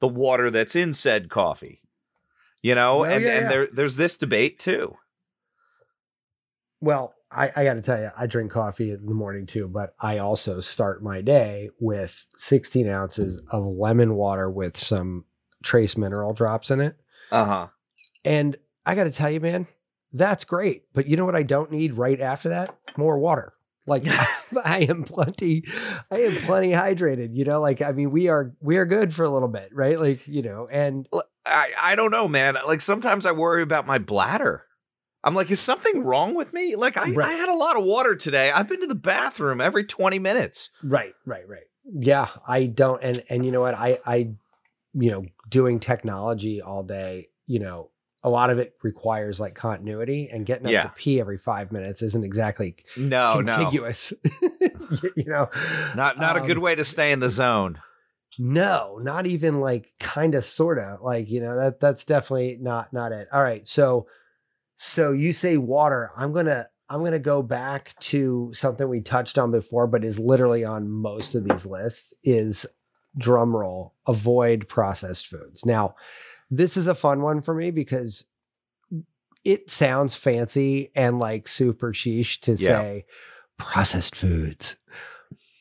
the 0.00 0.06
water 0.08 0.50
that's 0.50 0.76
in 0.76 0.92
said 0.92 1.28
coffee? 1.30 1.80
You 2.62 2.74
know, 2.74 3.00
Well, 3.00 3.10
and, 3.10 3.24
yeah, 3.24 3.30
and 3.30 3.42
yeah. 3.44 3.48
there 3.48 3.66
there's 3.66 3.96
this 3.96 4.16
debate 4.16 4.58
too. 4.58 4.96
well, 6.80 7.14
I, 7.30 7.50
I 7.56 7.64
got 7.64 7.74
to 7.74 7.82
tell 7.82 7.98
you, 7.98 8.10
I 8.16 8.26
drink 8.26 8.52
coffee 8.52 8.90
in 8.90 9.06
the 9.06 9.14
morning 9.14 9.46
too, 9.46 9.66
but 9.66 9.94
I 9.98 10.18
also 10.18 10.60
start 10.60 11.02
my 11.02 11.22
day 11.22 11.70
with 11.80 12.26
16 12.36 12.86
ounces 12.88 13.40
of 13.50 13.64
lemon 13.64 14.14
water 14.16 14.50
with 14.50 14.76
some 14.76 15.24
trace 15.62 15.96
mineral 15.96 16.34
drops 16.34 16.70
in 16.70 16.80
it. 16.80 16.96
Uh 17.30 17.44
huh. 17.44 17.66
And 18.24 18.56
I 18.84 18.94
got 18.94 19.04
to 19.04 19.10
tell 19.10 19.30
you, 19.30 19.40
man, 19.40 19.66
That's 20.12 20.44
great. 20.44 20.82
But 20.92 21.06
you 21.06 21.16
know 21.16 21.24
what 21.24 21.34
I 21.34 21.42
don't 21.42 21.70
need 21.70 21.94
right 21.94 22.20
after 22.20 22.50
that? 22.50 22.76
More 22.98 23.18
water. 23.18 23.54
Like 23.86 24.04
I 24.64 24.80
am 24.80 25.04
plenty, 25.04 25.64
I 26.10 26.20
am 26.22 26.36
plenty 26.44 26.70
hydrated. 26.72 27.34
You 27.34 27.46
know, 27.46 27.60
like 27.60 27.80
I 27.80 27.92
mean, 27.92 28.10
we 28.10 28.28
are 28.28 28.52
we 28.60 28.76
are 28.76 28.84
good 28.84 29.14
for 29.14 29.24
a 29.24 29.30
little 29.30 29.48
bit, 29.48 29.70
right? 29.72 29.98
Like 29.98 30.28
you 30.28 30.42
know, 30.42 30.68
and 30.70 31.08
I, 31.46 31.70
I 31.80 31.94
don't 31.96 32.10
know, 32.10 32.28
man. 32.28 32.56
Like 32.66 32.80
sometimes 32.80 33.26
I 33.26 33.32
worry 33.32 33.62
about 33.62 33.86
my 33.86 33.98
bladder. 33.98 34.64
I'm 35.24 35.34
like, 35.34 35.50
is 35.50 35.60
something 35.60 36.02
wrong 36.04 36.34
with 36.34 36.52
me? 36.52 36.74
Like 36.76 36.96
I, 36.96 37.10
Right. 37.12 37.28
I 37.28 37.32
had 37.34 37.48
a 37.48 37.54
lot 37.54 37.76
of 37.76 37.84
water 37.84 38.14
today. 38.16 38.50
I've 38.50 38.68
been 38.68 38.80
to 38.80 38.86
the 38.88 38.94
bathroom 38.94 39.60
every 39.60 39.84
20 39.84 40.18
minutes. 40.18 40.70
right, 40.82 41.14
right, 41.26 41.48
right. 41.48 41.62
Yeah, 41.92 42.28
I 42.46 42.66
don't. 42.66 43.02
And 43.02 43.22
and 43.28 43.44
you 43.44 43.50
know 43.52 43.60
what? 43.60 43.74
I 43.74 43.98
I, 44.06 44.16
you 44.94 45.10
know, 45.10 45.24
doing 45.48 45.80
technology 45.80 46.62
all 46.62 46.82
day. 46.84 47.28
You 47.46 47.58
know, 47.58 47.90
a 48.22 48.30
lot 48.30 48.50
of 48.50 48.58
it 48.58 48.74
requires 48.84 49.40
like 49.40 49.56
continuity, 49.56 50.28
and 50.32 50.46
getting 50.46 50.66
up 50.66 50.72
Yeah. 50.72 50.82
to 50.84 50.88
pee 50.90 51.18
every 51.20 51.38
five 51.38 51.72
minutes 51.72 52.00
isn't 52.02 52.24
exactly 52.24 52.76
No, 52.96 53.40
no. 53.40 53.56
contiguous. 53.56 54.12
you 55.16 55.24
know, 55.26 55.50
Not 55.96 56.18
not 56.18 56.36
a 56.36 56.40
good 56.40 56.56
Um, 56.58 56.62
way 56.62 56.74
to 56.76 56.84
stay 56.84 57.10
in 57.10 57.18
the 57.20 57.30
zone. 57.30 57.80
No, 58.38 58.98
not 59.02 59.26
even 59.26 59.60
like 59.60 59.92
kind 60.00 60.34
of 60.34 60.44
sorta. 60.44 60.98
Like, 61.02 61.28
you 61.30 61.40
know, 61.40 61.56
that 61.56 61.80
that's 61.80 62.04
definitely 62.04 62.58
not 62.60 62.92
not 62.92 63.12
it. 63.12 63.28
All 63.32 63.42
right. 63.42 63.66
So 63.68 64.06
so 64.76 65.12
you 65.12 65.32
say 65.32 65.56
water. 65.58 66.10
I'm 66.16 66.32
going 66.32 66.46
to 66.46 66.68
I'm 66.88 67.00
going 67.00 67.12
to 67.12 67.18
go 67.18 67.42
back 67.42 67.94
to 68.00 68.50
something 68.54 68.88
we 68.88 69.00
touched 69.00 69.38
on 69.38 69.50
before 69.50 69.86
but 69.86 70.04
is 70.04 70.18
literally 70.18 70.64
on 70.64 70.88
most 70.90 71.34
of 71.34 71.44
these 71.48 71.64
lists 71.66 72.12
is 72.24 72.66
drum 73.16 73.54
roll, 73.54 73.94
avoid 74.06 74.68
processed 74.68 75.26
foods. 75.26 75.64
Now, 75.66 75.94
this 76.50 76.76
is 76.76 76.86
a 76.86 76.94
fun 76.94 77.20
one 77.22 77.40
for 77.42 77.54
me 77.54 77.70
because 77.70 78.24
it 79.44 79.70
sounds 79.70 80.14
fancy 80.14 80.90
and 80.94 81.18
like 81.18 81.48
super 81.48 81.92
sheesh 81.92 82.40
to 82.40 82.52
Yeah. 82.52 82.68
say 82.68 83.04
processed 83.58 84.16
foods. 84.16 84.76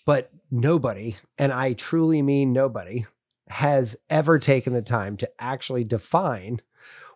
But 0.06 0.32
nobody, 0.52 1.16
and 1.38 1.52
I 1.52 1.74
truly 1.74 2.22
mean 2.22 2.54
nobody, 2.54 3.06
has 3.48 3.96
ever 4.10 4.38
taken 4.40 4.74
the 4.74 4.82
time 4.82 5.18
to 5.18 5.30
actually 5.40 5.84
define 5.84 6.62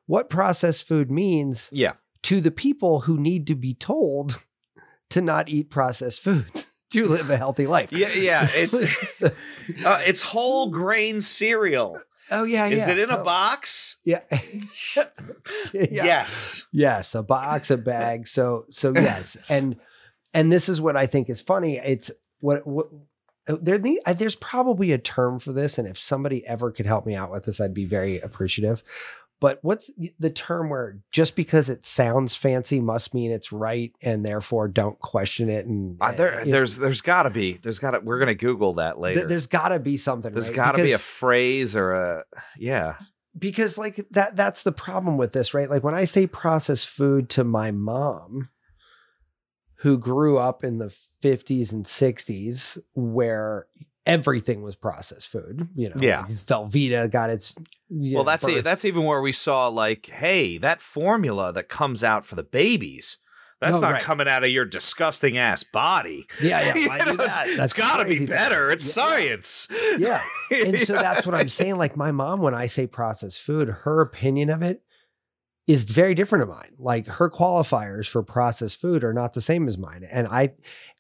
what 0.08 0.30
processed 0.30 0.88
food 0.88 1.12
means 1.12 1.70
Yeah. 1.72 1.94
to 2.24 2.42
the 2.42 2.52
people 2.52 3.02
who 3.02 3.18
need 3.20 3.48
to 3.48 3.56
be 3.56 3.74
told 3.74 4.40
to 5.12 5.22
not 5.22 5.50
eat 5.50 5.70
processed 5.70 6.22
foods 6.22 6.84
to 6.92 7.08
live 7.08 7.30
a 7.30 7.38
healthy 7.38 7.68
life. 7.68 7.92
Yeah, 7.92 8.14
yeah. 8.14 8.48
It's 8.54 9.22
uh, 9.24 9.30
it's 10.06 10.22
whole 10.22 10.70
grain 10.72 11.22
cereal. 11.22 12.00
oh 12.32 12.44
yeah, 12.44 12.66
Is 12.68 12.86
yeah, 12.88 12.94
it 12.94 12.98
in 13.00 13.04
a 13.06 13.08
totally. 13.08 13.24
box? 13.26 13.98
Yeah. 14.04 14.22
yeah. 15.74 15.84
Yes. 15.92 16.66
Yes, 16.72 17.16
a 17.16 17.24
box, 17.24 17.70
a 17.72 17.78
bag. 17.78 18.28
So 18.28 18.66
so 18.70 18.94
yes, 18.96 19.38
and 19.50 19.76
and 20.34 20.52
this 20.52 20.68
is 20.70 20.82
what 20.82 20.98
I 20.98 21.06
think 21.08 21.30
is 21.30 21.42
funny. 21.42 21.78
It's 21.78 22.12
what 22.40 22.66
what 22.68 22.88
there 23.48 23.80
uh, 24.06 24.14
there's 24.14 24.36
probably 24.36 24.92
a 24.92 24.98
term 24.98 25.40
for 25.40 25.54
this, 25.54 25.78
and 25.78 25.88
if 25.88 25.98
somebody 25.98 26.46
ever 26.46 26.72
could 26.72 26.86
help 26.86 27.06
me 27.06 27.16
out 27.16 27.32
with 27.32 27.46
this, 27.46 27.62
I'd 27.62 27.74
be 27.74 27.86
very 27.86 28.20
appreciative. 28.20 28.84
But 29.42 29.60
what's 29.62 29.92
the 30.18 30.30
term 30.30 30.70
where 30.70 31.00
just 31.12 31.36
because 31.36 31.70
it 31.70 31.86
sounds 31.86 32.36
fancy 32.36 32.80
must 32.80 33.14
mean 33.14 33.32
it's 33.32 33.52
right, 33.52 33.92
and 34.02 34.26
therefore 34.26 34.68
don't 34.68 34.98
question 35.00 35.50
it? 35.50 35.66
And 35.66 35.98
Uh, 36.00 36.14
there, 36.14 36.46
know, 36.46 36.52
there's 36.52 36.78
there's 36.78 37.02
got 37.02 37.24
to 37.24 37.30
be. 37.30 37.54
There's 37.54 37.80
got 37.80 37.92
to. 37.92 38.00
We're 38.00 38.20
gonna 38.20 38.34
Google 38.34 38.74
that 38.76 39.00
later. 39.00 39.22
th- 39.22 39.30
there's 39.30 39.48
got 39.48 39.70
to 39.70 39.80
be 39.80 39.98
something. 39.98 40.32
there's 40.32 40.50
right? 40.50 40.56
got 40.56 40.72
to 40.74 40.84
be 40.84 40.94
a 40.94 40.98
phrase 40.98 41.76
or 41.76 41.92
a 41.92 42.24
yeah. 42.58 42.96
because 43.38 43.78
like 43.78 44.06
that 44.12 44.36
that's 44.36 44.64
the 44.64 44.72
problem 44.72 45.18
with 45.18 45.34
this 45.34 45.54
right 45.54 45.70
like 45.70 45.84
when 45.84 45.94
i 45.94 46.06
say 46.06 46.26
processed 46.26 46.88
food 46.88 47.30
to 47.30 47.44
my 47.44 47.70
mom 47.70 48.50
who 49.78 49.98
grew 49.98 50.38
up 50.38 50.64
in 50.64 50.78
the 50.78 50.94
50s 51.24 51.72
and 51.74 51.86
60s 51.86 52.78
where 52.94 53.68
everything 54.06 54.62
was 54.62 54.76
processed 54.76 55.28
food 55.30 55.68
you 55.76 55.90
know 55.90 55.96
Yeah. 56.00 56.22
like 56.22 56.32
velveeta 56.32 57.10
got 57.10 57.30
its 57.32 57.56
well, 57.90 58.24
know, 58.24 58.24
that's 58.24 58.48
e- 58.48 58.62
that's 58.62 58.86
even 58.86 59.04
where 59.04 59.22
we 59.22 59.32
saw 59.32 59.68
like, 59.68 60.08
hey, 60.08 60.58
that 60.60 60.82
formula 60.82 61.54
that 61.54 61.70
comes 61.70 62.04
out 62.04 62.26
for 62.26 62.34
the 62.36 62.44
babies. 62.44 63.20
That's 63.62 63.78
Oh, 63.78 63.82
not 63.82 63.92
right. 63.94 64.02
coming 64.04 64.28
out 64.28 64.44
of 64.44 64.50
your 64.50 64.66
disgusting 64.66 65.38
ass 65.38 65.64
body. 65.64 66.26
yeah 66.42 66.74
yeah 66.74 66.76
You 66.84 66.90
I 66.90 66.98
knew 67.00 67.06
know, 67.06 67.24
it's- 67.24 67.38
that. 67.38 67.48
it's 67.48 67.58
That's 67.58 67.74
got 67.74 67.98
to 67.98 68.06
be 68.06 68.26
better. 68.26 68.70
It's 68.72 68.86
Yeah. 68.86 69.04
science. 69.04 69.68
yeah 70.00 70.22
and 70.52 70.80
so 70.80 70.94
that's 70.94 71.26
what 71.26 71.36
I'm 71.36 71.48
saying. 71.60 71.76
Like 71.78 71.96
my 71.96 72.12
mom, 72.12 72.42
when 72.42 72.54
I 72.56 72.66
say 72.68 72.86
processed 72.88 73.40
food, 73.42 73.70
her 73.70 74.02
opinion 74.02 74.50
of 74.50 74.62
it 74.62 74.82
is 75.68 75.84
very 75.84 76.14
different 76.14 76.44
of 76.44 76.50
mine. 76.50 76.74
Like 76.78 77.08
her 77.08 77.30
qualifiers 77.30 78.08
for 78.08 78.22
processed 78.24 78.80
food 78.80 79.04
are 79.04 79.14
not 79.14 79.34
the 79.34 79.42
same 79.42 79.68
as 79.68 79.78
mine. 79.78 80.08
And 80.12 80.28
I, 80.28 80.54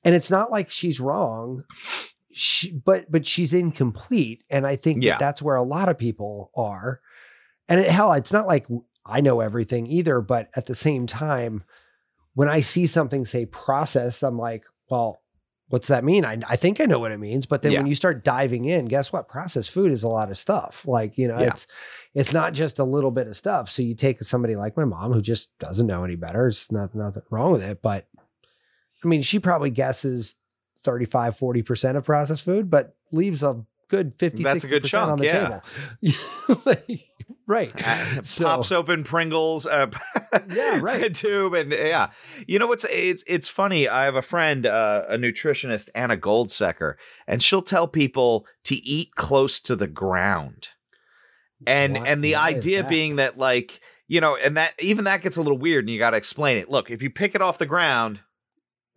and 0.04 0.16
it's 0.16 0.32
not 0.32 0.52
like 0.52 0.72
she's 0.72 1.00
wrong, 1.00 1.64
she, 2.32 2.72
but 2.72 3.12
but 3.12 3.26
she's 3.26 3.54
incomplete. 3.54 4.44
And 4.50 4.66
I 4.66 4.76
think 4.76 5.04
Yeah. 5.04 5.14
that 5.14 5.20
that's 5.20 5.42
where 5.42 5.56
a 5.56 5.64
lot 5.64 5.90
of 5.90 5.98
people 5.98 6.52
are. 6.56 7.00
And 7.70 7.80
it, 7.80 7.88
hell, 7.88 8.12
it's 8.14 8.34
not 8.34 8.48
like 8.48 8.68
I 9.06 9.22
know 9.22 9.40
everything 9.40 9.88
either. 9.88 10.20
But 10.22 10.50
at 10.56 10.66
the 10.66 10.76
same 10.76 11.06
time, 11.08 11.64
when 12.34 12.50
I 12.50 12.62
see 12.62 12.88
something 12.88 13.26
say 13.26 13.46
processed, 13.46 14.24
I'm 14.24 14.38
like, 14.38 14.66
well, 14.90 15.22
what's 15.70 15.88
that 15.88 16.04
mean? 16.04 16.26
I, 16.26 16.38
I 16.50 16.56
think 16.56 16.80
I 16.80 16.86
know 16.86 17.00
what 17.00 17.12
it 17.12 17.20
means, 17.20 17.46
but 17.46 17.62
then 17.62 17.72
Yeah. 17.72 17.80
when 17.80 17.88
you 17.88 17.96
start 17.96 18.24
diving 18.24 18.66
in, 18.66 18.86
guess 18.86 19.12
what? 19.12 19.28
Processed 19.28 19.72
food 19.72 19.92
is 19.92 20.04
a 20.04 20.08
lot 20.08 20.30
of 20.30 20.38
stuff. 20.38 20.86
Like, 20.88 21.18
you 21.18 21.28
know, 21.28 21.40
Yeah. 21.40 21.48
it's 21.48 21.68
it's 22.14 22.32
not 22.32 22.54
just 22.54 22.80
a 22.80 22.84
little 22.84 23.12
bit 23.12 23.28
of 23.28 23.36
stuff. 23.36 23.70
So 23.70 23.82
you 23.82 23.94
take 23.96 24.24
somebody 24.24 24.56
like 24.56 24.78
my 24.78 24.86
mom 24.86 25.12
who 25.12 25.22
just 25.22 25.58
doesn't 25.60 25.88
know 25.88 26.04
any 26.04 26.16
better. 26.16 26.48
It's 26.48 26.72
nothing 26.72 27.02
nothing 27.02 27.24
wrong 27.30 27.52
with 27.52 27.64
it. 27.64 27.82
But 27.82 28.08
I 29.04 29.08
mean, 29.08 29.22
she 29.22 29.40
probably 29.40 29.70
guesses 29.70 30.36
35, 30.84 31.38
40% 31.38 31.98
of 31.98 32.06
processed 32.06 32.44
food, 32.44 32.70
but 32.70 32.96
leaves 33.12 33.44
a 33.44 33.66
good 33.88 34.14
50, 34.18 34.44
That's 34.44 34.64
a 34.64 34.68
good 34.68 34.84
60% 34.84 34.88
chunk, 34.88 35.12
on 35.12 35.18
the 35.20 35.26
yeah. 35.26 35.60
table. 36.04 36.62
Like, 36.66 37.06
right. 37.48 37.72
Uh, 37.86 38.22
So- 38.24 38.46
pops 38.46 38.72
open 38.72 39.04
Pringles, 39.04 39.66
uh, 39.66 39.88
Yeah, 40.50 40.80
right. 40.82 41.14
tube, 41.14 41.54
and 41.54 41.72
yeah, 41.72 42.10
you 42.48 42.60
know 42.60 42.68
what's 42.68 42.86
it's 42.90 43.24
it's 43.28 43.48
funny. 43.48 43.88
I 43.88 44.06
have 44.06 44.16
a 44.16 44.22
friend, 44.22 44.66
uh, 44.66 45.04
a 45.10 45.18
nutritionist, 45.18 45.90
Anna 45.96 46.18
Goldsecker, 46.18 46.96
and 47.28 47.42
she'll 47.44 47.62
tell 47.62 47.88
people 47.88 48.46
to 48.66 48.76
eat 48.76 49.16
close 49.16 49.60
to 49.62 49.76
the 49.76 49.88
ground, 49.88 50.70
and 51.68 51.94
Why- 51.98 52.08
and 52.08 52.24
the 52.24 52.36
idea 52.36 52.82
that? 52.84 52.90
being 52.90 53.16
that 53.18 53.38
like 53.38 53.80
you 54.08 54.22
know, 54.22 54.36
and 54.38 54.56
that 54.58 54.74
even 54.80 55.06
that 55.06 55.22
gets 55.22 55.36
a 55.38 55.42
little 55.42 55.58
weird, 55.58 55.84
and 55.86 55.90
you 55.90 55.98
got 55.98 56.12
to 56.12 56.18
explain 56.18 56.58
it. 56.58 56.70
Look, 56.70 56.92
if 56.92 57.02
you 57.02 57.10
pick 57.10 57.34
it 57.34 57.42
off 57.42 57.58
the 57.58 57.66
ground, 57.66 58.20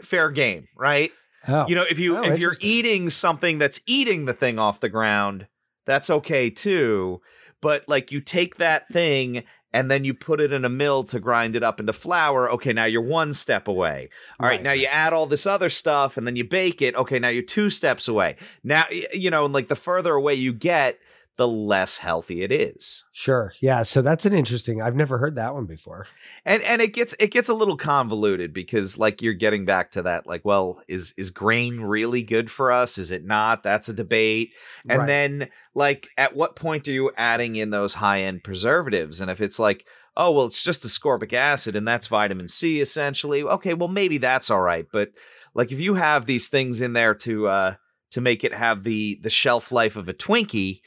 fair 0.02 0.30
game, 0.30 0.68
right? 0.76 1.10
Oh, 1.46 1.66
You 1.66 1.76
know, 1.76 1.84
if 1.88 1.98
you 1.98 2.18
Oh, 2.18 2.22
if 2.24 2.38
you're 2.38 2.56
eating 2.60 3.08
something 3.10 3.58
that's 3.58 3.80
eating 3.86 4.26
the 4.26 4.34
thing 4.34 4.58
off 4.58 4.80
the 4.80 4.88
ground, 4.90 5.46
that's 5.86 6.10
okay 6.10 6.50
too. 6.50 7.20
But 7.60 7.88
like 7.88 8.12
you 8.12 8.20
take 8.20 8.56
that 8.56 8.88
thing 8.88 9.44
and 9.72 9.90
then 9.90 10.04
you 10.04 10.14
put 10.14 10.40
it 10.40 10.52
in 10.52 10.64
a 10.64 10.68
mill 10.68 11.04
to 11.04 11.20
grind 11.20 11.54
it 11.54 11.62
up 11.62 11.78
into 11.78 11.92
flour. 11.92 12.50
Okay, 12.52 12.72
now 12.72 12.86
you're 12.86 13.02
one 13.02 13.34
step 13.34 13.68
away. 13.68 14.08
All 14.40 14.46
right, 14.46 14.54
Right, 14.54 14.62
now 14.62 14.72
you 14.72 14.86
add 14.86 15.12
all 15.12 15.26
this 15.26 15.46
other 15.46 15.68
stuff 15.68 16.16
and 16.16 16.26
then 16.26 16.36
you 16.36 16.44
bake 16.44 16.80
it. 16.80 16.94
Okay, 16.94 17.18
now 17.18 17.28
you're 17.28 17.42
two 17.42 17.70
steps 17.70 18.08
away. 18.08 18.36
Now 18.64 18.84
you 19.12 19.30
know, 19.30 19.44
and 19.44 19.54
like 19.54 19.68
the 19.68 19.76
further 19.76 20.14
away 20.14 20.34
you 20.34 20.52
get, 20.52 20.98
the 21.38 21.48
less 21.48 21.98
healthy 21.98 22.42
it 22.42 22.52
is. 22.52 23.04
sure. 23.12 23.54
Yeah. 23.60 23.84
So 23.84 24.02
that's 24.02 24.26
an 24.26 24.34
interesting, 24.34 24.82
I've 24.82 24.94
never 24.96 25.16
heard 25.18 25.36
that 25.36 25.54
one 25.54 25.64
before. 25.66 26.06
and 26.44 26.62
and 26.64 26.82
it 26.82 26.92
gets 26.92 27.14
it 27.18 27.30
gets 27.30 27.48
a 27.48 27.54
little 27.54 27.76
convoluted 27.76 28.52
because 28.52 28.98
like 28.98 29.22
you're 29.22 29.32
getting 29.34 29.64
back 29.64 29.92
to 29.92 30.02
that 30.02 30.26
like 30.26 30.44
well 30.44 30.82
is 30.88 31.14
is 31.16 31.30
grain 31.30 31.80
really 31.80 32.22
good 32.22 32.50
for 32.50 32.70
us 32.72 32.98
is 32.98 33.10
it 33.10 33.24
not 33.24 33.62
that's 33.62 33.88
a 33.88 33.94
debate 33.94 34.52
and 34.88 34.98
Right. 34.98 35.06
then 35.06 35.48
like 35.74 36.08
at 36.18 36.36
what 36.36 36.56
point 36.56 36.86
are 36.88 36.92
you 36.92 37.10
adding 37.16 37.56
in 37.56 37.70
those 37.70 37.94
high 37.94 38.22
end 38.24 38.42
preservatives 38.44 39.20
and 39.20 39.30
if 39.30 39.40
it's 39.40 39.58
like 39.60 39.86
oh 40.16 40.32
well 40.32 40.46
it's 40.46 40.62
just 40.62 40.82
ascorbic 40.84 41.32
acid 41.32 41.76
and 41.76 41.86
that's 41.86 42.08
vitamin 42.08 42.48
c 42.48 42.80
essentially 42.80 43.42
okay 43.44 43.74
well 43.74 43.88
maybe 43.88 44.18
that's 44.18 44.50
all 44.50 44.60
right 44.60 44.86
but 44.92 45.10
like 45.54 45.70
if 45.70 45.78
you 45.80 45.94
have 45.94 46.26
these 46.26 46.48
things 46.48 46.80
in 46.80 46.92
there 46.94 47.14
to 47.14 47.46
uh 47.46 47.74
to 48.10 48.20
make 48.20 48.42
it 48.42 48.52
have 48.54 48.82
the 48.82 49.18
the 49.22 49.30
shelf 49.30 49.70
life 49.70 49.94
of 49.96 50.08
a 50.08 50.14
twinkie 50.14 50.80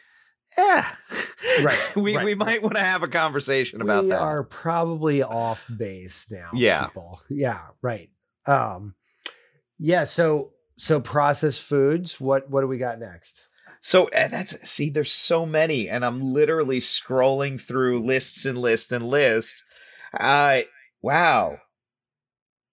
yeah 0.57 0.87
Right, 1.63 1.95
we 1.95 2.15
right, 2.15 2.25
we 2.25 2.35
might 2.35 2.61
want 2.61 2.75
to 2.75 2.83
have 2.83 3.03
a 3.03 3.07
conversation 3.07 3.81
about 3.81 3.95
that. 3.95 4.03
we 4.03 4.09
that 4.09 4.19
are 4.21 4.43
probably 4.43 5.23
off 5.23 5.65
base 5.75 6.27
now. 6.31 6.49
Yeah. 6.53 6.85
people. 6.85 7.21
Yeah. 7.29 7.61
Right. 7.81 8.09
Um. 8.45 8.95
Yeah. 9.77 10.05
So 10.05 10.53
so 10.77 10.99
processed 10.99 11.61
foods. 11.61 12.21
What 12.21 12.49
what 12.49 12.61
do 12.61 12.67
we 12.67 12.77
got 12.77 12.99
next? 12.99 13.47
So 13.81 14.05
uh, 14.09 14.27
that's 14.27 14.69
see, 14.69 14.89
there's 14.89 15.11
so 15.11 15.45
many, 15.45 15.89
and 15.89 16.05
I'm 16.05 16.21
literally 16.21 16.79
scrolling 16.79 17.59
through 17.59 18.05
lists 18.05 18.45
and 18.45 18.57
lists 18.57 18.91
and 18.91 19.07
lists. 19.07 19.63
I 20.13 20.67
wow. 21.01 21.57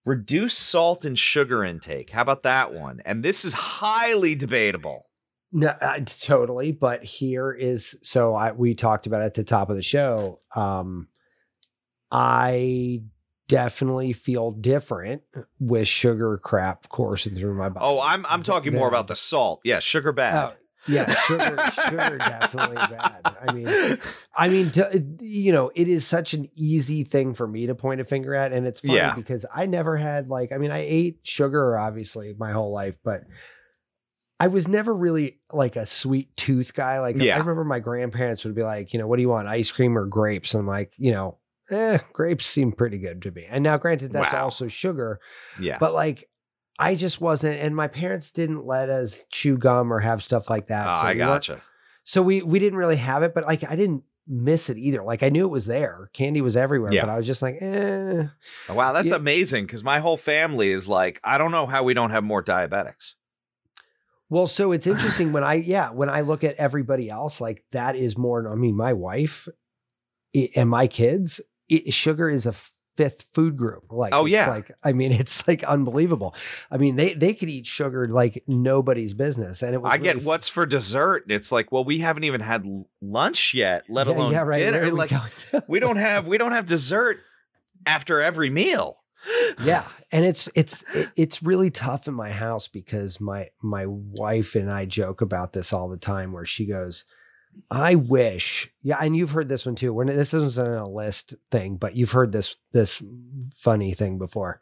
Reduce 0.05 0.57
salt 0.57 1.05
and 1.05 1.19
sugar 1.19 1.63
intake. 1.63 2.11
How 2.11 2.21
about 2.21 2.43
that 2.43 2.73
one? 2.73 3.01
And 3.05 3.23
this 3.23 3.43
is 3.43 3.53
highly 3.53 4.33
debatable. 4.33 5.08
No, 5.51 5.69
uh, 5.69 5.99
totally. 6.05 6.71
But 6.71 7.03
here 7.03 7.51
is 7.51 7.97
so 8.01 8.35
I 8.35 8.51
we 8.51 8.75
talked 8.75 9.07
about 9.07 9.21
it 9.21 9.25
at 9.25 9.33
the 9.33 9.43
top 9.43 9.69
of 9.69 9.75
the 9.75 9.81
show. 9.83 10.39
Um, 10.55 11.07
I 12.11 13.01
definitely 13.47 14.13
feel 14.13 14.51
different 14.51 15.23
with 15.59 15.87
sugar 15.87 16.37
crap 16.37 16.87
coursing 16.89 17.35
through 17.35 17.55
my 17.55 17.69
body. 17.69 17.85
Oh, 17.85 17.99
I'm 18.01 18.25
I'm 18.27 18.43
talking 18.43 18.73
more 18.73 18.87
about 18.87 19.07
the 19.07 19.15
salt. 19.15 19.61
Yeah, 19.63 19.79
sugar 19.79 20.11
bad. 20.11 20.35
Oh, 20.35 20.55
yeah, 20.87 21.13
sugar, 21.13 21.57
sugar 21.73 22.17
definitely 22.19 22.77
bad. 22.77 23.35
I 23.47 23.51
mean, 23.53 23.97
I 24.35 24.47
mean, 24.47 24.71
to, 24.71 25.05
you 25.19 25.51
know, 25.51 25.71
it 25.75 25.87
is 25.89 26.07
such 26.07 26.33
an 26.33 26.47
easy 26.55 27.03
thing 27.03 27.33
for 27.33 27.47
me 27.47 27.67
to 27.67 27.75
point 27.75 27.99
a 28.01 28.05
finger 28.05 28.33
at, 28.33 28.53
and 28.53 28.65
it's 28.65 28.79
funny 28.79 28.95
Yeah. 28.95 29.13
because 29.13 29.45
I 29.53 29.65
never 29.65 29.97
had 29.97 30.29
like, 30.29 30.51
I 30.53 30.57
mean, 30.57 30.71
I 30.71 30.79
ate 30.79 31.19
sugar 31.23 31.77
obviously 31.77 32.33
my 32.39 32.51
whole 32.53 32.71
life, 32.71 32.97
but 33.03 33.23
I 34.39 34.47
was 34.47 34.67
never 34.67 34.93
really 34.95 35.39
like 35.51 35.75
a 35.75 35.85
sweet 35.85 36.35
tooth 36.37 36.73
guy. 36.73 36.99
Like, 36.99 37.17
Yeah. 37.17 37.35
I 37.35 37.39
remember 37.39 37.63
my 37.65 37.79
grandparents 37.79 38.45
would 38.45 38.55
be 38.55 38.63
like, 38.63 38.93
you 38.93 38.99
know, 38.99 39.07
what 39.07 39.17
do 39.17 39.21
you 39.21 39.29
want, 39.29 39.47
ice 39.47 39.71
cream 39.71 39.97
or 39.97 40.05
grapes? 40.05 40.53
And 40.53 40.61
I'm 40.61 40.67
like, 40.67 40.93
you 40.97 41.11
know, 41.11 41.37
eh, 41.71 41.97
grapes 42.13 42.45
seem 42.45 42.71
pretty 42.71 42.97
good 42.99 43.21
to 43.23 43.31
me. 43.31 43.45
And 43.49 43.63
now, 43.63 43.77
granted, 43.77 44.13
that's 44.13 44.33
Wow. 44.33 44.45
also 44.45 44.67
sugar, 44.67 45.19
yeah. 45.59 45.77
but 45.79 45.93
like. 45.93 46.25
I 46.81 46.95
just 46.95 47.19
wasn't, 47.19 47.59
and 47.59 47.75
my 47.75 47.89
parents 47.89 48.31
didn't 48.31 48.65
let 48.65 48.89
us 48.89 49.25
chew 49.31 49.57
gum 49.57 49.91
or 49.91 49.99
have 49.99 50.23
stuff 50.23 50.49
like 50.49 50.67
that. 50.67 50.87
Oh, 50.87 51.01
so 51.01 51.07
I 51.07 51.13
gotcha. 51.13 51.61
so 52.05 52.21
we 52.21 52.41
we 52.41 52.57
didn't 52.57 52.79
really 52.79 52.95
have 52.95 53.21
it, 53.21 53.33
but 53.33 53.45
like 53.45 53.69
I 53.69 53.75
didn't 53.75 54.03
miss 54.25 54.69
it 54.69 54.77
either. 54.77 55.03
Like 55.03 55.21
I 55.21 55.27
knew 55.27 55.43
it 55.43 55.49
was 55.51 55.65
there. 55.65 56.09
Candy 56.13 56.39
was 56.39 56.55
everywhere, 56.55 56.93
Yeah. 56.93 57.01
but 57.05 57.09
I 57.11 57.17
was 57.17 57.27
just 57.27 57.41
like, 57.41 57.57
eh. 57.59 58.27
Wow, 58.69 58.93
that's 58.93 59.09
Yeah. 59.09 59.17
amazing 59.17 59.65
because 59.65 59.83
my 59.83 59.99
whole 59.99 60.15
family 60.15 60.71
is 60.71 60.87
like, 60.87 61.19
I 61.21 61.37
don't 61.37 61.51
know 61.51 61.65
how 61.65 61.83
we 61.83 61.93
don't 61.93 62.11
have 62.11 62.23
more 62.23 62.41
diabetics. 62.41 63.15
Well, 64.29 64.47
so 64.47 64.71
it's 64.71 64.87
interesting 64.93 65.31
when 65.33 65.43
I 65.43 65.55
yeah, 65.55 65.89
when 65.91 66.09
I 66.09 66.21
look 66.21 66.43
at 66.43 66.55
everybody 66.55 67.09
else, 67.09 67.41
like 67.41 67.63
that 67.71 67.95
is 67.95 68.17
more. 68.17 68.51
I 68.51 68.55
mean, 68.55 68.75
my 68.75 68.93
wife 68.93 69.47
i- 70.35 70.49
and 70.55 70.69
my 70.69 70.87
kids, 70.87 71.41
it, 71.67 71.93
sugar 71.93 72.29
is 72.29 72.45
a 72.45 72.53
fifth 72.97 73.27
food 73.33 73.55
group. 73.55 73.85
Like, 73.93 74.13
Oh, 74.13 74.25
yeah. 74.25 74.49
like 74.49 74.71
I 74.83 74.91
mean, 74.91 75.11
it's 75.21 75.47
like 75.47 75.63
unbelievable. 75.63 76.35
I 76.69 76.77
mean, 76.77 76.95
they 76.97 77.13
they 77.13 77.33
could 77.33 77.49
eat 77.49 77.65
sugar 77.65 78.05
like 78.05 78.43
nobody's 78.47 79.13
business, 79.13 79.61
and 79.63 79.73
it 79.73 79.81
was 79.81 79.91
I 79.91 79.97
get 79.97 80.15
really- 80.15 80.25
what's 80.25 80.49
for 80.49 80.65
dessert. 80.65 81.23
It's 81.29 81.51
like, 81.51 81.71
well, 81.71 81.83
we 81.83 81.99
haven't 81.99 82.25
even 82.25 82.41
had 82.41 82.65
lunch 83.01 83.53
yet, 83.53 83.83
let 83.89 84.07
Yeah, 84.07 84.13
alone 84.13 84.31
yeah, 84.33 84.41
right, 84.41 84.57
dinner. 84.57 84.83
we 84.83 84.91
like 84.91 85.11
we 85.67 85.79
don't 85.79 85.95
have 86.09 86.27
we 86.27 86.37
don't 86.37 86.51
have 86.51 86.65
dessert 86.65 87.19
after 87.85 88.21
every 88.21 88.49
meal. 88.49 88.97
Yeah 89.63 89.83
and 90.11 90.25
it's 90.25 90.47
it's 90.55 90.83
it's 91.15 91.43
really 91.43 91.69
tough 91.69 92.07
in 92.07 92.13
my 92.13 92.29
house 92.31 92.67
because 92.67 93.19
my 93.19 93.47
my 93.61 93.85
wife 93.87 94.55
and 94.55 94.71
i 94.71 94.85
joke 94.85 95.21
about 95.21 95.53
this 95.53 95.73
all 95.73 95.89
the 95.89 95.97
time 95.97 96.31
where 96.31 96.45
she 96.45 96.65
goes 96.65 97.05
i 97.71 97.95
wish 97.95 98.71
yeah 98.83 98.97
and 99.01 99.17
you've 99.17 99.31
heard 99.31 99.49
this 99.49 99.65
one 99.65 99.75
too 99.75 99.93
when 99.93 100.07
this 100.07 100.33
isn't 100.33 100.67
a 100.67 100.89
list 100.89 101.35
thing 101.51 101.75
but 101.75 101.95
you've 101.95 102.11
heard 102.11 102.31
this 102.31 102.55
this 102.71 103.01
funny 103.55 103.93
thing 103.93 104.17
before. 104.17 104.61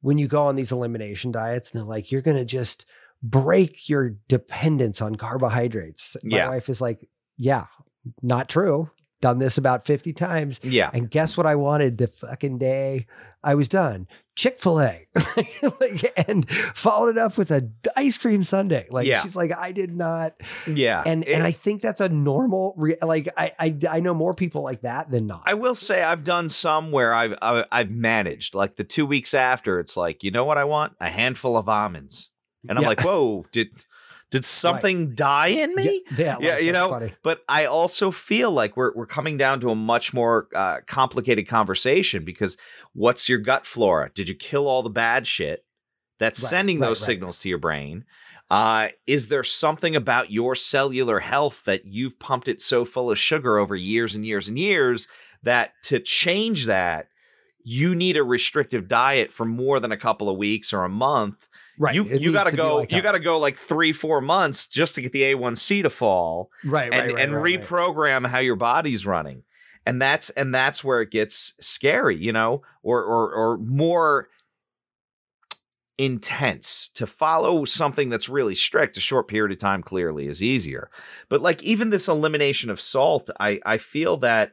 When 0.00 0.18
you 0.18 0.26
go 0.26 0.46
on 0.46 0.56
these 0.56 0.72
elimination 0.72 1.30
diets 1.30 1.70
and 1.70 1.78
they're 1.80 1.86
like 1.88 2.10
you're 2.10 2.22
gonna 2.22 2.44
just 2.44 2.86
break 3.22 3.88
your 3.88 4.16
dependence 4.26 5.00
on 5.00 5.14
carbohydrates. 5.14 6.16
My 6.24 6.38
Yeah. 6.38 6.48
wife 6.48 6.68
is 6.68 6.80
like 6.80 7.08
yeah 7.36 7.66
not 8.20 8.48
true 8.48 8.90
done 9.22 9.38
this 9.38 9.56
about 9.56 9.86
50 9.86 10.12
times 10.12 10.60
Yeah. 10.62 10.90
and 10.92 11.10
guess 11.10 11.36
what 11.38 11.46
I 11.46 11.54
wanted 11.54 11.96
the 11.96 12.08
fucking 12.08 12.58
day 12.58 13.06
I 13.42 13.54
was 13.54 13.68
done? 13.68 14.06
Chick 14.36 14.60
fil 14.60 14.80
A. 14.80 15.06
and 16.28 16.48
followed 16.74 17.10
it 17.10 17.18
up 17.18 17.36
with 17.38 17.50
a 17.50 17.68
ice 17.96 18.18
cream 18.18 18.42
sundae. 18.42 18.86
Like, 18.90 19.06
Yeah. 19.06 19.22
she's 19.22 19.36
like, 19.36 19.52
I 19.56 19.72
did 19.72 19.94
not. 19.94 20.34
Yeah. 20.66 21.02
And 21.04 21.22
It- 21.24 21.32
and 21.32 21.42
I 21.42 21.50
think 21.52 21.82
that's 21.82 22.00
a 22.00 22.08
normal, 22.08 22.74
re- 22.76 22.96
like, 23.02 23.28
I, 23.36 23.52
I, 23.58 23.76
I 23.90 24.00
know 24.00 24.14
more 24.14 24.34
people 24.34 24.62
like 24.62 24.82
that 24.82 25.10
than 25.10 25.26
not. 25.26 25.42
I 25.46 25.54
will 25.54 25.74
say 25.74 26.02
I've 26.02 26.24
done 26.24 26.48
some 26.48 26.90
where 26.92 27.12
I've 27.14 27.34
I- 27.42 27.64
I've 27.72 27.90
managed. 27.90 28.54
Like 28.54 28.76
the 28.76 28.84
two 28.84 29.06
weeks 29.06 29.34
after, 29.34 29.80
it's 29.80 29.96
like, 29.96 30.22
you 30.22 30.30
know 30.30 30.44
what 30.44 30.58
I 30.58 30.64
want? 30.64 30.94
A 31.00 31.08
handful 31.08 31.56
of 31.56 31.68
almonds. 31.68 32.30
And 32.68 32.78
I'm 32.78 32.82
Yeah. 32.82 32.88
like, 32.88 33.02
whoa, 33.02 33.44
did 33.52 33.72
did 34.32 34.44
something 34.44 35.14
die 35.14 35.48
in 35.48 35.74
me? 35.76 36.02
Yeah, 36.16 36.16
yeah, 36.18 36.38
Yeah, 36.40 36.58
you 36.58 36.72
know, 36.72 36.88
funny. 36.90 37.12
but 37.22 37.42
I 37.48 37.66
also 37.66 38.10
feel 38.10 38.50
like 38.50 38.76
we're 38.76 38.92
we're 38.94 39.06
coming 39.06 39.38
down 39.38 39.60
to 39.60 39.70
a 39.70 39.76
much 39.76 40.12
more 40.12 40.48
uh, 40.54 40.78
complicated 40.86 41.46
conversation 41.46 42.24
because 42.24 42.58
what's 42.94 43.28
your 43.28 43.38
gut 43.38 43.64
flora? 43.66 44.10
Did 44.12 44.28
you 44.28 44.34
kill 44.34 44.66
all 44.66 44.82
the 44.82 44.90
bad 44.90 45.26
shit 45.26 45.64
that's 46.18 46.42
Right, 46.42 46.48
sending 46.50 46.80
right, 46.80 46.88
those 46.88 47.00
right. 47.02 47.06
signals 47.06 47.38
to 47.40 47.48
your 47.48 47.58
brain? 47.58 48.04
Uh, 48.50 48.88
is 49.06 49.28
there 49.28 49.44
something 49.44 49.96
about 49.96 50.30
your 50.30 50.54
cellular 50.54 51.20
health 51.20 51.64
that 51.64 51.86
you've 51.86 52.18
pumped 52.18 52.48
it 52.48 52.60
so 52.60 52.84
full 52.84 53.10
of 53.10 53.18
sugar 53.18 53.56
over 53.56 53.74
years 53.74 54.14
and 54.14 54.26
years 54.26 54.46
and 54.48 54.58
years 54.58 55.08
that 55.42 55.72
to 55.84 55.98
change 55.98 56.66
that, 56.66 57.08
you 57.64 57.94
need 57.94 58.16
a 58.16 58.22
restrictive 58.22 58.88
diet 58.88 59.30
for 59.30 59.46
more 59.46 59.80
than 59.80 59.90
a 59.92 59.96
couple 59.96 60.28
of 60.28 60.36
weeks 60.36 60.72
or 60.72 60.84
a 60.84 60.88
month? 60.90 61.48
Right. 61.78 61.94
you 61.94 62.04
you 62.04 62.32
got 62.32 62.48
to 62.48 62.56
go 62.56 62.76
like 62.76 62.92
you 62.92 63.00
got 63.02 63.12
to 63.12 63.20
go 63.20 63.38
like 63.38 63.56
three 63.56 63.92
four 63.92 64.20
months 64.20 64.66
just 64.66 64.94
to 64.96 65.02
get 65.02 65.12
the 65.12 65.22
A1C 65.22 65.82
to 65.82 65.90
fall 65.90 66.50
right, 66.64 66.92
and, 66.92 67.14
right, 67.14 67.22
and 67.22 67.34
right, 67.34 67.42
right. 67.42 67.60
reprogram 67.60 68.26
how 68.26 68.38
your 68.38 68.56
body's 68.56 69.06
running 69.06 69.42
and 69.86 70.00
that's 70.00 70.30
and 70.30 70.54
that's 70.54 70.84
where 70.84 71.00
it 71.00 71.10
gets 71.10 71.54
scary 71.60 72.16
you 72.16 72.32
know 72.32 72.62
or 72.82 73.02
or 73.02 73.32
or 73.32 73.58
more 73.58 74.28
intense 75.98 76.88
to 76.88 77.06
follow 77.06 77.64
something 77.64 78.08
that's 78.08 78.28
really 78.28 78.54
strict 78.54 78.96
a 78.96 79.00
short 79.00 79.28
period 79.28 79.52
of 79.52 79.58
time 79.58 79.82
clearly 79.82 80.26
is 80.26 80.42
easier 80.42 80.90
but 81.28 81.42
like 81.42 81.62
even 81.62 81.90
this 81.90 82.08
elimination 82.08 82.70
of 82.70 82.80
salt 82.80 83.28
i 83.38 83.60
i 83.66 83.76
feel 83.76 84.16
that 84.16 84.52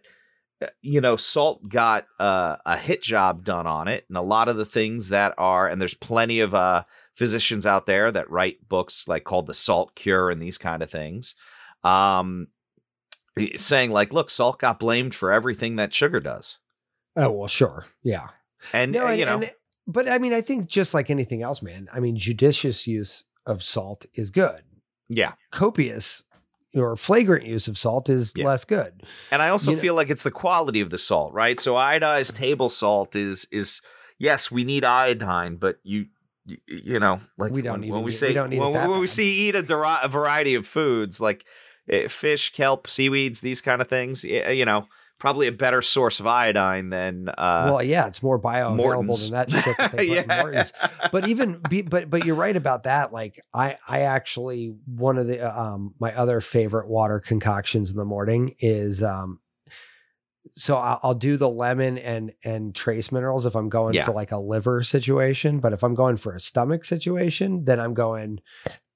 uh, 0.61 0.67
you 0.81 0.99
know 0.99 1.15
salt 1.15 1.67
got 1.69 2.05
uh, 2.19 2.57
a 2.65 2.77
hit 2.77 3.01
job 3.01 3.43
done 3.43 3.65
on 3.65 3.87
it 3.87 4.05
and 4.09 4.17
a 4.17 4.21
lot 4.21 4.49
of 4.49 4.57
the 4.57 4.65
things 4.65 5.09
that 5.09 5.33
are 5.37 5.67
and 5.67 5.81
there's 5.81 5.93
plenty 5.93 6.41
of 6.41 6.53
uh 6.53 6.83
physicians 7.19 7.65
out 7.65 7.85
there 7.85 8.09
that 8.11 8.29
write 8.31 8.67
books 8.67 9.07
like 9.07 9.23
called 9.25 9.45
the 9.45 9.53
salt 9.53 9.93
cure 9.93 10.29
and 10.31 10.41
these 10.41 10.57
kind 10.57 10.81
of 10.81 10.89
things 10.89 11.35
um 11.83 12.47
saying 13.55 13.91
like 13.91 14.11
look 14.11 14.29
salt 14.29 14.59
got 14.59 14.79
blamed 14.79 15.13
for 15.13 15.31
everything 15.31 15.75
that 15.75 15.93
sugar 15.93 16.19
does 16.19 16.57
Oh, 17.15 17.31
well, 17.31 17.47
sure. 17.49 17.85
Yeah. 18.03 18.27
and 18.71 18.93
No, 18.93 19.05
uh, 19.05 19.09
and, 19.09 19.19
you 19.19 19.25
know 19.25 19.41
and- 19.41 19.51
but 19.87 20.07
I 20.07 20.19
mean, 20.19 20.31
I 20.33 20.41
think 20.41 20.67
just 20.67 20.93
like 20.93 21.09
anything 21.09 21.41
else, 21.41 21.61
man, 21.61 21.89
I 21.91 21.99
mean, 21.99 22.15
judicious 22.15 22.85
use 22.87 23.25
of 23.45 23.61
salt 23.63 24.05
is 24.13 24.29
good. 24.29 24.61
yeah 25.09 25.33
Copious 25.51 26.23
or 26.75 26.95
flagrant 26.95 27.45
use 27.45 27.67
of 27.67 27.77
salt 27.77 28.07
is 28.09 28.31
Yeah. 28.35 28.45
less 28.45 28.63
good. 28.63 29.03
and 29.31 29.41
i 29.41 29.49
also 29.49 29.71
You 29.71 29.77
know- 29.77 29.81
feel 29.81 29.95
like 29.95 30.09
it's 30.09 30.23
the 30.23 30.31
quality 30.31 30.81
of 30.81 30.89
the 30.91 30.97
salt 30.99 31.33
right 31.33 31.59
so 31.59 31.73
iodized 31.73 32.35
table 32.35 32.69
salt 32.69 33.15
is 33.15 33.45
is 33.51 33.81
yes 34.19 34.51
we 34.51 34.63
need 34.63 34.85
iodine 34.85 35.55
but 35.57 35.79
you 35.83 36.05
you, 36.45 36.57
you 36.67 36.99
know 36.99 37.19
like 37.37 37.51
We 37.51 37.61
don't 37.61 37.81
when, 37.81 37.89
when 37.89 38.01
we 38.03 38.05
need- 38.07 38.11
say 38.11 38.27
we 38.29 38.33
don't 38.33 38.49
need 38.49 38.59
when, 38.59 38.73
when 38.89 38.99
we 38.99 39.07
see 39.07 39.47
eat 39.47 39.55
a, 39.55 39.61
deri- 39.61 39.99
a 40.03 40.07
variety 40.07 40.55
of 40.55 40.65
foods 40.65 41.19
like 41.21 41.45
eh, 41.89 42.07
fish 42.07 42.51
kelp 42.51 42.87
seaweeds 42.87 43.41
these 43.41 43.61
kind 43.61 43.81
of 43.81 43.87
things 43.87 44.25
eh, 44.27 44.51
you 44.51 44.65
know 44.65 44.87
probably 45.19 45.47
a 45.47 45.51
better 45.51 45.81
source 45.81 46.21
of 46.21 46.25
iodine 46.27 46.89
than 46.91 47.27
uh 47.27 47.67
well, 47.69 47.83
yeah, 47.83 48.07
it's 48.07 48.23
more 48.23 48.39
bioavailable 48.39 48.75
Morton's. 48.77 49.29
than 49.29 49.33
that 49.33 49.51
shit 49.51 49.77
that 49.77 50.71
put. 51.01 51.11
But 51.11 51.27
even, 51.27 51.59
be, 51.69 51.81
but 51.81 52.09
but 52.09 52.23
you're 52.23 52.35
right 52.35 52.55
about 52.55 52.83
that. 52.83 53.11
Like 53.11 53.41
I 53.53 53.75
I 53.85 54.03
actually 54.03 54.73
one 54.85 55.17
of 55.17 55.27
the 55.27 55.41
uh, 55.45 55.61
um 55.61 55.93
my 55.99 56.15
other 56.15 56.39
favorite 56.39 56.87
water 56.87 57.19
concoctions 57.19 57.91
in 57.91 57.97
the 57.97 58.05
morning 58.05 58.55
is 58.59 59.03
um. 59.03 59.41
So 60.53 60.77
I'll, 60.77 60.99
I'll 61.03 61.13
do 61.15 61.37
the 61.37 61.49
lemon 61.49 61.97
and 61.97 62.31
and 62.43 62.73
trace 62.73 63.11
minerals 63.11 63.45
if 63.45 63.55
I'm 63.55 63.69
going 63.69 63.93
Yeah. 63.93 64.05
for 64.05 64.11
like 64.13 64.31
a 64.31 64.37
liver 64.39 64.83
situation. 64.83 65.59
But 65.59 65.73
if 65.73 65.83
I'm 65.83 65.95
going 65.95 66.17
for 66.17 66.33
a 66.33 66.39
stomach 66.39 66.85
situation, 66.85 67.65
then 67.65 67.79
I'm 67.79 67.93
going 67.93 68.39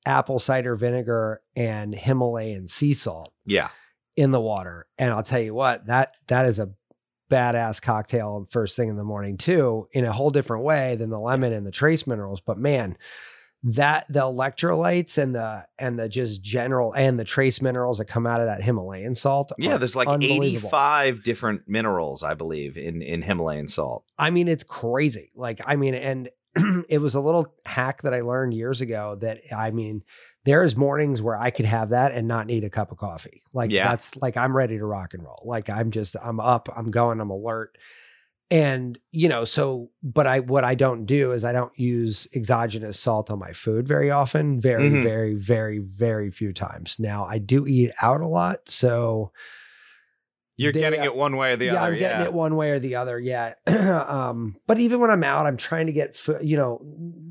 apple 0.05 0.39
cider 0.39 0.75
vinegar 0.75 1.41
and 1.55 1.93
Himalayan 1.95 2.67
sea 2.67 2.93
salt. 2.93 3.33
yeah 3.45 3.69
in 4.15 4.29
the 4.29 4.39
water. 4.39 4.85
And 4.99 5.11
I'll 5.11 5.23
tell 5.23 5.39
you 5.41 5.55
what, 5.55 5.87
that 5.87 6.15
that 6.27 6.45
is 6.45 6.59
a 6.59 6.69
badass 7.31 7.81
cocktail 7.81 8.45
first 8.51 8.75
thing 8.75 8.89
in 8.89 8.95
the 8.95 9.03
morning 9.03 9.37
too, 9.37 9.87
in 9.91 10.05
a 10.05 10.11
whole 10.11 10.29
different 10.29 10.63
way 10.63 10.95
than 10.95 11.09
the 11.09 11.17
lemon 11.17 11.51
and 11.51 11.65
the 11.65 11.71
trace 11.71 12.05
minerals. 12.05 12.39
But 12.39 12.59
man, 12.59 12.95
that 13.65 14.05
the 14.09 14.19
electrolytes 14.21 15.17
and 15.17 15.33
the 15.35 15.65
and 15.79 15.97
the 15.97 16.09
just 16.09 16.41
general 16.43 16.93
and 16.93 17.17
the 17.17 17.23
trace 17.23 17.61
minerals 17.61 17.97
that 17.97 18.05
come 18.05 18.27
out 18.27 18.41
of 18.41 18.47
that 18.47 18.61
Himalayan 18.61 19.15
salt. 19.15 19.51
yeah 19.57 19.77
there's 19.77 19.95
like 19.95 20.09
85 20.09 21.23
different 21.23 21.61
minerals 21.67 22.23
i 22.23 22.33
believe 22.33 22.77
in 22.77 23.01
in 23.01 23.21
himalayan 23.21 23.67
salt 23.67 24.03
I 24.17 24.29
mean, 24.29 24.47
it's 24.47 24.63
crazy. 24.63 25.31
Like, 25.35 25.59
I 25.65 25.75
mean, 25.75 25.95
and 25.95 26.29
it 26.87 26.99
was 26.99 27.15
a 27.15 27.19
little 27.19 27.53
hack 27.65 28.03
that 28.03 28.13
I 28.13 28.21
learned 28.21 28.53
years 28.53 28.79
ago 28.79 29.17
that 29.21 29.39
I 29.55 29.71
mean, 29.71 30.03
there's 30.45 30.77
mornings 30.77 31.21
where 31.21 31.35
I 31.39 31.49
could 31.49 31.65
have 31.65 31.89
that 31.89 32.11
and 32.11 32.27
not 32.27 32.45
need 32.45 32.63
a 32.63 32.69
cup 32.69 32.91
of 32.91 32.97
coffee. 32.99 33.41
Like 33.53 33.71
Yeah. 33.71 33.89
that's 33.89 34.15
like 34.17 34.37
I'm 34.37 34.55
ready 34.55 34.77
to 34.77 34.85
rock 34.85 35.13
and 35.15 35.23
roll. 35.23 35.41
Like 35.45 35.69
I'm 35.69 35.89
just 35.91 36.15
I'm 36.23 36.39
up, 36.39 36.69
I'm 36.75 36.91
going, 36.91 37.19
I'm 37.19 37.31
alert. 37.31 37.77
And 38.53 38.99
you 39.11 39.27
know, 39.27 39.45
so 39.45 39.89
but 40.03 40.27
I 40.27 40.39
what 40.41 40.63
I 40.63 40.75
don't 40.75 41.05
do 41.05 41.31
is 41.31 41.43
I 41.43 41.51
don't 41.53 41.77
use 41.77 42.27
exogenous 42.35 42.99
salt 42.99 43.31
on 43.31 43.39
my 43.39 43.51
food 43.51 43.87
very 43.87 44.11
often. 44.11 44.61
Very, 44.61 44.89
Mhm. 44.91 45.01
very, 45.03 45.33
very, 45.33 45.79
very 45.79 46.29
few 46.29 46.53
times. 46.53 46.97
Now 46.99 47.25
I 47.25 47.39
do 47.39 47.65
eat 47.65 47.91
out 48.01 48.21
a 48.21 48.27
lot, 48.27 48.69
so 48.69 49.31
You're 50.55 50.71
They, 50.71 50.81
getting 50.81 51.03
it 51.03 51.15
one 51.15 51.35
way 51.35 51.53
or 51.53 51.55
the 51.55 51.65
yeah, 51.65 51.81
other. 51.81 51.93
I'm 51.93 51.97
getting 51.99 52.19
yeah. 52.21 52.25
it 52.27 52.33
one 52.33 52.55
way 52.55 52.69
or 52.69 52.77
the 52.77 52.93
other. 52.95 53.19
Yeah. 53.19 53.55
um, 53.67 54.55
but 54.67 54.77
even 54.77 54.99
when 54.99 55.09
I'm 55.09 55.23
out, 55.23 55.47
I'm 55.47 55.57
trying 55.57 55.87
to 55.87 55.91
get, 55.91 56.15
fu- 56.15 56.37
you 56.43 56.55
know, 56.57 56.79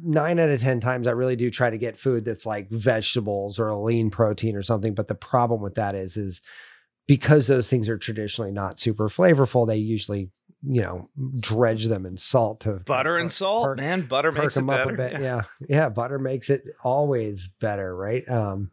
nine 0.03 0.41
out 0.41 0.49
of 0.49 0.61
10 0.61 0.81
times, 0.81 1.07
I 1.07 1.13
really 1.13 1.37
do 1.37 1.49
try 1.49 1.71
to 1.71 1.79
get 1.79 1.97
food 1.97 2.25
that's 2.25 2.47
like 2.47 2.69
vegetables 2.71 3.61
or 3.61 3.69
a 3.69 3.81
lean 3.81 4.11
protein 4.11 4.57
or 4.57 4.63
something. 4.65 4.93
But 4.93 5.07
the 5.07 5.15
problem 5.15 5.63
with 5.63 5.77
that 5.77 5.95
is, 5.95 6.17
is 6.17 6.41
because 7.07 7.47
those 7.47 7.71
things 7.71 7.89
are 7.89 7.97
traditionally 7.97 8.51
not 8.51 8.81
super 8.81 9.09
flavorful, 9.09 9.69
they 9.69 9.77
usually, 9.77 10.33
you 10.65 10.83
know, 10.83 11.09
dredge 11.41 11.87
them 11.87 12.07
in 12.07 12.17
salt 12.17 12.61
to 12.61 12.75
Butter 12.75 13.19
and 13.19 13.27
perk- 13.27 13.33
salt, 13.33 13.65
perk- 13.65 13.79
man. 13.79 14.03
Butter 14.03 14.33
makes 14.33 14.57
it 14.57 14.67
better. 14.67 14.95
Yeah. 14.97 15.21
Yeah. 15.21 15.43
yeah. 15.69 15.89
Butter 15.89 16.19
makes 16.19 16.51
it 16.51 16.65
always 16.85 17.49
better. 17.61 17.95
Right. 17.95 18.29
Um, 18.29 18.71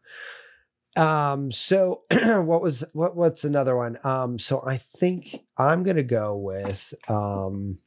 um, 0.95 1.51
so 1.51 2.03
what 2.11 2.61
was, 2.61 2.83
what, 2.93 3.15
what's 3.15 3.43
another 3.43 3.75
one? 3.75 3.97
Um, 4.03 4.37
so 4.37 4.63
I 4.65 4.77
think 4.77 5.35
I'm 5.57 5.83
to 5.97 6.03
go 6.03 6.35
with, 6.37 6.93
um, 7.07 7.79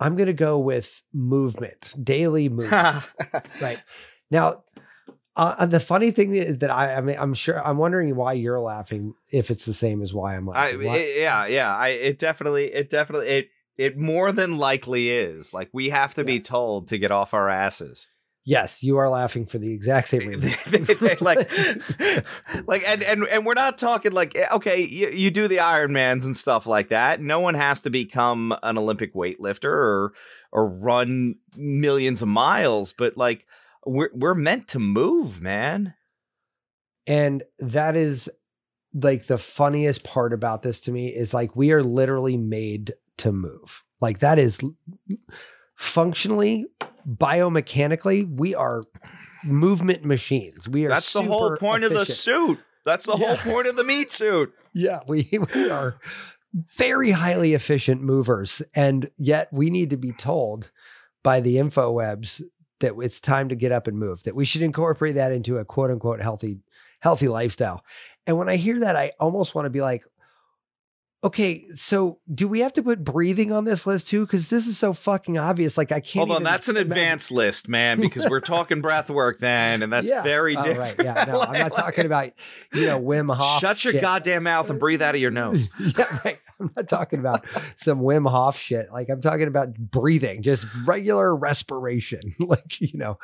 I'm 0.00 0.16
to 0.28 0.32
go 0.32 0.58
with 0.58 1.02
movement, 1.12 1.94
daily 2.02 2.48
movement. 2.48 3.04
right. 3.60 3.80
Now, 4.30 4.64
uh, 5.36 5.64
the 5.66 5.80
funny 5.80 6.10
thing 6.10 6.58
that 6.58 6.70
I, 6.70 6.94
I 6.96 7.00
mean, 7.00 7.16
I'm 7.18 7.34
sure, 7.34 7.64
I'm 7.66 7.78
wondering 7.78 8.14
why 8.16 8.32
you're 8.34 8.60
laughing 8.60 9.14
if 9.32 9.50
it's 9.50 9.64
the 9.64 9.72
same 9.74 10.02
as 10.02 10.12
why 10.12 10.36
I'm 10.36 10.48
I, 10.50 10.72
laughing. 10.72 10.86
Why- 10.86 10.96
it- 10.98 11.20
yeah, 11.20 11.46
yeah. 11.46 11.74
I 11.76 11.88
it 11.88 12.18
definitely 12.18 12.66
it 12.72 12.90
definitely 12.90 13.28
it 13.28 13.48
it 13.78 13.96
more 13.96 14.32
than 14.32 14.58
likely 14.58 15.08
is. 15.10 15.54
Like 15.54 15.70
we 15.72 15.90
have 15.90 16.14
to 16.14 16.24
be 16.24 16.40
told 16.40 16.88
to 16.88 16.98
get 16.98 17.10
off 17.10 17.32
our 17.32 17.48
asses. 17.48 18.08
yes, 18.44 18.82
you 18.82 18.96
are 18.96 19.08
laughing 19.08 19.46
for 19.46 19.58
the 19.58 19.72
exact 19.72 20.08
same 20.08 20.20
reason. 20.28 21.16
like 21.20 21.38
like 22.66 22.82
and, 22.88 23.02
and 23.02 23.24
and 23.28 23.46
we're 23.46 23.54
not 23.54 23.78
talking 23.78 24.12
like 24.12 24.36
eh, 24.36 24.46
okay 24.52 24.80
you, 24.84 25.08
you 25.10 25.30
do 25.30 25.46
the 25.48 25.58
ironmans 25.58 26.24
and 26.24 26.36
stuff 26.36 26.66
like 26.66 26.88
that 26.88 27.20
no 27.20 27.38
one 27.40 27.54
has 27.54 27.82
to 27.82 27.90
become 27.90 28.54
an 28.62 28.76
olympic 28.78 29.14
weightlifter 29.14 29.64
or 29.70 30.12
or 30.52 30.68
run 30.80 31.36
millions 31.56 32.22
of 32.22 32.28
miles 32.28 32.92
but 32.92 33.16
like 33.16 33.46
we're 33.86 34.10
we're 34.14 34.34
meant 34.34 34.68
to 34.68 34.78
move 34.78 35.40
man 35.40 35.94
And 37.06 37.42
that 37.58 37.96
is 37.96 38.30
like 38.92 39.26
the 39.26 39.38
funniest 39.38 40.04
part 40.04 40.32
about 40.32 40.62
this 40.62 40.80
to 40.82 40.92
me 40.92 41.08
is 41.08 41.32
like 41.32 41.54
we 41.56 41.70
are 41.72 41.82
literally 41.82 42.36
made 42.36 42.92
to 43.18 43.30
move. 43.32 43.82
Like 44.00 44.18
that 44.20 44.38
is 44.38 44.58
functionally, 45.76 46.66
biomechanically, 47.08 48.28
we 48.36 48.54
are 48.54 48.82
movement 49.44 50.04
machines. 50.04 50.68
We 50.68 50.84
are 50.86 50.88
that's 50.88 51.12
the 51.12 51.22
whole 51.22 51.56
point 51.56 51.84
of 51.84 51.92
the 51.92 52.04
suit 52.06 52.58
that's 52.84 53.06
the 53.06 53.16
Yeah. 53.16 53.36
whole 53.36 53.52
point 53.52 53.66
of 53.66 53.76
the 53.76 53.84
meat 53.84 54.10
suit 54.10 54.52
Yeah, 54.72 55.00
we, 55.08 55.28
we 55.54 55.70
are 55.70 55.96
very 56.54 57.10
highly 57.12 57.54
efficient 57.54 58.02
movers. 58.02 58.62
And 58.74 59.10
yet 59.16 59.48
we 59.52 59.70
need 59.70 59.90
to 59.90 59.96
be 59.96 60.12
told 60.12 60.70
by 61.22 61.40
the 61.40 61.58
info 61.58 61.90
webs 61.92 62.42
that 62.80 62.94
it's 62.98 63.20
time 63.20 63.48
to 63.48 63.54
get 63.54 63.72
up 63.72 63.86
and 63.86 63.98
move, 63.98 64.22
that 64.24 64.34
we 64.34 64.44
should 64.44 64.62
incorporate 64.62 65.14
that 65.14 65.32
into 65.32 65.58
a 65.58 65.64
quote 65.64 65.90
unquote 65.90 66.20
healthy, 66.20 66.58
healthy 67.00 67.28
lifestyle. 67.28 67.84
And 68.26 68.36
when 68.36 68.48
I 68.48 68.56
hear 68.56 68.80
that, 68.80 68.96
I 68.96 69.12
almost 69.18 69.54
want 69.54 69.66
to 69.66 69.70
be 69.70 69.80
like, 69.80 70.04
okay, 71.22 71.64
so 71.74 72.18
do 72.32 72.48
we 72.48 72.60
have 72.60 72.72
to 72.72 72.82
put 72.82 73.04
breathing 73.04 73.52
on 73.52 73.64
this 73.66 73.86
list 73.86 74.08
too? 74.08 74.24
Because 74.24 74.48
this 74.48 74.66
is 74.66 74.78
so 74.78 74.92
fucking 74.92 75.36
obvious. 75.38 75.76
Like 75.76 75.92
I 75.92 76.00
can't. 76.00 76.28
hold 76.28 76.30
on 76.32 76.42
that's 76.42 76.68
an 76.68 76.76
imagine- 76.76 76.92
advanced 76.92 77.30
list 77.30 77.68
man 77.68 78.00
because 78.00 78.28
we're 78.28 78.40
talking 78.40 78.80
breath 78.80 79.10
work 79.10 79.38
then 79.38 79.82
and 79.82 79.92
that's 79.92 80.08
Yeah. 80.08 80.22
very 80.22 80.56
Oh, 80.56 80.62
different 80.62 80.98
right. 80.98 81.04
Yeah, 81.04 81.24
no, 81.26 81.40
I'm 81.40 81.58
not 81.60 81.74
talking 81.74 82.06
about, 82.06 82.30
you 82.72 82.86
know, 82.86 82.98
Wim 83.00 83.34
Hof. 83.34 83.60
shut 83.60 83.84
your 83.84 83.92
shit. 83.92 84.00
goddamn 84.00 84.44
mouth 84.44 84.70
and 84.70 84.78
breathe 84.80 85.02
out 85.02 85.14
of 85.14 85.20
your 85.20 85.30
nose 85.30 85.68
yeah, 85.78 86.18
right. 86.24 86.38
I'm 86.58 86.70
not 86.76 86.88
talking 86.88 87.18
about 87.20 87.44
some 87.76 88.00
Wim 88.00 88.28
Hof 88.30 88.56
shit. 88.58 88.90
Like 88.92 89.08
I'm 89.10 89.20
talking 89.20 89.46
about 89.48 89.74
breathing, 89.74 90.42
just 90.42 90.66
regular 90.86 91.34
respiration. 91.36 92.34
like, 92.38 92.80
you 92.80 92.98
know, 92.98 93.18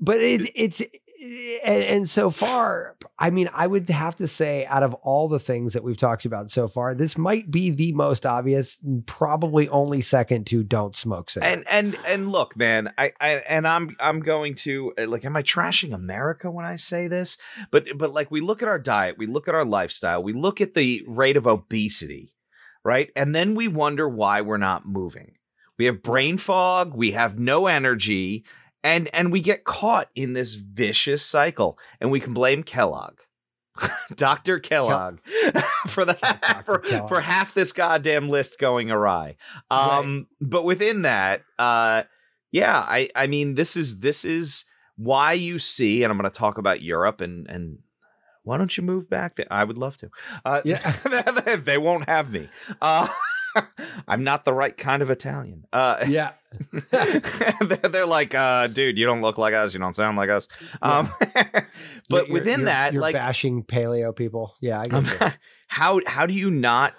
but 0.00 0.18
it, 0.18 0.50
it's, 0.54 0.82
and, 1.20 1.84
and 1.84 2.10
so 2.10 2.30
far, 2.30 2.96
I 3.18 3.30
mean, 3.30 3.48
I 3.54 3.66
would 3.66 3.88
have 3.88 4.16
to 4.16 4.28
say 4.28 4.66
out 4.66 4.82
of 4.82 4.94
all 4.94 5.28
the 5.28 5.38
things 5.38 5.72
that 5.72 5.84
we've 5.84 5.96
talked 5.96 6.24
about 6.24 6.50
so 6.50 6.68
far, 6.68 6.94
this 6.94 7.16
might 7.16 7.50
be 7.50 7.70
the 7.70 7.92
most 7.92 8.26
obvious, 8.26 8.80
probably 9.06 9.68
only 9.68 10.00
second 10.00 10.46
to 10.48 10.62
don't 10.62 10.96
smoke 10.96 11.30
and 11.40 11.64
and 11.68 11.96
and 12.06 12.30
look 12.30 12.56
man 12.56 12.92
I, 12.98 13.12
I 13.20 13.28
and 13.48 13.66
i'm 13.66 13.96
i'm 13.98 14.20
going 14.20 14.54
to 14.56 14.92
uh, 14.98 15.06
like 15.06 15.24
am 15.24 15.36
i 15.36 15.42
trashing 15.42 15.94
america 15.94 16.50
when 16.50 16.64
i 16.64 16.76
say 16.76 17.08
this? 17.08 17.38
But 17.70 17.96
but 17.96 18.12
like 18.12 18.30
we 18.30 18.40
look 18.40 18.62
at 18.62 18.68
our 18.68 18.78
diet 18.78 19.16
we 19.18 19.26
look 19.26 19.48
at 19.48 19.54
our 19.54 19.64
lifestyle 19.64 20.22
we 20.22 20.32
look 20.32 20.60
at 20.60 20.74
the 20.74 21.02
rate 21.06 21.36
of 21.36 21.46
obesity 21.46 22.34
right? 22.84 23.10
And 23.16 23.34
then 23.34 23.54
we 23.54 23.66
wonder 23.66 24.06
why 24.06 24.42
we're 24.42 24.58
not 24.58 24.86
moving. 24.86 25.36
We 25.78 25.86
have 25.86 26.02
brain 26.02 26.36
fog 26.36 26.94
we 26.94 27.12
have 27.12 27.38
no 27.38 27.66
energy 27.66 28.44
and 28.84 29.08
and 29.12 29.32
we 29.32 29.40
get 29.40 29.64
caught 29.64 30.08
in 30.14 30.34
this 30.34 30.54
vicious 30.54 31.24
cycle 31.24 31.76
and 32.00 32.12
we 32.12 32.20
can 32.20 32.32
blame 32.32 32.62
kellogg 32.62 33.18
Dr. 34.14 34.60
Kellogg 34.60 35.18
for 35.88 36.04
the 36.04 36.12
Dr. 36.12 36.62
for, 36.64 36.78
Kellogg. 36.78 37.08
for 37.08 37.20
half 37.20 37.54
this 37.54 37.72
goddamn 37.72 38.28
list 38.28 38.60
going 38.60 38.88
awry. 38.92 39.34
Um, 39.68 40.28
but 40.40 40.64
within 40.64 41.02
that, 41.02 41.42
uh, 41.58 42.04
yeah, 42.52 42.78
I 42.78 43.10
I 43.16 43.26
mean 43.26 43.54
this 43.56 43.76
is 43.76 43.98
this 43.98 44.24
is 44.24 44.64
why 44.96 45.32
you 45.32 45.58
see, 45.58 46.04
and 46.04 46.12
I'm 46.12 46.16
going 46.18 46.30
to 46.30 46.38
talk 46.38 46.56
about 46.56 46.82
Europe 46.82 47.20
and 47.20 47.48
and 47.50 47.78
why 48.44 48.58
don't 48.58 48.76
you 48.76 48.84
move 48.84 49.10
back? 49.10 49.34
there? 49.34 49.46
I 49.50 49.64
would 49.64 49.78
love 49.78 49.96
to. 49.96 50.10
Uh, 50.44 50.60
Yeah. 50.64 51.56
they 51.56 51.78
won't 51.78 52.08
have 52.08 52.30
me. 52.30 52.48
Uh, 52.80 53.08
I'm 54.08 54.24
not 54.24 54.44
the 54.44 54.52
right 54.52 54.76
kind 54.76 55.02
of 55.02 55.10
Italian. 55.10 55.64
Uh, 55.72 56.04
yeah. 56.08 56.32
they're, 57.60 58.06
like, 58.06 58.34
uh, 58.34 58.66
dude, 58.68 58.98
you 58.98 59.06
don't 59.06 59.20
look 59.22 59.38
like 59.38 59.54
us. 59.54 59.74
You 59.74 59.80
don't 59.80 59.94
sound 59.94 60.16
like 60.16 60.30
us. 60.30 60.48
Um, 60.82 61.08
but 61.20 61.66
You're- 62.10 62.32
within 62.32 62.60
you're- 62.60 62.64
that, 62.66 62.92
you're 62.92 63.02
like, 63.02 63.14
bashing 63.14 63.64
paleo 63.64 64.14
people. 64.14 64.54
Yeah. 64.60 64.80
I 64.80 64.84
um, 64.94 65.06
how 65.68 66.00
how 66.06 66.26
do 66.26 66.34
you 66.34 66.50
not 66.50 66.94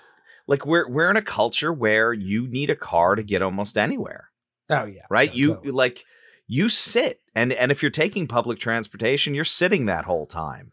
like 0.47 0.65
we're 0.65 0.89
we're 0.89 1.09
in 1.09 1.17
a 1.17 1.21
culture 1.21 1.71
where 1.71 2.11
you 2.13 2.47
need 2.47 2.69
a 2.69 2.75
car 2.75 3.15
to 3.15 3.23
get 3.23 3.41
almost 3.41 3.77
anywhere, 3.77 4.29
oh, 4.69 4.85
yeah. 4.85 5.03
right? 5.09 5.29
No, 5.29 5.35
you 5.35 5.47
totally. 5.55 5.71
like 5.71 6.03
you 6.47 6.69
sit 6.69 7.21
and 7.33 7.53
and 7.53 7.71
if 7.71 7.81
you're 7.81 7.91
taking 7.91 8.27
public 8.27 8.59
transportation, 8.59 9.33
you're 9.35 9.43
sitting 9.45 9.85
that 9.85 10.05
whole 10.05 10.25
time. 10.25 10.71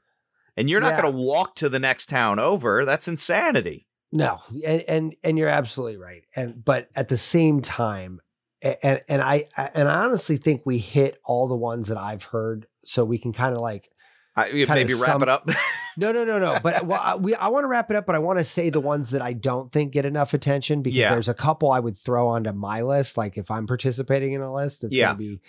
And 0.55 0.69
you're 0.69 0.81
not 0.81 0.91
Yeah. 0.97 1.01
going 1.03 1.15
to 1.15 1.19
walk 1.19 1.55
to 1.57 1.71
the 1.71 1.79
next 1.79 2.11
town 2.11 2.39
over. 2.39 2.85
That's 2.85 3.09
insanity. 3.09 3.87
No, 4.13 4.41
and, 4.65 4.83
and 4.89 5.17
and 5.25 5.39
you're 5.39 5.49
absolutely 5.49 5.97
right. 5.97 6.23
And 6.37 6.63
but 6.65 6.89
at 6.95 7.09
the 7.09 7.17
same 7.17 7.63
time, 7.63 8.21
and 8.63 9.01
and 9.09 9.23
I 9.23 9.47
and 9.75 9.89
I 9.89 10.05
honestly 10.05 10.37
think 10.37 10.63
we 10.65 10.79
hit 10.79 11.17
all 11.25 11.49
the 11.49 11.57
ones 11.57 11.89
that 11.89 11.97
I've 11.99 12.23
heard, 12.25 12.67
so 12.85 13.05
we 13.05 13.19
can 13.19 13.33
kind 13.33 13.55
of 13.55 13.61
like 13.63 13.89
I, 14.37 14.51
maybe 14.53 14.93
wrap 14.95 15.13
sum- 15.13 15.23
it 15.23 15.29
up. 15.31 15.49
no 15.97 16.13
no 16.13 16.25
no 16.25 16.39
no. 16.39 16.59
But 16.63 16.87
well, 16.87 17.01
I, 17.03 17.15
we 17.17 17.35
I 17.35 17.49
want 17.49 17.65
to 17.65 17.69
wrap 17.69 17.91
it 17.91 17.97
up, 17.97 18.05
but 18.07 18.15
I 18.15 18.19
want 18.19 18.39
to 18.39 18.45
say 18.45 18.69
the 18.71 18.81
ones 18.81 19.11
that 19.11 19.23
I 19.23 19.33
don't 19.33 19.73
think 19.73 19.93
get 19.93 20.05
enough 20.05 20.35
attention 20.35 20.83
because 20.83 20.97
Yeah. 20.99 21.11
there's 21.11 21.29
a 21.29 21.35
couple 21.35 21.71
I 21.73 21.81
would 21.81 21.97
throw 21.97 22.29
onto 22.29 22.53
my 22.53 22.83
list. 22.83 23.17
Like 23.17 23.37
if 23.39 23.51
I'm 23.51 23.67
participating 23.67 24.35
in 24.35 24.43
a 24.43 24.53
list, 24.53 24.85
it's 24.85 24.95
Yeah. 24.95 25.07
going 25.07 25.17
to 25.17 25.19
be 25.19 25.41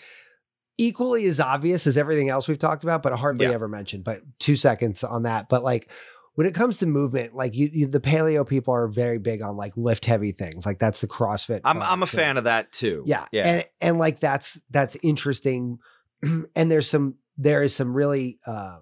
equally 0.77 1.25
as 1.27 1.39
obvious 1.39 1.85
as 1.85 1.97
everything 1.97 2.29
else 2.29 2.47
we've 2.47 2.57
talked 2.57 2.83
about, 2.83 3.03
but 3.03 3.13
hardly 3.13 3.45
Yeah. 3.45 3.51
ever 3.53 3.67
mentioned. 3.67 4.03
But 4.03 4.21
two 4.39 4.55
seconds 4.55 5.03
on 5.03 5.23
that. 5.23 5.47
But 5.49 5.63
like 5.63 5.89
when 6.35 6.47
it 6.47 6.55
comes 6.55 6.79
to 6.79 6.85
movement, 6.87 7.35
like 7.35 7.55
you, 7.55 7.69
you 7.71 7.87
the 7.87 7.99
paleo 7.99 8.47
people 8.47 8.73
are 8.73 8.87
very 8.87 9.19
big 9.19 9.41
on 9.41 9.55
like 9.55 9.75
lift 9.77 10.05
heavy 10.05 10.31
things. 10.31 10.65
Like 10.65 10.79
that's 10.79 11.01
the 11.01 11.07
CrossFit. 11.07 11.61
I'm 11.63 11.81
I'm 11.81 12.01
a 12.03 12.07
thing. 12.07 12.19
fan 12.19 12.37
of 12.37 12.45
that 12.45 12.71
too. 12.71 13.03
Yeah. 13.05 13.25
yeah. 13.31 13.47
And 13.47 13.65
and 13.81 13.97
like 13.99 14.19
that's 14.19 14.61
that's 14.69 14.97
interesting. 15.03 15.79
and 16.55 16.71
there's 16.71 16.89
some 16.89 17.15
there 17.37 17.63
is 17.63 17.75
some 17.75 17.93
really 17.93 18.39
uh 18.45 18.77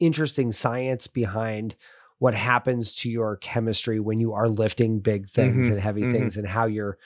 interesting 0.00 0.52
science 0.52 1.06
behind 1.06 1.76
what 2.18 2.34
happens 2.34 2.94
to 2.94 3.10
your 3.10 3.36
chemistry 3.36 4.00
when 4.00 4.20
you 4.20 4.32
are 4.32 4.48
lifting 4.48 5.00
big 5.00 5.28
things 5.28 5.68
Mhm, 5.68 5.72
and 5.72 5.80
heavy 5.80 6.02
mhm. 6.02 6.12
things 6.12 6.36
and 6.36 6.46
how 6.46 6.66
your 6.66 6.98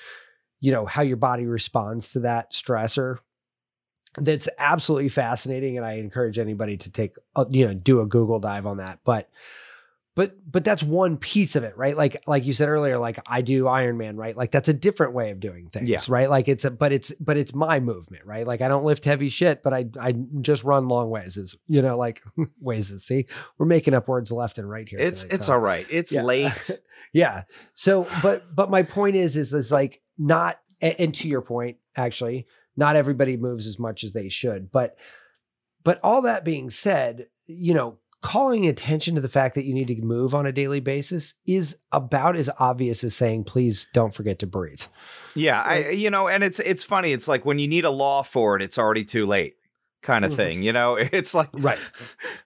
you 0.61 0.73
know 0.73 0.87
how 0.87 1.03
your 1.03 1.17
body 1.17 1.47
responds 1.47 2.11
to 2.13 2.21
that 2.21 2.53
stressor 2.53 3.19
that's 4.17 4.49
absolutely 4.59 5.09
fascinating 5.09 5.77
and 5.77 5.87
i 5.87 5.95
encourage 5.95 6.39
anybody 6.39 6.77
to 6.77 6.91
take 6.91 7.15
you 7.51 7.67
know 7.67 7.75
do 7.75 8.01
a 8.01 8.07
google 8.07 8.41
dive 8.41 8.67
on 8.67 8.79
that 8.79 8.99
but 9.05 9.29
but 10.19 10.35
but 10.51 10.65
that's 10.65 10.83
one 10.83 11.17
piece 11.17 11.55
of 11.55 11.63
it 11.63 11.77
right 11.79 11.97
like 11.97 12.21
like 12.27 12.45
you 12.45 12.53
said 12.53 12.69
earlier 12.69 12.99
like 12.99 13.21
i 13.29 13.41
do 13.41 13.65
ironman 13.65 14.17
right 14.17 14.37
like 14.37 14.51
that's 14.51 14.69
a 14.69 14.73
different 14.73 15.13
way 15.15 15.31
of 15.31 15.39
doing 15.39 15.69
things 15.69 15.89
Yeah. 15.89 16.01
right 16.09 16.29
like 16.29 16.49
it's 16.49 16.65
a 16.65 16.73
but 16.73 16.91
it's 16.93 17.13
but 17.21 17.37
it's 17.37 17.55
my 17.55 17.79
movement 17.79 18.27
right 18.27 18.45
like 18.45 18.61
i 18.61 18.67
don't 18.67 18.83
lift 18.85 19.05
heavy 19.05 19.29
shit 19.29 19.63
but 19.63 19.73
i 19.73 19.87
i 20.01 20.13
just 20.41 20.65
run 20.65 20.89
long 20.89 21.09
ways 21.09 21.37
is 21.37 21.57
you 21.69 21.81
know 21.83 21.97
like 21.97 22.21
ways 22.61 22.91
is 22.91 23.05
see 23.07 23.27
we're 23.59 23.67
making 23.67 23.95
up 23.95 24.09
words 24.09 24.33
left 24.33 24.59
and 24.59 24.69
right 24.69 24.89
here 24.89 24.99
it's 24.99 25.23
tonight, 25.23 25.35
it's 25.37 25.47
Tom. 25.47 25.53
all 25.55 25.61
right. 25.61 25.87
It's 25.89 26.13
Yeah. 26.13 26.23
late. 26.23 26.71
yeah 27.13 27.45
so 27.77 28.05
but 28.21 28.43
but 28.53 28.71
my 28.71 28.83
point 28.83 29.15
is 29.15 29.37
is 29.37 29.55
is 29.55 29.71
like 29.71 30.03
not 30.19 30.57
and 30.81 31.15
to 31.15 31.29
your 31.29 31.43
point 31.43 31.77
actually 31.97 32.47
not 32.77 32.97
everybody 32.97 33.37
moves 33.37 33.69
as 33.69 33.79
much 33.79 34.03
as 34.03 34.13
they 34.15 34.29
should 34.29 34.73
but 34.73 34.97
but 35.85 36.01
all 36.03 36.23
that 36.23 36.45
being 36.45 36.71
said 36.71 37.27
you 37.47 37.73
know 37.73 37.99
calling 38.23 38.67
attention 38.67 39.15
to 39.15 39.21
the 39.21 39.29
fact 39.29 39.55
that 39.55 39.65
you 39.65 39.73
need 39.75 39.87
to 39.89 40.01
move 40.03 40.35
on 40.35 40.45
a 40.47 40.53
daily 40.53 40.81
basis 40.81 41.35
is 41.47 41.77
about 41.93 42.35
as 42.37 42.51
obvious 42.59 43.05
as 43.05 43.15
saying, 43.15 43.45
please 43.45 43.87
don't 43.95 44.13
forget 44.15 44.39
to 44.41 44.47
breathe. 44.47 44.83
Yeah, 45.35 45.61
I 45.63 45.91
you 45.91 46.11
know, 46.11 46.27
and 46.29 46.43
it's 46.43 46.59
it's 46.61 46.83
funny. 46.85 47.13
It's 47.13 47.29
like 47.29 47.45
when 47.45 47.59
you 47.59 47.69
need 47.69 47.85
a 47.85 47.91
law 47.91 48.23
for 48.23 48.57
it, 48.57 48.63
it's 48.63 48.79
already 48.79 49.05
too 49.05 49.25
late, 49.27 49.55
kind 50.03 50.25
of 50.25 50.33
Mhm. 50.33 50.37
thing. 50.37 50.63
You 50.63 50.73
know, 50.73 50.95
it's 51.01 51.33
like 51.35 51.51
Right. 51.53 51.79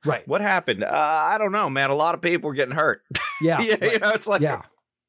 Right. 0.05 0.27
what 0.29 0.41
happened? 0.43 0.85
Uh, 0.85 0.89
I 0.91 1.39
don't 1.39 1.53
know, 1.53 1.71
man. 1.71 1.91
A 1.91 1.95
lot 1.95 2.15
of 2.15 2.21
people 2.21 2.49
were 2.49 2.55
getting 2.55 2.75
hurt. 2.75 3.03
Yeah. 3.41 3.61
yeah, 3.61 3.85
you 3.85 3.99
know, 3.99 4.11
it's 4.11 4.29
like 4.29 4.41
yeah. 4.41 4.63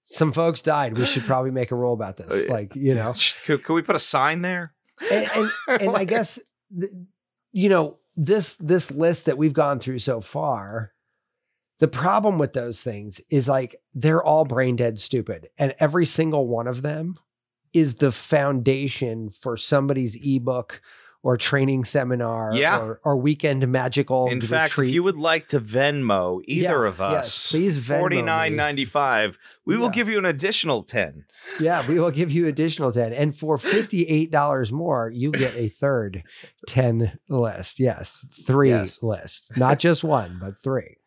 Some 0.05 0.31
folks 0.33 0.61
died. 0.61 0.97
We 0.97 1.05
should 1.05 1.21
probably 1.23 1.51
make 1.51 1.69
a 1.71 1.75
rule 1.75 1.93
about 1.93 2.19
Uh, 2.19 2.23
this. 2.25 2.49
Like, 2.49 2.75
you 2.75 2.95
know, 2.95 3.13
Could, 3.45 3.63
could 3.63 3.73
we 3.75 3.81
put 3.83 3.95
a 3.95 3.99
sign 3.99 4.41
there? 4.41 4.73
and 5.11 5.29
and, 5.35 5.81
and 5.81 5.95
I 5.95 6.03
guess 6.05 6.39
you 7.51 7.69
know 7.69 7.97
this 8.15 8.55
this 8.57 8.91
list 8.91 9.25
that 9.25 9.37
we've 9.37 9.53
gone 9.53 9.79
through 9.79 9.99
so 9.99 10.21
far. 10.21 10.93
The 11.79 11.87
problem 11.87 12.37
with 12.37 12.53
those 12.53 12.81
things 12.81 13.19
is 13.29 13.47
like 13.47 13.75
they're 13.93 14.23
all 14.23 14.45
brain 14.45 14.75
dead 14.75 14.99
stupid, 14.99 15.49
and 15.57 15.75
every 15.79 16.05
single 16.05 16.47
one 16.47 16.67
of 16.67 16.81
them 16.81 17.17
is 17.73 17.95
the 17.95 18.11
foundation 18.11 19.29
for 19.29 19.57
somebody's 19.57 20.15
ebook 20.23 20.81
or 21.23 21.37
training 21.37 21.85
seminar 21.85 22.51
Yeah. 22.53 22.79
or, 22.79 22.99
or 23.03 23.15
weekend 23.17 23.65
magical. 23.69 24.27
In 24.27 24.41
fact, 24.41 24.77
if 24.77 24.91
you 24.91 25.01
would 25.03 25.15
like 25.17 25.47
to 25.47 25.59
Venmo 25.61 26.41
either 26.45 26.83
Yeah, 26.83 26.87
of 26.89 26.99
yes, 26.99 27.11
us, 27.27 27.51
please 27.51 27.79
Venmo 27.79 27.99
forty 27.99 28.21
nine 28.21 28.55
ninety 28.57 28.83
five, 28.85 29.39
we 29.65 29.77
will 29.77 29.89
give 29.89 30.09
you 30.09 30.17
an 30.19 30.25
additional 30.25 30.83
ten. 30.83 31.23
Yeah, 31.61 31.87
we 31.87 31.97
will 31.99 32.11
give 32.11 32.29
you 32.29 32.47
additional 32.47 32.91
10. 32.91 33.13
And 33.13 33.35
for 33.35 33.57
$58 33.57 34.71
more, 34.71 35.09
you 35.13 35.31
get 35.31 35.55
a 35.55 35.69
third 35.69 36.23
10 36.67 37.19
list. 37.29 37.79
Yes, 37.79 38.25
three 38.45 38.69
Yes. 38.69 39.01
lists. 39.03 39.55
Not 39.57 39.79
just 39.79 40.03
one, 40.03 40.37
but 40.41 40.57
three. 40.57 40.97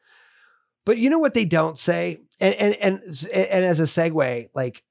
But 0.84 0.98
you 0.98 1.10
know 1.10 1.18
what 1.18 1.34
they 1.34 1.44
don't 1.44 1.76
say? 1.78 2.20
And 2.40 2.54
and 2.54 2.74
and 2.76 3.00
and 3.34 3.64
as 3.64 3.80
a 3.80 3.84
segue, 3.84 4.48
like 4.54 4.82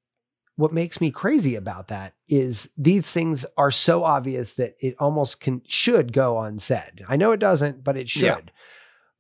what 0.58 0.72
makes 0.74 1.02
me 1.02 1.12
crazy 1.12 1.56
about 1.56 1.90
that 1.90 2.14
is 2.28 2.70
these 2.78 3.12
things 3.12 3.46
are 3.58 3.72
so 3.72 4.04
obvious 4.04 4.54
that 4.54 4.76
it 4.80 4.96
almost 5.00 5.40
can 5.42 5.62
should 5.68 6.14
go 6.14 6.40
unsaid. 6.40 7.04
I 7.10 7.18
know 7.18 7.32
it 7.34 7.40
doesn't, 7.40 7.84
but 7.84 7.98
it 7.98 8.08
should. 8.10 8.24
Yeah. 8.24 8.40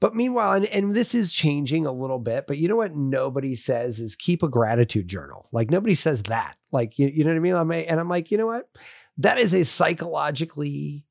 But 0.02 0.16
meanwhile, 0.16 0.54
and, 0.54 0.66
and 0.68 0.94
this 0.94 1.16
is 1.16 1.32
changing 1.34 1.86
a 1.86 1.92
little 1.92 2.20
bit, 2.20 2.48
but 2.48 2.58
you 2.58 2.68
know 2.68 2.76
what 2.76 2.96
nobody 2.96 3.56
says 3.56 4.00
is 4.00 4.16
keep 4.16 4.44
a 4.44 4.48
gratitude 4.50 5.08
journal. 5.08 5.48
Like 5.52 5.70
nobody 5.72 5.96
says 5.96 6.24
that. 6.24 6.58
Like, 6.72 7.00
you, 7.00 7.08
you 7.08 7.24
know 7.24 7.30
what 7.32 7.38
I 7.38 7.40
mean? 7.40 7.56
I'm, 7.56 7.72
and 7.72 8.00
I'm 8.00 8.10
like, 8.10 8.30
you 8.32 8.38
know 8.38 8.46
what? 8.46 8.70
That 9.18 9.38
is 9.38 9.54
a 9.54 9.64
psychologically 9.64 11.06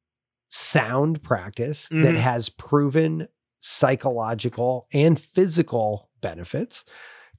sound 0.48 1.22
practice 1.22 1.88
that 1.88 2.14
Mhm. 2.14 2.18
has 2.18 2.48
proven 2.48 3.28
psychological 3.58 4.86
and 4.92 5.18
physical 5.20 6.10
benefits. 6.20 6.84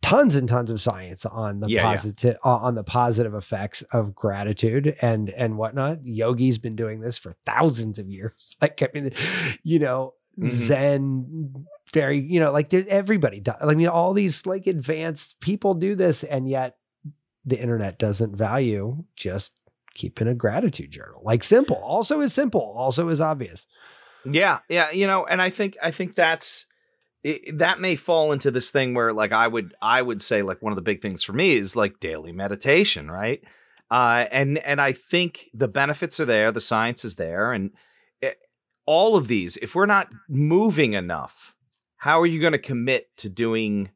Tons 0.06 0.36
and 0.36 0.48
tons 0.48 0.70
of 0.70 0.80
science 0.80 1.26
on 1.26 1.60
the 1.62 1.68
Yeah, 1.68 1.82
yeah. 1.82 1.92
positive 1.92 2.38
uh, 2.46 2.58
on 2.58 2.76
the 2.76 2.84
positive 2.84 3.34
effects 3.34 3.82
of 3.92 4.14
gratitude 4.14 4.96
and 5.02 5.30
and 5.32 5.58
whatnot. 5.58 6.06
Yogi's 6.06 6.58
been 6.60 6.76
doing 6.76 7.00
this 7.00 7.18
for 7.18 7.34
thousands 7.46 7.98
of 8.00 8.08
years. 8.08 8.56
Like 8.62 8.82
I 8.84 8.90
mean, 8.94 9.12
you 9.64 9.80
know, 9.80 10.14
Mhm. 10.40 10.48
Zen, 10.50 11.66
very 11.94 12.20
you 12.20 12.40
know, 12.40 12.52
like 12.52 12.74
everybody. 12.74 13.40
Does, 13.40 13.56
I 13.62 13.74
mean, 13.74 13.88
all 13.88 14.14
these 14.14 14.46
like 14.46 14.68
advanced 14.68 15.40
people 15.40 15.74
do 15.74 15.96
this, 15.96 16.24
and 16.24 16.48
yet 16.48 16.78
the 17.46 17.60
internet 17.60 17.98
doesn't 17.98 18.36
value 18.36 19.06
just 19.16 19.54
keeping 19.94 20.28
a 20.28 20.36
gratitude 20.36 20.92
journal. 20.92 21.22
Like 21.24 21.44
simple, 21.44 21.78
also 21.78 22.20
is 22.20 22.34
simple, 22.34 22.62
also 22.76 23.08
is 23.10 23.22
obvious. 23.22 23.66
Yeah, 24.26 24.60
yeah, 24.70 24.92
you 24.92 25.08
know, 25.08 25.26
and 25.26 25.42
I 25.42 25.50
think 25.50 25.78
I 25.82 25.90
think 25.92 26.16
that's 26.16 26.66
it, 27.26 27.58
that 27.58 27.80
may 27.80 27.96
fall 27.96 28.32
into 28.32 28.52
this 28.52 28.70
thing 28.70 28.94
where 28.94 29.12
like 29.12 29.32
I 29.32 29.48
would 29.48 29.74
I 29.82 30.00
would 30.00 30.22
say 30.22 30.44
like 30.44 30.62
one 30.62 30.72
of 30.72 30.76
the 30.76 30.84
big 30.84 31.02
things 31.02 31.24
for 31.24 31.34
me 31.34 31.54
is 31.54 31.76
like 31.76 32.00
daily 32.00 32.32
meditation, 32.32 33.10
right? 33.10 33.42
Uh, 33.90 34.26
and 34.32 34.60
and 34.60 34.80
I 34.80 34.92
think 34.92 35.50
the 35.52 35.68
benefits 35.68 36.20
are 36.20 36.26
there, 36.26 36.52
the 36.52 36.62
science 36.62 37.04
is 37.04 37.16
there, 37.16 37.52
and 37.52 37.72
it, 38.22 38.38
all 38.86 39.16
of 39.16 39.28
these. 39.28 39.58
If 39.58 39.74
we're 39.74 39.88
not 39.88 40.14
moving 40.30 40.94
enough, 40.94 41.56
how 41.98 42.22
are 42.22 42.28
you 42.28 42.40
going 42.40 42.54
to 42.54 42.60
commit 42.60 43.08
to 43.18 43.30
doing 43.30 43.90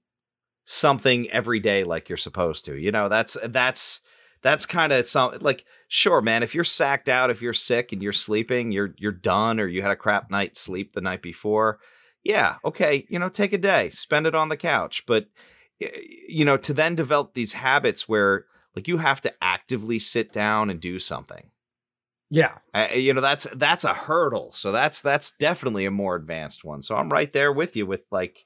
something 0.66 1.30
every 1.30 1.60
day 1.60 1.84
like 1.84 2.10
you're 2.10 2.18
supposed 2.18 2.66
to? 2.66 2.78
You 2.78 2.92
know, 2.92 3.10
that's 3.10 3.38
that's 3.46 4.02
that's 4.42 4.66
kind 4.66 4.92
of 4.92 5.06
some 5.06 5.38
like 5.40 5.66
sure 5.88 6.22
man 6.22 6.42
if 6.42 6.56
you're 6.56 6.64
sacked 6.64 7.10
out 7.10 7.30
if 7.30 7.44
you're 7.44 7.54
sick 7.54 7.92
and 7.92 8.02
you're 8.02 8.14
sleeping 8.14 8.72
you're 8.72 8.94
you're 8.98 9.12
done 9.12 9.60
or 9.60 9.68
you 9.68 9.82
had 9.82 9.92
a 9.92 9.96
crap 9.96 10.32
night's 10.32 10.60
sleep 10.60 10.94
the 10.94 11.02
night 11.02 11.22
before 11.22 11.80
yeah 12.24 12.56
okay 12.66 13.06
you 13.10 13.18
know 13.20 13.30
take 13.30 13.54
a 13.54 13.58
day 13.58 13.90
spend 13.90 14.28
it 14.28 14.36
on 14.36 14.50
the 14.50 14.58
couch 14.58 15.04
but 15.06 15.28
you 16.28 16.44
know 16.44 16.58
to 16.58 16.74
then 16.74 16.96
develop 16.96 17.34
these 17.34 17.54
habits 17.54 18.08
where 18.10 18.46
like 18.76 18.88
you 18.88 18.98
have 18.98 19.22
to 19.22 19.34
actively 19.42 20.00
sit 20.00 20.32
down 20.32 20.70
and 20.70 20.80
do 20.80 21.00
something 21.00 21.50
Yeah. 22.30 22.58
you 22.94 23.14
know 23.14 23.22
that's 23.22 23.46
that's 23.56 23.84
a 23.84 23.94
hurdle 23.94 24.52
so 24.52 24.72
that's 24.72 25.02
that's 25.02 25.32
definitely 25.32 25.86
a 25.86 25.92
more 25.92 26.16
advanced 26.16 26.64
one 26.64 26.82
so 26.82 26.96
i'm 26.96 27.10
right 27.10 27.32
there 27.34 27.54
with 27.54 27.76
you 27.76 27.86
with 27.86 28.06
like 28.12 28.46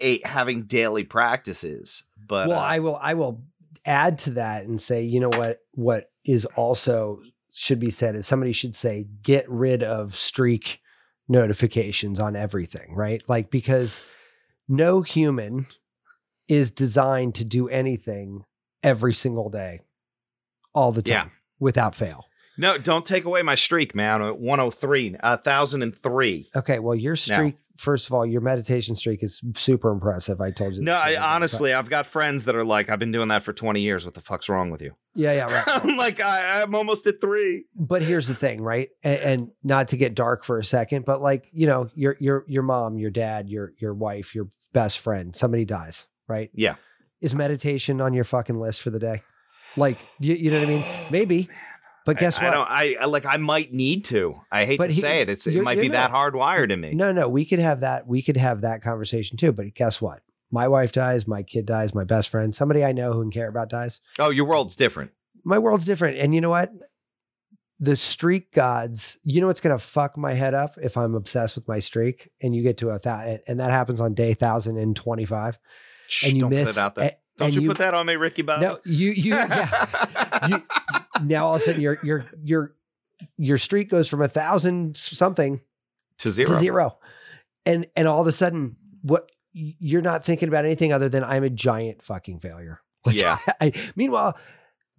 a, 0.00 0.20
having 0.26 0.62
daily 0.62 1.04
practices 1.04 2.04
but 2.26 2.48
well, 2.48 2.58
uh, 2.58 2.62
I 2.62 2.78
will 2.78 2.96
I 2.96 3.14
will 3.14 3.42
add 3.86 4.18
to 4.18 4.30
that 4.32 4.66
and 4.66 4.80
say, 4.80 5.02
you 5.02 5.18
know 5.20 5.30
what 5.30 5.60
what 5.72 6.10
is 6.24 6.44
also 6.56 7.20
should 7.52 7.80
be 7.80 7.90
said 7.90 8.14
is 8.14 8.26
somebody 8.26 8.52
should 8.52 8.74
say 8.74 9.06
get 9.22 9.48
rid 9.48 9.82
of 9.82 10.14
streak 10.14 10.80
notifications 11.28 12.18
on 12.20 12.34
everything, 12.36 12.94
right? 12.94 13.22
Like 13.28 13.50
because 13.50 14.02
no 14.68 15.02
human 15.02 15.66
is 16.48 16.70
designed 16.70 17.34
to 17.36 17.44
do 17.44 17.68
anything 17.68 18.44
every 18.82 19.12
single 19.14 19.50
day 19.50 19.80
all 20.74 20.92
the 20.92 21.02
Yeah. 21.04 21.22
time 21.24 21.32
without 21.58 21.94
fail. 21.94 22.24
no 22.56 22.78
don't 22.78 23.04
take 23.04 23.24
away 23.24 23.42
my 23.42 23.54
streak 23.54 23.94
man 23.94 24.22
at 24.22 24.38
103 24.38 25.16
uh, 25.22 25.36
1003 25.36 26.50
Okay, 26.56 26.78
well 26.78 26.94
your 26.94 27.16
streak 27.16 27.56
first 27.78 28.06
of 28.06 28.12
all 28.12 28.26
your 28.26 28.40
meditation 28.40 28.94
streak 28.94 29.22
is 29.22 29.40
super 29.54 29.90
impressive. 29.90 30.40
I 30.40 30.50
told 30.50 30.74
you. 30.74 30.82
No, 30.82 30.92
I, 30.92 30.96
the 30.96 31.00
other 31.00 31.10
day, 31.14 31.16
but- 31.20 31.24
honestly, 31.34 31.72
I've 31.72 31.88
got 31.88 32.06
friends 32.06 32.44
that 32.44 32.54
are 32.56 32.64
like, 32.64 32.90
I've 32.90 32.98
been 32.98 33.12
doing 33.12 33.28
that 33.28 33.42
for 33.42 33.52
20 33.52 33.80
years. 33.80 34.04
What 34.04 34.14
the 34.14 34.20
fuck's 34.20 34.48
wrong 34.48 34.70
with 34.70 34.82
you? 34.82 34.94
Yeah, 35.14 35.32
yeah, 35.32 35.52
right. 35.52 35.64
I'm 35.84 35.96
like, 35.96 36.20
I, 36.20 36.62
I'm 36.62 36.74
almost 36.74 37.06
at 37.06 37.20
three. 37.20 37.64
but 37.74 38.02
here's 38.02 38.26
the 38.28 38.34
thing, 38.34 38.60
right? 38.60 38.88
And, 39.02 39.18
and 39.20 39.48
not 39.62 39.88
to 39.88 39.96
get 39.96 40.14
dark 40.14 40.44
for 40.44 40.58
a 40.58 40.64
second, 40.64 41.04
but 41.04 41.22
like 41.22 41.48
you 41.52 41.66
know, 41.66 41.88
your 41.94 42.16
your 42.20 42.44
your 42.48 42.62
mom, 42.62 42.98
your 42.98 43.10
dad, 43.10 43.48
your 43.48 43.72
your 43.80 43.94
wife, 43.94 44.34
your 44.34 44.48
best 44.72 44.98
friend, 44.98 45.34
somebody 45.34 45.64
dies, 45.64 46.06
right? 46.28 46.50
Yeah. 46.54 46.74
Is 47.20 47.34
meditation 47.34 48.00
on 48.00 48.12
your 48.12 48.24
fucking 48.24 48.58
list 48.60 48.82
for 48.82 48.90
the 48.90 48.98
day? 49.00 49.22
Like, 49.76 49.98
you, 50.20 50.34
you 50.34 50.50
know 50.50 50.60
what 50.60 50.68
I 50.68 50.70
mean? 50.72 50.84
Maybe, 51.10 51.48
oh, 51.50 51.54
but 52.08 52.18
guess 52.18 52.38
I, 52.38 52.44
what? 52.44 52.54
I 52.54 52.56
don't. 52.56 53.00
I 53.02 53.04
like. 53.06 53.24
I 53.26 53.36
might 53.36 53.72
need 53.72 54.04
to. 54.06 54.40
I 54.50 54.64
hate 54.64 54.78
But 54.78 54.88
to 54.88 54.92
he- 54.92 55.00
say 55.00 55.20
it. 55.20 55.28
It's 55.28 55.46
it 55.46 55.62
might 55.62 55.80
be 55.80 55.88
that 55.88 56.10
hardwired 56.10 56.70
in 56.72 56.80
me. 56.80 56.94
no, 56.94 57.12
no, 57.12 57.28
we 57.28 57.44
could 57.44 57.58
have 57.60 57.80
that. 57.80 58.06
We 58.06 58.22
could 58.22 58.36
have 58.36 58.62
that 58.62 58.82
conversation 58.82 59.36
too. 59.36 59.52
But 59.52 59.74
guess 59.74 60.00
what? 60.00 60.20
My 60.50 60.66
wife 60.68 60.92
dies. 60.92 61.26
My 61.28 61.42
kid 61.42 61.66
dies. 61.66 61.94
My 61.94 62.04
best 62.04 62.28
friend, 62.30 62.54
somebody 62.54 62.84
I 62.84 62.92
know 62.92 63.12
who 63.12 63.20
and 63.22 63.32
care 63.32 63.48
about 63.48 63.68
dies. 63.68 64.00
Oh, 64.18 64.30
your 64.30 64.46
world's 64.46 64.74
different. 64.76 65.10
my 65.44 65.58
world's 65.58 65.84
different. 65.84 66.18
And 66.18 66.34
you 66.34 66.40
know 66.40 66.50
what? 66.50 66.72
The 67.80 67.94
streak 67.94 68.50
gods, 68.52 69.18
you 69.22 69.40
know 69.40 69.46
what's 69.46 69.60
going 69.60 69.76
to 69.76 69.82
fuck 69.84 70.16
my 70.16 70.34
head 70.34 70.52
up 70.52 70.72
if 70.82 70.96
I'm 70.96 71.14
obsessed 71.14 71.54
with 71.54 71.68
my 71.68 71.78
streak 71.78 72.28
and 72.42 72.56
you 72.56 72.62
get 72.64 72.78
to 72.78 72.88
a 72.90 72.98
thousand, 72.98 73.40
and 73.46 73.60
that 73.60 73.70
happens 73.70 74.00
on 74.00 74.14
day 74.14 74.30
1025 74.30 75.58
and 76.24 76.32
you 76.32 76.40
don't 76.40 76.50
miss. 76.50 76.68
put 76.68 76.76
it 76.76 76.80
out 76.80 76.94
there. 76.96 77.12
A- 77.38 77.44
Don't 77.44 77.54
and 77.54 77.62
you, 77.62 77.68
put 77.68 77.78
that 77.78 77.94
on 77.94 78.06
me, 78.06 78.16
Ricky 78.16 78.42
Bob? 78.42 78.60
No, 78.60 78.78
you, 78.84 79.10
you, 79.10 79.34
yeah. 79.34 80.46
you, 80.48 80.62
now 81.22 81.46
all 81.46 81.54
of 81.54 81.60
a 81.60 81.64
sudden 81.64 81.80
your, 81.80 81.98
your, 82.02 82.24
your, 82.42 82.74
your 83.36 83.58
streak 83.58 83.90
goes 83.90 84.08
from 84.08 84.22
a 84.22 84.28
thousand 84.28 84.96
something 84.96 85.60
to 86.18 86.30
zero. 86.30 86.48
to 86.48 86.58
zero. 86.58 86.98
And, 87.66 87.86
and 87.96 88.06
all 88.08 88.20
of 88.20 88.26
a 88.26 88.32
sudden, 88.32 88.76
what 89.02 89.30
you're 89.52 90.02
not 90.02 90.24
thinking 90.24 90.48
about 90.48 90.64
anything 90.64 90.92
other 90.92 91.08
than 91.08 91.24
I'm 91.24 91.44
a 91.44 91.50
giant 91.50 92.02
fucking 92.02 92.40
failure. 92.40 92.80
Like, 93.06 93.14
Yeah. 93.14 93.38
I, 93.60 93.72
meanwhile, 93.94 94.36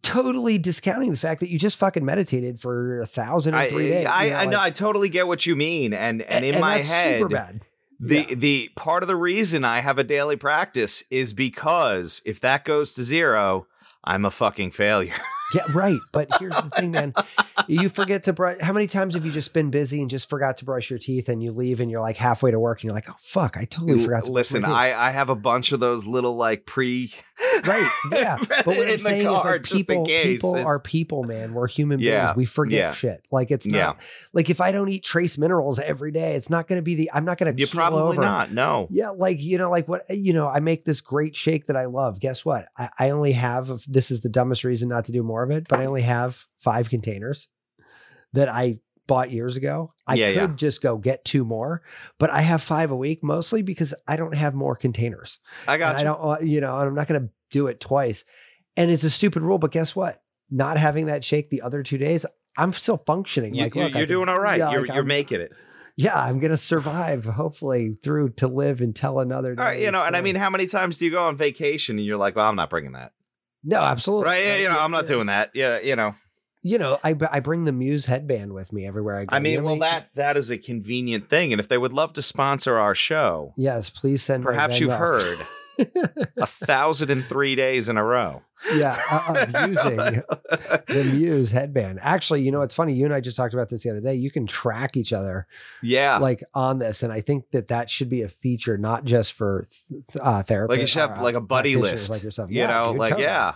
totally 0.01 0.57
discounting 0.57 1.11
the 1.11 1.17
fact 1.17 1.41
that 1.41 1.49
you 1.49 1.59
just 1.59 1.77
fucking 1.77 2.03
meditated 2.05 2.59
for 2.59 3.01
a 3.01 3.05
thousand 3.05 3.53
and 3.53 3.63
I, 3.63 3.69
three 3.69 3.89
days. 3.89 4.07
I, 4.07 4.23
you 4.25 4.33
I 4.33 4.45
know. 4.45 4.59
I 4.59 4.69
totally 4.71 5.09
get 5.09 5.27
what 5.27 5.45
you 5.45 5.55
mean, 5.55 5.93
and 5.93 6.21
and 6.21 6.45
in 6.45 6.59
my 6.61 6.77
that's 6.77 6.89
head, 6.89 7.19
super 7.19 7.29
bad. 7.29 7.61
The 7.99 8.25
Yeah. 8.29 8.35
the 8.35 8.71
part 8.75 9.03
of 9.03 9.07
the 9.07 9.15
reason 9.15 9.65
I 9.65 9.79
have 9.81 9.97
a 9.97 10.03
daily 10.03 10.35
practice 10.37 11.03
is 11.09 11.33
because 11.33 12.21
if 12.25 12.39
that 12.39 12.63
goes 12.65 12.93
to 12.95 13.03
zero, 13.03 13.67
I'm 14.03 14.23
a 14.25 14.31
fucking 14.31 14.71
failure. 14.71 15.13
Yeah, 15.53 15.63
right. 15.73 15.99
But 16.13 16.27
here's 16.39 16.53
the 16.55 16.69
thing, 16.77 16.91
man. 16.91 17.13
You 17.67 17.89
forget 17.89 18.23
to 18.23 18.33
brush. 18.33 18.57
How 18.61 18.73
many 18.73 18.87
times 18.87 19.13
have 19.15 19.25
you 19.25 19.31
just 19.31 19.53
been 19.53 19.69
busy 19.69 20.01
and 20.01 20.09
just 20.09 20.29
forgot 20.29 20.57
to 20.57 20.65
brush 20.65 20.89
your 20.89 20.99
teeth, 20.99 21.27
and 21.29 21.41
you 21.43 21.51
leave, 21.51 21.79
and 21.79 21.89
you're 21.91 22.01
like 22.01 22.17
halfway 22.17 22.51
to 22.51 22.59
work, 22.59 22.79
and 22.79 22.85
you're 22.85 22.93
like, 22.93 23.09
"Oh 23.09 23.15
fuck, 23.19 23.57
I 23.57 23.65
totally 23.65 24.03
forgot 24.03 24.25
to." 24.25 24.31
Listen. 24.31 24.63
I 24.65 24.93
I 24.93 25.11
have 25.11 25.29
a 25.29 25.35
bunch 25.35 25.71
of 25.71 25.79
those 25.79 26.05
little 26.07 26.35
like 26.35 26.65
pre 26.65 27.11
right. 27.65 27.89
Yeah. 28.11 28.37
But 28.49 28.77
what 28.77 28.87
I'm 28.89 28.99
saying 28.99 29.25
is 29.27 29.43
like 29.43 29.63
people, 29.63 30.05
people 30.05 30.55
It's- 30.55 30.65
are 30.65 30.79
people, 30.79 31.23
man. 31.23 31.53
We're 31.53 31.67
human 31.67 31.99
Yeah, 31.99 32.25
beings. 32.27 32.37
We 32.37 32.45
forget 32.45 32.77
yeah. 32.79 32.91
shit. 32.91 33.25
Like 33.31 33.51
it's 33.51 33.65
not 33.65 33.77
Yeah. 33.77 33.93
like 34.33 34.49
if 34.49 34.61
I 34.61 34.71
don't 34.71 34.89
eat 34.89 35.03
trace 35.03 35.37
minerals 35.37 35.79
every 35.79 36.11
day, 36.11 36.35
it's 36.35 36.49
not 36.49 36.67
going 36.67 36.77
to 36.77 36.83
be 36.83 36.95
the. 36.95 37.09
I'm 37.13 37.25
not 37.25 37.37
going 37.37 37.51
to. 37.53 37.57
You're 37.57 37.67
probably 37.69 38.01
over. 38.01 38.21
not. 38.21 38.51
No. 38.51 38.87
Yeah, 38.91 39.09
like 39.09 39.41
you 39.41 39.57
know, 39.57 39.69
like 39.71 39.87
what 39.87 40.03
you 40.09 40.33
know, 40.33 40.47
I 40.47 40.59
make 40.59 40.85
this 40.85 41.01
great 41.01 41.35
shake 41.35 41.67
that 41.67 41.75
I 41.77 41.85
love. 41.85 42.19
Guess 42.19 42.43
what? 42.45 42.65
I, 42.77 42.89
I 42.99 43.09
only 43.11 43.31
have 43.33 43.81
this 43.87 44.11
is 44.11 44.21
the 44.21 44.29
dumbest 44.29 44.63
reason 44.63 44.89
not 44.89 45.05
to 45.05 45.11
do 45.11 45.23
more 45.23 45.38
of 45.43 45.51
it, 45.51 45.67
but 45.67 45.79
I 45.79 45.85
only 45.85 46.01
have 46.03 46.45
five 46.59 46.89
containers 46.89 47.47
that 48.33 48.49
I 48.49 48.79
bought 49.07 49.31
years 49.31 49.57
ago. 49.57 49.93
I 50.05 50.15
Yeah, 50.15 50.33
could 50.33 50.49
yeah. 50.51 50.55
just 50.55 50.81
go 50.83 50.97
get 50.97 51.25
two 51.25 51.43
more, 51.43 51.81
but 52.19 52.29
I 52.29 52.41
have 52.41 52.61
five 52.61 52.91
a 52.91 52.95
week 52.95 53.23
mostly 53.23 53.61
because 53.63 53.93
I 54.07 54.15
don't 54.17 54.35
have 54.35 54.53
more 54.53 54.75
containers. 54.75 55.39
I 55.67 55.77
got 55.77 55.95
I 55.95 56.03
don't, 56.03 56.19
uh, 56.21 56.37
you 56.41 56.61
know, 56.61 56.77
and 56.77 56.87
I'm 56.89 56.95
not 56.95 57.07
going 57.07 57.21
to 57.21 57.29
do 57.49 57.67
it 57.67 57.79
twice. 57.79 58.23
And 58.77 58.91
it's 58.91 59.03
a 59.03 59.09
stupid 59.09 59.41
rule, 59.41 59.57
but 59.57 59.71
guess 59.71 59.95
what? 59.95 60.21
Not 60.51 60.77
having 60.77 61.07
that 61.07 61.25
shake 61.25 61.49
the 61.49 61.61
other 61.63 61.81
two 61.83 61.97
days, 61.97 62.25
I'm 62.57 62.71
still 62.73 62.97
functioning. 62.97 63.55
You, 63.55 63.63
like, 63.63 63.75
you, 63.75 63.83
look, 63.83 63.93
can- 63.93 64.07
doing 64.07 64.29
all 64.29 64.39
right. 64.39 64.59
yeah, 64.59 64.71
you're 64.71 64.81
like, 64.85 64.93
you're 64.93 65.03
making 65.03 65.41
it. 65.41 65.51
Yeah, 65.95 66.17
I'm 66.17 66.39
going 66.39 66.51
to 66.51 66.57
survive, 66.57 67.25
hopefully, 67.25 67.97
through 68.01 68.29
to 68.37 68.47
live 68.47 68.79
and 68.79 68.95
tell 68.95 69.19
another 69.19 69.53
day. 69.53 69.61
Right, 69.61 69.79
you 69.81 69.91
know, 69.91 70.05
and 70.05 70.15
I 70.15 70.21
mean, 70.21 70.35
how 70.35 70.49
many 70.49 70.65
times 70.65 70.97
do 70.97 71.03
you 71.05 71.11
go 71.11 71.23
on 71.25 71.35
vacation 71.35 71.97
and 71.97 72.05
you're 72.05 72.15
like, 72.17 72.37
well, 72.37 72.47
I'm 72.47 72.55
not 72.55 72.69
bringing 72.69 72.93
that. 72.93 73.11
No, 73.63 73.81
absolutely. 73.81 74.25
Right? 74.25 74.45
Yeah, 74.45 74.55
you 74.57 74.69
know, 74.69 74.79
I'm 74.79 74.91
not 74.91 75.05
doing 75.05 75.27
that. 75.27 75.51
Yeah, 75.53 75.79
you 75.79 75.95
know. 75.95 76.15
You 76.61 76.77
know, 76.77 76.99
I, 77.05 77.15
I 77.31 77.39
bring 77.39 77.63
the 77.63 77.71
Muse 77.71 78.05
headband 78.05 78.51
with 78.53 78.73
me 78.73 78.85
everywhere 78.85 79.17
I 79.17 79.23
go. 79.25 79.33
I 79.33 79.37
You 79.37 79.43
mean, 79.43 79.59
know 79.59 79.65
well, 79.65 79.75
I 79.75 79.79
that 79.91 80.09
that 80.15 80.37
is 80.37 80.51
a 80.51 80.57
convenient 80.57 81.29
thing, 81.29 81.53
and 81.53 81.59
if 81.61 81.69
they 81.69 81.77
would 81.77 81.93
love 81.93 82.11
to 82.13 82.21
sponsor 82.21 82.77
our 82.77 82.93
show, 82.93 83.53
Yes, 83.55 83.89
please 83.89 84.21
send. 84.23 84.43
perhaps 84.43 84.79
you've 84.79 84.91
heard 84.91 85.37
a 86.37 86.45
thousand 86.45 87.09
and 87.11 87.27
three 87.27 87.55
days 87.55 87.89
in 87.89 87.97
a 87.97 88.03
row. 88.03 88.41
yeah, 88.75 88.97
uh, 89.09 89.45
of 89.47 89.69
using 89.69 89.95
the 90.87 91.11
Muse 91.13 91.51
headband. 91.51 91.99
Actually, 92.01 92.41
you 92.43 92.51
know, 92.51 92.61
it's 92.61 92.75
funny. 92.75 92.93
You 92.93 93.05
and 93.05 93.13
I 93.13 93.21
just 93.21 93.37
talked 93.37 93.53
about 93.53 93.69
this 93.69 93.83
the 93.83 93.91
other 93.91 94.01
day. 94.01 94.15
You 94.15 94.29
can 94.31 94.47
track 94.47 94.97
each 94.97 95.13
other 95.13 95.47
Yeah, 95.81 96.17
like 96.17 96.43
on 96.53 96.79
this, 96.79 97.03
and 97.03 97.11
I 97.13 97.21
think 97.21 97.51
that 97.51 97.69
that 97.69 97.89
should 97.89 98.09
be 98.09 98.21
a 98.23 98.29
feature, 98.29 98.77
not 98.77 99.05
just 99.05 99.33
for 99.33 99.67
uh, 100.19 100.43
therapists. 100.43 100.69
like 100.69 100.79
you 100.81 100.87
should 100.87 100.99
have 101.01 101.19
uh, 101.19 101.23
like 101.23 101.35
a 101.35 101.41
buddy 101.41 101.75
list, 101.75 102.09
like 102.09 102.23
yourself. 102.23 102.51
You 102.51 102.59
Yeah, 102.61 102.67
know, 102.67 102.91
dude, 102.91 102.99
like 102.99 103.09
totally. 103.11 103.23
yeah, 103.27 103.53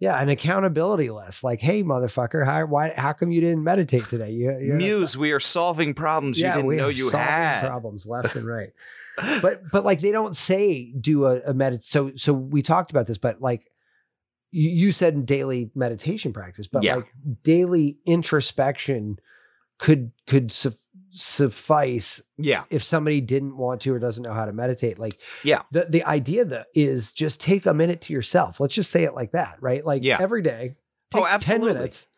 yeah, 0.00 0.20
an 0.20 0.28
accountability 0.30 1.10
list. 1.10 1.44
Like, 1.44 1.60
hey, 1.60 1.82
motherfucker, 1.84 2.44
how 2.44 2.64
why 2.66 2.92
how 2.96 3.12
come 3.12 3.30
you 3.30 3.40
didn't 3.40 3.62
meditate 3.62 4.08
today? 4.08 4.30
You, 4.30 4.50
Muse, 4.74 5.16
we 5.16 5.30
are 5.32 5.40
solving 5.40 5.94
problems 5.94 6.38
you 6.40 6.46
didn't 6.46 6.66
we 6.66 6.76
know 6.76 6.86
are 6.88 6.90
you 6.90 7.10
solving 7.10 7.28
had. 7.28 7.66
problems 7.66 8.06
left 8.06 8.34
and 8.34 8.46
right. 8.46 8.70
but 9.42 9.62
but 9.70 9.84
like 9.84 10.00
they 10.00 10.12
don't 10.12 10.36
say 10.36 10.92
do 11.00 11.26
a, 11.26 11.36
a 11.40 11.54
medit. 11.54 11.82
So 11.84 12.12
so 12.16 12.32
we 12.32 12.62
talked 12.62 12.90
about 12.90 13.06
this, 13.06 13.18
but 13.18 13.40
like 13.40 13.70
you, 14.52 14.68
you 14.70 14.92
said 14.92 15.26
daily 15.26 15.70
meditation 15.74 16.32
practice, 16.32 16.66
but 16.66 16.82
Yeah. 16.82 16.96
like 16.96 17.12
daily 17.42 17.98
introspection 18.06 19.18
could 19.78 20.12
could 20.26 20.52
suf- 20.52 20.74
suffice 21.12 22.20
Yeah, 22.38 22.64
if 22.70 22.82
somebody 22.82 23.20
didn't 23.20 23.56
want 23.56 23.80
to 23.82 23.94
or 23.94 23.98
doesn't 23.98 24.22
know 24.22 24.32
how 24.32 24.44
to 24.44 24.52
meditate. 24.52 24.98
Like 24.98 25.18
Yeah. 25.42 25.62
the 25.72 25.86
the 25.88 26.04
idea 26.04 26.44
that 26.44 26.66
is 26.74 27.12
just 27.12 27.40
take 27.40 27.66
a 27.66 27.74
minute 27.74 28.00
to 28.02 28.12
yourself. 28.12 28.60
Let's 28.60 28.74
just 28.74 28.90
say 28.90 29.04
it 29.04 29.14
like 29.14 29.32
that, 29.32 29.56
right? 29.60 29.84
Like 29.84 30.02
Yeah. 30.04 30.18
every 30.20 30.42
day, 30.42 30.76
Oh, 31.14 31.18
take 31.20 31.24
ten 31.26 31.34
absolutely. 31.34 31.72
minutes, 31.74 32.08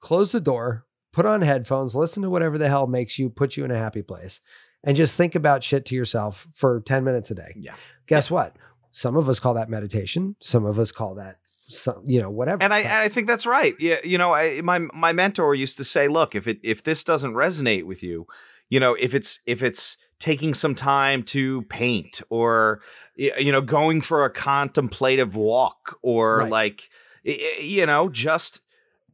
close 0.00 0.32
the 0.32 0.40
door, 0.40 0.86
put 1.12 1.26
on 1.26 1.42
headphones, 1.42 1.96
listen 1.96 2.22
to 2.22 2.30
whatever 2.30 2.58
the 2.58 2.68
hell 2.68 2.86
makes 2.86 3.18
you 3.18 3.30
put 3.30 3.56
you 3.56 3.64
in 3.64 3.70
a 3.70 3.76
happy 3.78 4.02
place, 4.02 4.40
and 4.84 4.96
just 4.96 5.16
think 5.16 5.34
about 5.34 5.62
shit 5.64 5.84
to 5.86 5.94
yourself 5.94 6.46
for 6.54 6.80
ten 6.80 7.04
minutes 7.04 7.30
a 7.30 7.34
day. 7.34 7.52
Yeah. 7.56 7.74
Guess 8.06 8.30
what? 8.30 8.56
Some 8.92 9.16
of 9.16 9.28
us 9.28 9.38
call 9.38 9.54
that 9.54 9.68
meditation. 9.68 10.36
Some 10.40 10.64
of 10.64 10.78
us 10.78 10.90
call 10.90 11.14
that, 11.14 11.36
some, 11.68 12.02
you 12.04 12.20
know, 12.20 12.28
whatever. 12.30 12.62
and 12.62 12.74
I 12.74 12.80
and 12.80 12.92
I 12.98 13.08
think 13.08 13.28
that's 13.28 13.46
right. 13.46 13.74
Yeah, 13.78 13.98
you 14.02 14.18
know, 14.18 14.34
I 14.34 14.60
my 14.62 14.80
my 14.92 15.12
mentor 15.12 15.54
used 15.54 15.76
to 15.78 15.84
say, 15.84 16.08
look, 16.08 16.34
if 16.34 16.48
it 16.48 16.58
if 16.64 16.82
this 16.82 17.04
doesn't 17.04 17.34
resonate 17.34 17.84
with 17.84 18.02
you, 18.02 18.26
you 18.68 18.80
know, 18.80 18.94
if 18.94 19.14
it's 19.14 19.40
if 19.46 19.62
it's 19.62 19.96
taking 20.18 20.52
some 20.54 20.74
time 20.74 21.22
to 21.22 21.62
paint 21.62 22.20
or 22.30 22.80
you 23.16 23.52
know, 23.52 23.60
going 23.62 24.00
for 24.00 24.24
a 24.24 24.30
contemplative 24.30 25.36
walk 25.36 25.96
or 26.02 26.38
Right. 26.38 26.50
like 26.50 26.88
you 27.24 27.86
know, 27.86 28.08
just 28.08 28.60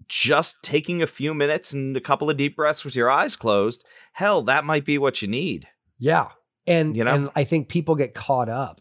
just 0.09 0.63
taking 0.63 1.03
a 1.03 1.07
few 1.07 1.35
minutes 1.35 1.73
and 1.73 1.97
a 1.97 2.01
couple 2.01 2.31
of 2.31 2.37
deep 2.37 2.57
breaths 2.57 2.85
with 2.85 2.95
your 2.95 3.11
eyes 3.11 3.37
closed, 3.37 3.85
hell, 4.13 4.43
that 4.43 4.65
might 4.65 4.85
be 4.85 4.99
what 4.99 5.23
you 5.23 5.29
need. 5.29 5.69
Yeah. 5.99 6.29
And 6.67 6.97
You 6.97 7.05
know? 7.05 7.15
and 7.15 7.31
I 7.37 7.45
think 7.45 7.69
people 7.69 7.95
get 7.95 8.15
caught 8.15 8.49
up 8.49 8.81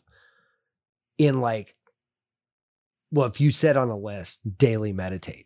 in 1.18 1.42
like 1.42 1.76
well, 3.12 3.28
if 3.28 3.40
you 3.40 3.52
said 3.52 3.78
on 3.78 3.90
a 3.90 3.98
list 3.98 4.42
daily 4.58 4.92
meditate. 4.92 5.46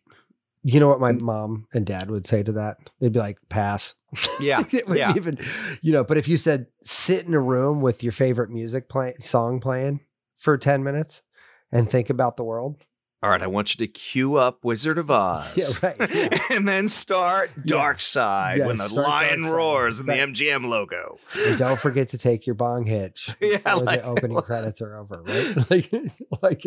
You 0.64 0.80
know 0.80 0.88
what 0.88 1.00
my 1.00 1.14
mm. 1.14 1.22
mom 1.22 1.68
and 1.74 1.86
dad 1.86 2.10
would 2.10 2.28
say 2.28 2.44
to 2.44 2.52
that? 2.54 2.78
They'd 3.00 3.14
be 3.14 3.20
like, 3.20 3.38
pass. 3.48 3.96
Yeah. 4.40 4.64
yeah. 4.90 5.14
even, 5.16 5.38
you 5.82 5.92
know, 5.92 6.04
but 6.04 6.18
if 6.18 6.28
you 6.28 6.36
said 6.36 6.68
sit 6.84 7.26
in 7.26 7.34
a 7.34 7.40
room 7.40 7.82
with 7.82 8.04
your 8.04 8.12
favorite 8.12 8.50
music 8.50 8.90
play 8.90 9.14
song 9.20 9.60
playing 9.60 10.02
for 10.36 10.58
10 10.58 10.84
minutes 10.84 11.22
and 11.72 11.90
think 11.90 12.10
about 12.10 12.38
the 12.38 12.44
world. 12.44 12.84
All 13.22 13.30
right, 13.30 13.42
I 13.42 13.48
want 13.48 13.74
you 13.74 13.86
to 13.86 13.92
cue 13.92 14.36
up 14.36 14.64
Wizard 14.64 14.98
of 14.98 15.12
Oz. 15.12 15.58
Yeah, 15.58 15.66
right, 15.90 16.14
yeah. 16.16 16.40
and 16.56 16.66
then 16.68 16.88
start 16.88 17.52
Dark 17.66 18.00
Side 18.00 18.60
Yeah, 18.60 18.68
when 18.68 18.78
the 18.78 18.88
lion 18.88 19.44
roars 19.46 20.00
and 20.00 20.08
the 20.08 20.14
MGM 20.14 20.66
logo. 20.70 21.18
And 21.38 21.58
don't 21.60 21.78
forget 21.80 22.10
to 22.10 22.18
take 22.18 22.46
your 22.48 22.56
bong 22.56 22.86
hitch 22.86 23.30
Yeah, 23.42 23.58
before 23.58 23.84
like- 23.84 24.02
the 24.02 24.08
opening 24.08 24.42
credits 24.42 24.82
are 24.82 24.98
over, 24.98 25.22
right? 25.24 25.70
like, 25.70 25.92
like, 26.42 26.64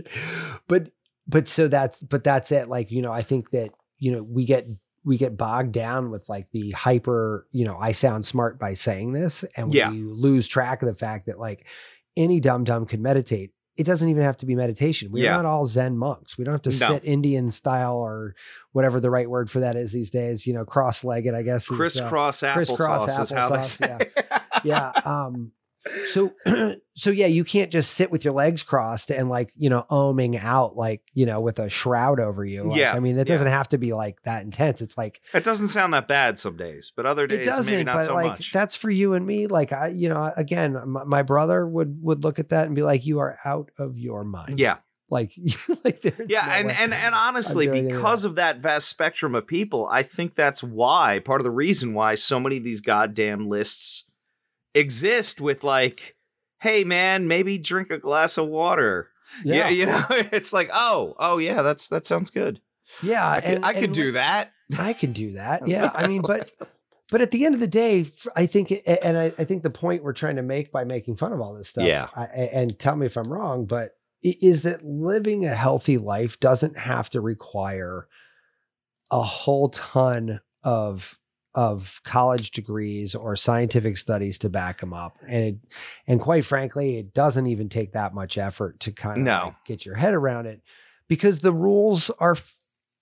but, 0.68 0.90
but 1.26 1.48
so 1.48 1.68
that's, 1.68 1.98
but 2.00 2.22
that's 2.22 2.52
it. 2.52 2.68
Like, 2.68 2.90
you 2.90 3.00
know, 3.00 3.12
I 3.12 3.22
think 3.22 3.50
that, 3.52 3.70
you 3.98 4.12
know, 4.12 4.22
we 4.22 4.44
get, 4.44 4.66
we 5.04 5.16
get 5.16 5.36
bogged 5.38 5.72
down 5.72 6.10
with 6.10 6.28
like 6.28 6.48
the 6.52 6.70
hyper, 6.72 7.46
you 7.50 7.64
know, 7.64 7.78
I 7.78 7.92
sound 7.92 8.26
smart 8.26 8.58
by 8.58 8.74
saying 8.74 9.12
this. 9.12 9.42
And 9.56 9.70
we 9.70 9.78
lose 10.02 10.46
track 10.46 10.82
of 10.82 10.86
the 10.88 10.94
fact 10.94 11.26
that 11.26 11.38
like 11.40 11.66
any 12.16 12.40
dumb 12.40 12.64
dumb 12.64 12.84
could 12.86 13.00
meditate. 13.00 13.52
It 13.82 13.86
doesn't 13.86 14.08
even 14.08 14.22
have 14.22 14.36
to 14.36 14.46
be 14.46 14.54
meditation. 14.54 15.10
We're 15.10 15.24
Yeah. 15.24 15.32
not 15.32 15.44
all 15.44 15.66
Zen 15.66 15.98
monks. 15.98 16.38
We 16.38 16.44
don't 16.44 16.54
have 16.54 16.62
to 16.62 16.70
No. 16.70 16.74
sit 16.94 17.04
Indian 17.04 17.50
style 17.50 17.96
or 17.96 18.36
whatever 18.70 19.00
the 19.00 19.10
right 19.10 19.28
word 19.28 19.50
for 19.50 19.58
that 19.58 19.74
is 19.74 19.90
these 19.90 20.08
days, 20.08 20.46
you 20.46 20.54
know, 20.54 20.64
cross 20.64 21.02
legged, 21.02 21.34
I 21.34 21.42
guess. 21.42 21.68
uh, 21.68 21.74
Crisscross 21.74 22.42
crisscross 22.42 23.08
applesauce 23.08 23.22
is 23.24 23.30
how 23.32 23.48
they 23.48 23.56
applesauce, 23.56 23.66
say. 23.66 24.10
yeah 24.62 24.92
um 25.04 25.50
so 26.06 26.32
so 26.94 27.10
yeah 27.10 27.26
you 27.26 27.44
can't 27.44 27.70
just 27.70 27.94
sit 27.94 28.10
with 28.10 28.24
your 28.24 28.34
legs 28.34 28.62
crossed 28.62 29.10
and 29.10 29.28
like 29.28 29.52
you 29.56 29.68
know 29.68 29.84
oming 29.90 30.42
out 30.42 30.76
like 30.76 31.02
you 31.12 31.26
know 31.26 31.40
with 31.40 31.58
a 31.58 31.68
shroud 31.68 32.20
over 32.20 32.44
you. 32.44 32.64
Like, 32.64 32.78
Yeah, 32.78 32.94
i 32.94 33.00
mean 33.00 33.18
it 33.18 33.26
doesn't 33.26 33.48
have 33.48 33.68
to 33.68 33.78
be 33.78 33.92
like 33.92 34.22
that 34.22 34.44
intense. 34.44 34.80
It's 34.80 34.96
like 34.96 35.20
It 35.34 35.44
doesn't 35.44 35.68
sound 35.68 35.92
that 35.94 36.08
bad 36.08 36.38
some 36.38 36.56
days, 36.56 36.92
but 36.94 37.06
other 37.06 37.26
days 37.26 37.40
it 37.40 37.44
doesn't 37.44 37.72
maybe 37.72 37.84
not 37.84 37.96
but 37.96 38.06
so 38.06 38.14
like 38.14 38.26
much. 38.26 38.52
that's 38.52 38.76
for 38.76 38.90
you 38.90 39.14
and 39.14 39.26
me. 39.26 39.46
Like 39.46 39.72
i 39.72 39.88
you 39.88 40.08
know 40.08 40.32
again 40.36 40.80
my, 40.86 41.04
my 41.04 41.22
brother 41.22 41.66
would 41.66 42.02
would 42.02 42.24
look 42.24 42.38
at 42.38 42.50
that 42.50 42.66
and 42.66 42.76
be 42.76 42.82
like 42.82 43.04
you 43.04 43.18
are 43.18 43.38
out 43.44 43.70
of 43.78 43.98
your 43.98 44.24
mind. 44.24 44.58
Yeah, 44.58 44.78
like 45.12 45.36
like 45.84 46.02
yeah, 46.26 46.46
no 46.46 46.52
and 46.52 46.70
and 46.70 46.94
and 46.94 47.14
honestly, 47.14 47.66
doing 47.66 47.78
any 47.78 47.86
of 47.88 47.98
because 47.98 48.24
of 48.24 48.34
that 48.36 48.58
vast 48.58 48.88
spectrum 48.88 49.34
of 49.34 49.46
people, 49.46 49.86
I 49.86 50.02
think 50.02 50.34
that's 50.34 50.62
why 50.62 51.18
part 51.18 51.40
of 51.40 51.44
the 51.44 51.50
reason 51.50 51.92
why 51.92 52.14
so 52.14 52.40
many 52.40 52.56
of 52.56 52.64
these 52.64 52.80
goddamn 52.80 53.44
lists 53.44 54.04
exist 54.74 55.40
with 55.40 55.62
like, 55.64 56.16
hey 56.60 56.84
man, 56.84 57.26
maybe 57.28 57.58
drink 57.58 57.90
a 57.90 57.98
glass 57.98 58.38
of 58.38 58.48
water. 58.48 59.08
Yeah, 59.44 59.68
you 59.68 59.86
know, 59.86 60.04
it's 60.10 60.52
like, 60.52 60.70
oh, 60.72 61.14
oh 61.18 61.38
yeah, 61.38 61.62
that's 61.62 61.88
that 61.88 62.04
sounds 62.06 62.30
good. 62.30 62.60
yeah 63.02 63.28
I 63.28 63.40
could, 63.40 63.50
and- 63.54 63.64
I 63.64 63.72
could 63.74 63.84
and 63.84 63.94
do 63.94 64.12
that. 64.12 64.52
I 64.78 64.92
can 64.94 65.12
do 65.12 65.32
that. 65.32 65.66
Yeah. 65.68 65.90
I 65.94 66.06
mean, 66.06 66.22
but 66.22 66.50
but 67.10 67.20
at 67.20 67.30
the 67.30 67.44
end 67.44 67.54
of 67.54 67.60
the 67.60 67.66
day, 67.66 68.06
I 68.34 68.46
think, 68.46 68.72
and 68.86 69.18
I, 69.18 69.24
I 69.26 69.44
think 69.44 69.62
the 69.62 69.68
point 69.70 70.02
we're 70.02 70.14
trying 70.14 70.36
to 70.36 70.42
make 70.42 70.72
by 70.72 70.84
making 70.84 71.16
fun 71.16 71.32
of 71.34 71.40
all 71.42 71.52
this 71.54 71.68
stuff, 71.68 71.84
Yeah. 71.84 72.06
I, 72.16 72.24
and 72.24 72.78
tell 72.78 72.96
me 72.96 73.04
if 73.04 73.16
I'm 73.18 73.30
wrong, 73.30 73.66
but 73.66 73.90
is 74.22 74.62
that 74.62 74.82
living 74.84 75.44
a 75.44 75.54
healthy 75.54 75.98
life 75.98 76.40
doesn't 76.40 76.78
have 76.78 77.10
to 77.10 77.20
require 77.20 78.06
a 79.10 79.22
whole 79.22 79.68
ton 79.70 80.40
of 80.62 81.18
of 81.54 82.00
college 82.04 82.50
degrees 82.50 83.14
or 83.14 83.36
scientific 83.36 83.96
studies 83.98 84.38
to 84.38 84.48
back 84.48 84.80
them 84.80 84.94
up 84.94 85.18
and 85.28 85.44
it, 85.44 85.56
and 86.06 86.20
quite 86.20 86.44
frankly 86.46 86.96
it 86.96 87.12
doesn't 87.12 87.46
even 87.46 87.68
take 87.68 87.92
that 87.92 88.14
much 88.14 88.38
effort 88.38 88.80
to 88.80 88.90
kind 88.90 89.18
of 89.18 89.24
No. 89.24 89.42
like 89.46 89.64
get 89.66 89.84
your 89.84 89.96
head 89.96 90.14
around 90.14 90.46
it 90.46 90.62
because 91.08 91.40
the 91.40 91.52
rules 91.52 92.08
are 92.18 92.32
f- 92.32 92.56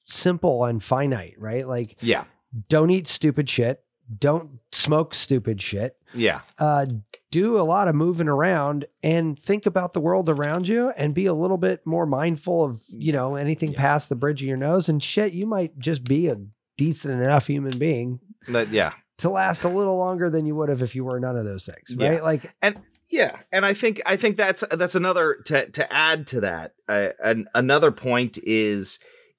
simple 0.04 0.64
and 0.64 0.82
finite 0.82 1.34
right 1.38 1.68
like 1.68 1.96
Yeah, 2.00 2.24
don't 2.68 2.90
eat 2.90 3.06
stupid 3.06 3.48
shit 3.48 3.84
don't 4.18 4.58
smoke 4.72 5.14
stupid 5.14 5.62
shit 5.62 5.96
yeah, 6.12 6.40
uh, 6.58 6.86
do 7.30 7.56
a 7.56 7.62
lot 7.62 7.86
of 7.86 7.94
moving 7.94 8.26
around 8.26 8.84
and 9.04 9.38
think 9.38 9.64
about 9.64 9.92
the 9.92 10.00
world 10.00 10.28
around 10.28 10.66
you 10.66 10.88
and 10.96 11.14
be 11.14 11.26
a 11.26 11.32
little 11.34 11.58
bit 11.58 11.86
more 11.86 12.04
mindful 12.06 12.64
of 12.64 12.82
you 12.88 13.12
know 13.12 13.36
anything 13.36 13.70
Yeah. 13.70 13.78
past 13.78 14.08
the 14.08 14.16
bridge 14.16 14.42
of 14.42 14.48
your 14.48 14.56
nose 14.56 14.88
and 14.88 15.00
shit 15.00 15.32
you 15.34 15.46
might 15.46 15.78
just 15.78 16.02
be 16.02 16.26
a 16.26 16.38
decent 16.76 17.22
enough 17.22 17.46
human 17.46 17.78
being 17.78 18.18
that, 18.48 18.68
yeah. 18.70 18.92
to 19.18 19.28
last 19.30 19.64
a 19.64 19.68
little 19.68 19.96
longer 19.98 20.30
than 20.30 20.46
you 20.46 20.54
would 20.56 20.68
have 20.68 20.82
if 20.82 20.94
you 20.94 21.04
were 21.04 21.20
none 21.20 21.36
of 21.36 21.44
those 21.44 21.64
things 21.64 21.96
right 21.96 22.14
Yeah. 22.14 22.22
like 22.22 22.54
and 22.62 22.80
Yeah, 23.10 23.40
and 23.52 23.66
I 23.66 23.74
think 23.74 24.00
I 24.06 24.16
think 24.16 24.36
that's 24.36 24.62
that's 24.70 24.94
another 24.94 25.36
to 25.46 25.68
to 25.70 25.92
add 25.92 26.26
to 26.28 26.40
that. 26.42 26.72
Uh, 26.88 27.08
an, 27.22 27.46
another 27.54 27.90
point 27.90 28.38
is 28.44 28.98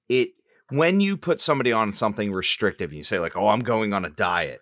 it 0.09 0.29
when 0.69 0.99
you 0.99 1.15
put 1.17 1.39
somebody 1.39 1.71
on 1.71 1.93
something 1.93 2.31
restrictive, 2.33 2.89
and 2.91 2.97
you 2.97 3.03
say 3.03 3.19
like, 3.19 3.35
"Oh, 3.37 3.47
I'm 3.47 3.61
going 3.61 3.93
on 3.93 4.03
a 4.05 4.09
diet." 4.09 4.59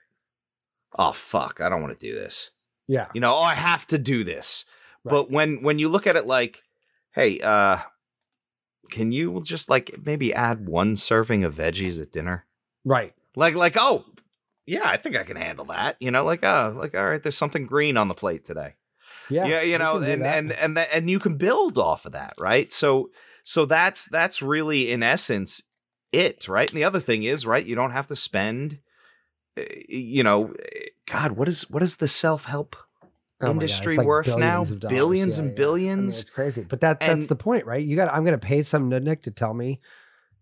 Oh 0.98 1.12
fuck, 1.12 1.60
I 1.60 1.70
don't 1.70 1.82
want 1.82 2.00
to 2.00 2.08
do 2.08 2.14
this. 2.14 2.52
Yeah. 2.88 3.08
You 3.14 3.22
know, 3.22 3.36
oh, 3.36 3.42
I 3.42 3.56
have 3.56 3.86
to 3.88 3.98
do 3.98 4.24
this. 4.24 4.66
Right. 5.04 5.12
But 5.12 5.32
when 5.32 5.64
when 5.64 5.80
you 5.80 5.90
look 5.90 6.06
at 6.08 6.16
it 6.16 6.26
like, 6.28 6.62
"Hey, 7.14 7.40
uh 7.42 7.78
can 8.92 9.12
you 9.12 9.42
just 9.44 9.70
like 9.70 9.96
maybe 10.06 10.34
add 10.34 10.68
one 10.68 10.96
serving 10.96 11.44
of 11.44 11.56
veggies 11.56 12.00
at 12.02 12.12
dinner?" 12.12 12.46
Right. 12.86 13.14
Like 13.36 13.56
like, 13.56 13.76
"Oh, 13.78 14.06
yeah, 14.70 14.88
I 14.88 14.98
think 14.98 15.16
I 15.18 15.24
can 15.24 15.36
handle 15.38 15.66
that." 15.66 15.98
You 16.00 16.12
know, 16.12 16.24
like, 16.24 16.44
"Oh, 16.44 16.74
like 16.78 16.96
all 16.96 17.10
right, 17.10 17.22
there's 17.22 17.38
something 17.38 17.66
green 17.66 17.98
on 17.98 18.08
the 18.08 18.14
plate 18.14 18.44
today." 18.44 18.76
Yeah. 19.30 19.46
yeah, 19.46 19.62
you 19.62 19.78
know, 19.78 19.98
and 19.98 20.24
and 20.24 20.52
and 20.54 20.78
and 20.78 21.10
you 21.10 21.20
can 21.20 21.38
build 21.38 21.78
off 21.78 22.06
of 22.06 22.14
that, 22.14 22.34
right? 22.40 22.72
So 22.72 23.10
so 23.44 23.66
that's 23.66 24.08
that's 24.08 24.42
really 24.42 24.92
in 24.92 25.04
essence 25.04 25.62
it, 26.12 26.48
right? 26.48 26.70
And 26.70 26.78
the 26.78 26.84
other 26.84 27.00
thing 27.00 27.24
is, 27.24 27.46
right, 27.46 27.64
you 27.66 27.76
don't 27.76 27.92
have 27.92 28.08
to 28.08 28.16
spend, 28.16 28.80
uh, 29.58 29.64
you 29.88 30.24
know, 30.24 30.54
eh, 30.74 30.86
God, 31.06 31.34
what 31.34 31.48
is 31.48 31.70
what 31.70 31.84
is 31.84 31.98
the 31.98 32.08
self 32.08 32.46
help? 32.46 32.76
Oh 33.42 33.48
my 33.48 33.54
God, 33.54 33.64
it's 33.64 33.74
industry 33.74 33.96
like 33.98 34.08
worth 34.08 34.28
now? 34.28 34.36
billions 34.64 34.72
of 34.72 34.80
dollars. 34.80 34.94
Billions 34.98 35.38
Yeah, 35.38 35.44
and 35.44 35.48
yeah. 35.48 35.52
I 35.52 35.56
mean, 35.56 35.56
billions? 35.56 36.20
it's 36.22 36.30
crazy, 36.30 36.64
but 36.64 36.82
that 36.82 37.00
that's 37.00 37.12
And- 37.12 37.30
the 37.30 37.36
point, 37.36 37.66
right? 37.66 37.84
You 37.86 37.96
got. 37.96 38.12
I'm 38.14 38.24
going 38.24 38.38
to 38.40 38.46
pay 38.48 38.64
some 38.64 38.90
nudnik 38.90 39.22
to 39.24 39.32
tell 39.32 39.54
me 39.54 39.80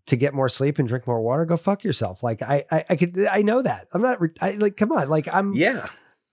to 0.08 0.16
get 0.16 0.34
more 0.34 0.48
sleep 0.48 0.78
and 0.78 0.86
drink 0.88 1.06
more 1.06 1.20
water. 1.20 1.44
Go 1.46 1.56
fuck 1.56 1.84
yourself. 1.84 2.22
Like 2.22 2.42
I, 2.42 2.64
I, 2.70 2.84
I 2.90 2.96
could. 2.96 3.18
I 3.30 3.42
know 3.42 3.62
that. 3.62 3.86
I'm 3.94 4.02
not. 4.02 4.18
I, 4.40 4.52
like, 4.52 4.76
come 4.76 4.92
on. 4.92 5.08
Like 5.08 5.32
I'm. 5.32 5.52
Yeah, 5.54 5.86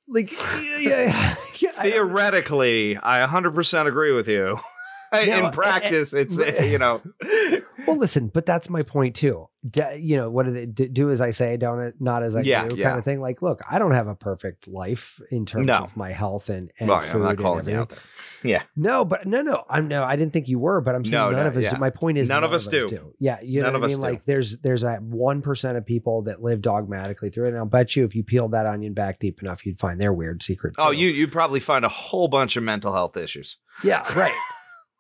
Like, 0.08 0.32
yeah, 0.32 0.78
yeah, 0.80 1.36
yeah, 1.60 1.70
I 1.80 1.90
don't- 1.90 1.92
theoretically, 1.92 2.98
I 2.98 3.26
100% 3.26 3.88
agree 3.88 4.12
with 4.12 4.28
you. 4.28 4.58
No, 5.14 5.46
in 5.46 5.52
practice, 5.52 6.14
it's 6.14 6.38
uh, 6.38 6.62
you 6.64 6.78
know, 6.78 7.02
Well, 7.88 7.96
listen, 7.96 8.28
but 8.28 8.46
that's 8.46 8.70
my 8.70 8.82
point 8.82 9.16
too. 9.16 9.48
You 9.98 10.18
know, 10.18 10.30
what 10.30 10.46
do 10.46 10.52
they 10.52 10.66
d- 10.68 10.88
do 10.90 11.10
as 11.10 11.22
I 11.22 11.32
say, 11.32 11.58
don't 11.58 11.94
not 12.00 12.22
as 12.24 12.36
I 12.36 12.42
Yeah, 12.42 12.68
do, 12.68 12.76
yeah. 12.78 12.86
kind 12.88 13.00
of 13.00 13.04
thing. 13.06 13.20
Like, 13.20 13.42
look, 13.42 13.62
I 13.70 13.80
don't 13.80 13.94
have 13.94 14.08
a 14.08 14.14
perfect 14.16 14.68
life 14.68 15.20
in 15.32 15.46
terms 15.46 15.66
No. 15.66 15.78
of 15.80 15.98
my 15.98 16.12
health 16.12 16.50
and, 16.50 16.72
and 16.80 16.88
food 16.90 17.16
I'm 17.16 17.22
not 17.24 17.38
calling 17.38 17.68
you 17.68 17.78
out 17.78 17.90
there. 17.90 17.98
Yeah, 18.44 18.62
No, 18.76 19.04
but 19.06 19.26
no, 19.26 19.42
no, 19.42 19.64
I'm 19.70 19.88
no, 19.88 20.04
I 20.04 20.16
didn't 20.18 20.34
think 20.34 20.48
you 20.48 20.60
were, 20.60 20.82
but 20.82 20.94
I'm 20.94 21.04
saying 21.04 21.14
No, 21.14 21.32
none 21.32 21.42
no, 21.44 21.48
of 21.48 21.58
us. 21.58 21.64
yeah. 21.64 21.78
My 21.80 21.90
point 21.90 22.20
is, 22.20 22.30
None 22.30 22.44
of 22.44 22.54
us 22.54 22.68
do. 22.68 23.14
Yeah, 23.20 23.40
you 23.42 23.62
know 23.62 23.72
None 23.72 23.74
what 23.74 23.78
of 23.78 23.84
I 23.84 23.86
us 23.88 23.92
mean. 23.94 23.98
do. 24.02 24.12
Like, 24.12 24.26
there's 24.26 24.58
there's 24.60 24.82
that 24.82 25.02
one 25.02 25.42
percent 25.42 25.78
of 25.78 25.86
people 25.86 26.22
that 26.24 26.44
live 26.44 26.62
dogmatically 26.62 27.32
through 27.32 27.46
it. 27.46 27.50
And 27.50 27.58
I'll 27.58 27.66
bet 27.66 27.96
you, 27.96 28.06
if 28.06 28.14
you 28.16 28.24
peeled 28.24 28.52
that 28.52 28.68
onion 28.68 28.94
back 28.94 29.18
deep 29.20 29.42
enough, 29.42 29.66
you'd 29.66 29.80
find 29.80 30.00
their 30.00 30.14
weird 30.14 30.44
secrets. 30.44 30.76
Oh, 30.80 30.92
too. 30.92 30.98
you 30.98 31.10
you'd 31.10 31.32
probably 31.32 31.60
find 31.60 31.84
a 31.84 31.90
whole 31.90 32.28
bunch 32.28 32.56
of 32.56 32.62
mental 32.64 32.94
health 32.94 33.18
issues. 33.18 33.58
Yeah, 33.84 34.04
right. 34.18 34.34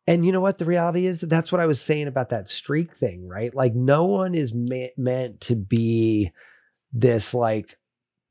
And 0.08 0.26
you 0.26 0.32
know 0.32 0.42
what? 0.42 0.58
The 0.58 0.66
reality 0.66 1.06
is 1.06 1.22
that 1.22 1.30
that's 1.30 1.52
what 1.52 1.62
I 1.62 1.66
was 1.68 1.82
saying 1.82 2.08
about 2.08 2.30
that 2.30 2.50
streak 2.50 2.96
thing, 2.96 3.28
right? 3.28 3.54
Like, 3.54 3.74
no 3.76 4.06
one 4.06 4.36
is 4.36 4.54
meant 4.54 5.42
to 5.42 5.56
be 5.56 6.32
this 6.94 7.34
like 7.34 7.78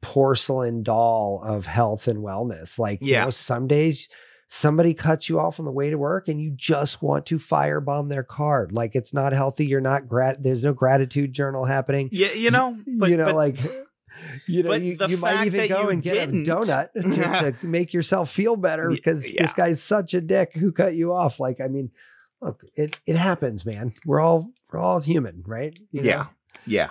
porcelain 0.03 0.83
doll 0.83 1.43
of 1.45 1.67
health 1.67 2.09
and 2.09 2.21
wellness. 2.21 2.79
Like, 2.79 3.01
you 3.01 3.13
Yeah. 3.13 3.25
know, 3.25 3.31
some 3.31 3.67
days 3.67 4.09
somebody 4.49 4.95
cuts 4.95 5.29
you 5.29 5.41
off 5.41 5.59
on 5.59 5.65
the 5.65 5.73
way 5.73 5.91
to 5.91 5.97
work 5.99 6.29
and 6.29 6.41
you 6.41 6.53
just 6.55 7.03
want 7.03 7.27
to 7.27 7.39
firebomb 7.39 8.09
their 8.11 8.23
card. 8.23 8.71
Like, 8.71 8.95
it's 8.95 9.13
not 9.15 9.33
healthy. 9.33 9.67
You're 9.67 9.81
not 9.81 10.07
grat. 10.07 10.43
There's 10.43 10.63
no 10.63 10.75
gratitude 10.75 11.33
journal 11.33 11.65
happening. 11.65 12.09
Yeah, 12.13 12.33
you 12.33 12.51
know, 12.51 12.77
but, 12.99 13.11
you 13.11 13.17
know, 13.17 13.27
but 13.27 13.35
like. 13.37 13.57
You 14.47 14.63
know, 14.63 14.69
but 14.69 14.83
you, 14.83 14.97
you 15.09 15.17
might 15.17 15.47
even 15.47 15.69
go 15.69 15.89
and 15.89 16.03
get 16.03 16.15
didn't- 16.31 16.49
a 16.49 16.55
donut 16.55 16.89
just 17.15 17.61
to 17.61 17.67
make 17.67 17.93
yourself 17.93 18.31
feel 18.31 18.57
better 18.57 18.89
because 18.91 19.29
yeah. 19.29 19.43
this 19.43 19.53
guy's 19.53 19.83
such 19.83 20.15
a 20.15 20.21
dick 20.21 20.55
who 20.55 20.73
cut 20.73 20.95
you 20.95 21.13
off. 21.13 21.41
Like, 21.41 21.61
I 21.61 21.69
mean, 21.69 21.91
look, 22.41 22.63
it 22.75 22.99
it 23.07 23.17
happens, 23.17 23.65
man. 23.67 23.93
We're 24.07 24.21
all 24.21 24.51
we're 24.73 24.81
all 24.81 25.01
human, 25.01 25.43
right? 25.47 25.79
You 25.91 26.03
know? 26.03 26.09
yeah, 26.09 26.27
yeah, 26.67 26.91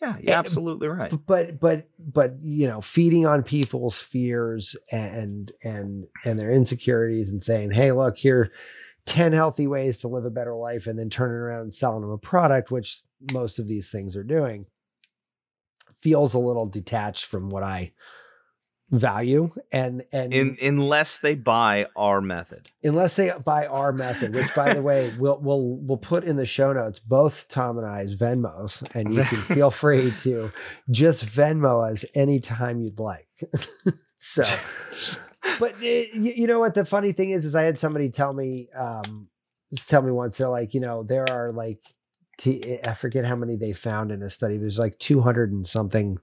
yeah, 0.00 0.08
you're 0.12 0.18
And- 0.20 0.28
absolutely 0.30 0.88
right. 0.88 1.12
But 1.26 1.58
but 1.58 1.88
but 1.98 2.34
you 2.42 2.66
know, 2.66 2.80
feeding 2.80 3.26
on 3.26 3.42
people's 3.42 3.98
fears 3.98 4.76
and 4.92 5.52
and 5.62 6.06
and 6.24 6.38
their 6.38 6.52
insecurities 6.52 7.30
and 7.30 7.42
saying, 7.42 7.72
hey, 7.72 7.92
look, 7.92 8.16
here 8.16 8.52
10 9.06 9.32
healthy 9.32 9.66
ways 9.66 9.98
to 9.98 10.08
live 10.08 10.24
a 10.24 10.30
better 10.30 10.54
life, 10.54 10.86
and 10.86 10.98
then 10.98 11.08
turning 11.10 11.36
around 11.36 11.62
and 11.62 11.74
selling 11.74 12.02
them 12.02 12.10
a 12.10 12.18
product, 12.18 12.70
which 12.70 13.02
most 13.32 13.58
of 13.58 13.66
these 13.66 13.90
things 13.90 14.14
are 14.14 14.22
doing, 14.22 14.66
feels 16.00 16.34
a 16.34 16.38
little 16.38 16.66
detached 16.66 17.26
from 17.26 17.50
what 17.50 17.62
I 17.62 17.92
value. 18.90 19.52
And 19.72 20.04
and 20.12 20.32
In, 20.32 20.56
unless 20.62 21.18
they 21.18 21.34
buy 21.34 21.86
our 21.96 22.20
method. 22.20 22.68
unless 22.82 23.16
they 23.16 23.32
buy 23.44 23.66
our 23.66 23.92
method, 23.92 24.34
which 24.34 24.54
by 24.54 24.74
the 24.74 24.82
way, 24.82 25.12
we'll 25.18 25.38
we'll 25.40 25.76
we'll 25.76 25.96
put 25.98 26.24
in 26.24 26.36
the 26.36 26.44
show 26.44 26.72
notes 26.72 26.98
both 26.98 27.48
Tom 27.48 27.78
and 27.78 27.86
I's 27.86 28.16
Venmos, 28.16 28.82
and 28.94 29.14
you 29.14 29.22
can 29.22 29.38
feel 29.54 29.70
free 29.70 30.12
to 30.20 30.50
just 30.90 31.24
Venmo 31.24 31.88
us 31.88 32.04
anytime 32.14 32.80
you'd 32.80 32.98
like. 32.98 33.28
so, 34.18 34.42
but 35.58 35.74
it, 35.80 36.14
you, 36.14 36.32
you 36.36 36.46
know 36.46 36.58
what 36.60 36.74
the 36.74 36.84
funny 36.84 37.12
thing 37.12 37.30
is, 37.30 37.44
is 37.44 37.54
I 37.54 37.62
had 37.62 37.78
somebody 37.78 38.10
tell 38.10 38.32
me, 38.32 38.68
um, 38.74 39.28
just 39.72 39.88
tell 39.88 40.02
me 40.02 40.10
once 40.10 40.38
they're 40.38 40.48
like, 40.48 40.74
you 40.74 40.80
know, 40.80 41.02
there 41.04 41.30
are 41.30 41.52
like, 41.52 41.80
t- 42.40 42.62
eh, 42.64 42.88
I 42.90 42.94
forget 42.94 43.24
how 43.24 43.36
many 43.36 43.56
they 43.56 43.72
found 43.72 44.10
in 44.10 44.22
a 44.22 44.30
study. 44.30 44.56
There's 44.56 44.78
like 44.78 44.98
200 44.98 45.52
and 45.52 45.66
something 45.66 46.18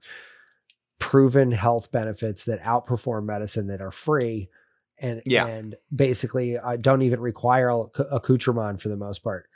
proven 0.98 1.52
health 1.52 1.90
benefits 1.92 2.44
that 2.44 2.60
outperform 2.62 3.24
medicine 3.24 3.68
that 3.68 3.80
are 3.80 3.92
free 3.92 4.50
and 5.00 5.22
Yeah. 5.24 5.46
and 5.46 5.76
basically 5.94 6.58
I 6.58 6.76
don't 6.76 7.02
even 7.02 7.20
require 7.20 7.70
accoutrement 8.10 8.82
for 8.82 8.88
the 8.88 8.96
most 8.96 9.22
part. 9.22 9.48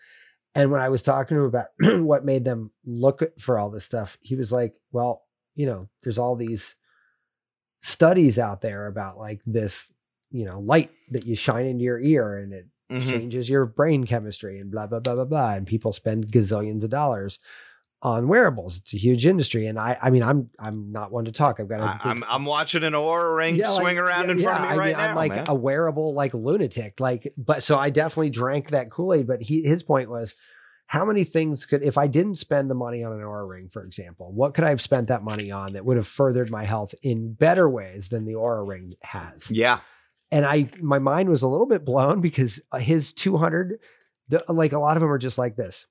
And 0.54 0.70
when 0.70 0.80
I 0.80 0.88
was 0.88 1.02
talking 1.02 1.36
to 1.36 1.42
him 1.42 1.48
about 1.48 1.66
what 2.04 2.24
made 2.24 2.44
them 2.44 2.70
look 2.84 3.22
for 3.40 3.58
all 3.58 3.70
this 3.70 3.84
stuff, 3.84 4.16
he 4.20 4.36
was 4.36 4.52
like, 4.52 4.76
"Well, 4.92 5.24
you 5.56 5.66
know, 5.66 5.88
there's 6.02 6.18
all 6.18 6.36
these 6.36 6.76
studies 7.80 8.38
out 8.38 8.60
there 8.60 8.86
about 8.86 9.18
like 9.18 9.40
this, 9.46 9.92
you 10.30 10.44
know, 10.44 10.60
light 10.60 10.90
that 11.10 11.26
you 11.26 11.34
shine 11.34 11.66
into 11.66 11.82
your 11.84 11.98
ear 12.00 12.38
and 12.38 12.52
it 12.52 12.66
Mhm. 12.92 13.06
changes 13.06 13.48
your 13.50 13.66
brain 13.66 14.04
chemistry 14.06 14.58
and 14.58 14.70
blah 14.70 14.86
blah 14.86 15.00
blah 15.00 15.14
blah 15.14 15.24
blah 15.24 15.54
and 15.54 15.66
people 15.66 15.92
spend 15.92 16.26
gazillions 16.28 16.84
of 16.84 16.90
dollars 16.90 17.38
on 18.02 18.26
wearables 18.26 18.78
it's 18.78 18.92
a 18.94 18.96
huge 18.96 19.24
industry 19.24 19.66
and 19.66 19.78
i 19.78 19.96
i 20.02 20.10
mean 20.10 20.24
i'm 20.24 20.50
i'm 20.58 20.90
not 20.90 21.12
one 21.12 21.24
to 21.24 21.30
talk 21.32 21.60
i've 21.60 21.68
got 21.68 21.78
a 21.80 21.84
I, 21.84 21.92
big- 21.92 22.00
I'm 22.04 22.24
I'm 22.28 22.44
watching 22.44 22.82
an 22.82 22.94
Oura 22.94 23.36
ring 23.36 23.54
Yeah, 23.54 23.70
like, 23.70 23.80
swing 23.80 23.98
around 23.98 24.24
yeah, 24.26 24.30
in 24.32 24.38
front 24.42 24.56
of 24.58 24.62
me 24.64 24.68
I 24.74 24.76
right 24.76 24.86
mean, 24.88 24.96
now. 24.96 25.08
i'm 25.10 25.14
like 25.14 25.32
man. 25.34 25.44
a 25.48 25.54
wearable 25.54 26.12
like 26.12 26.34
lunatic 26.34 26.98
like 26.98 27.32
but 27.38 27.62
so 27.62 27.78
i 27.78 27.90
definitely 27.90 28.30
drank 28.30 28.70
that 28.70 28.90
kool-aid 28.90 29.26
but 29.28 29.40
he 29.40 29.62
his 29.62 29.84
point 29.84 30.10
was 30.10 30.34
how 30.86 31.04
many 31.04 31.22
things 31.22 31.64
could 31.64 31.84
if 31.84 31.96
i 31.96 32.08
didn't 32.08 32.34
spend 32.34 32.68
the 32.68 32.74
money 32.74 33.04
on 33.04 33.12
an 33.12 33.20
Oura 33.20 33.48
ring 33.48 33.68
for 33.68 33.84
example 33.84 34.32
what 34.32 34.52
could 34.54 34.64
i 34.64 34.68
have 34.70 34.80
spent 34.80 35.06
that 35.06 35.22
money 35.22 35.52
on 35.52 35.74
that 35.74 35.84
would 35.84 35.96
have 35.96 36.08
furthered 36.08 36.50
my 36.50 36.64
health 36.64 36.96
in 37.02 37.32
better 37.34 37.70
ways 37.70 38.08
than 38.08 38.24
the 38.24 38.32
Oura 38.34 38.66
ring 38.66 38.94
has 39.02 39.48
yeah, 39.48 39.78
and 40.32 40.46
I 40.46 40.68
my 40.80 40.98
mind 40.98 41.28
was 41.28 41.42
a 41.42 41.48
little 41.48 41.66
bit 41.66 41.84
blown 41.84 42.20
because 42.20 42.60
his 42.78 43.12
200 43.12 43.78
the, 44.30 44.42
like 44.48 44.72
a 44.72 44.78
lot 44.78 44.96
of 44.96 45.02
them 45.02 45.12
are 45.12 45.18
just 45.18 45.38
like 45.38 45.54
this. 45.54 45.86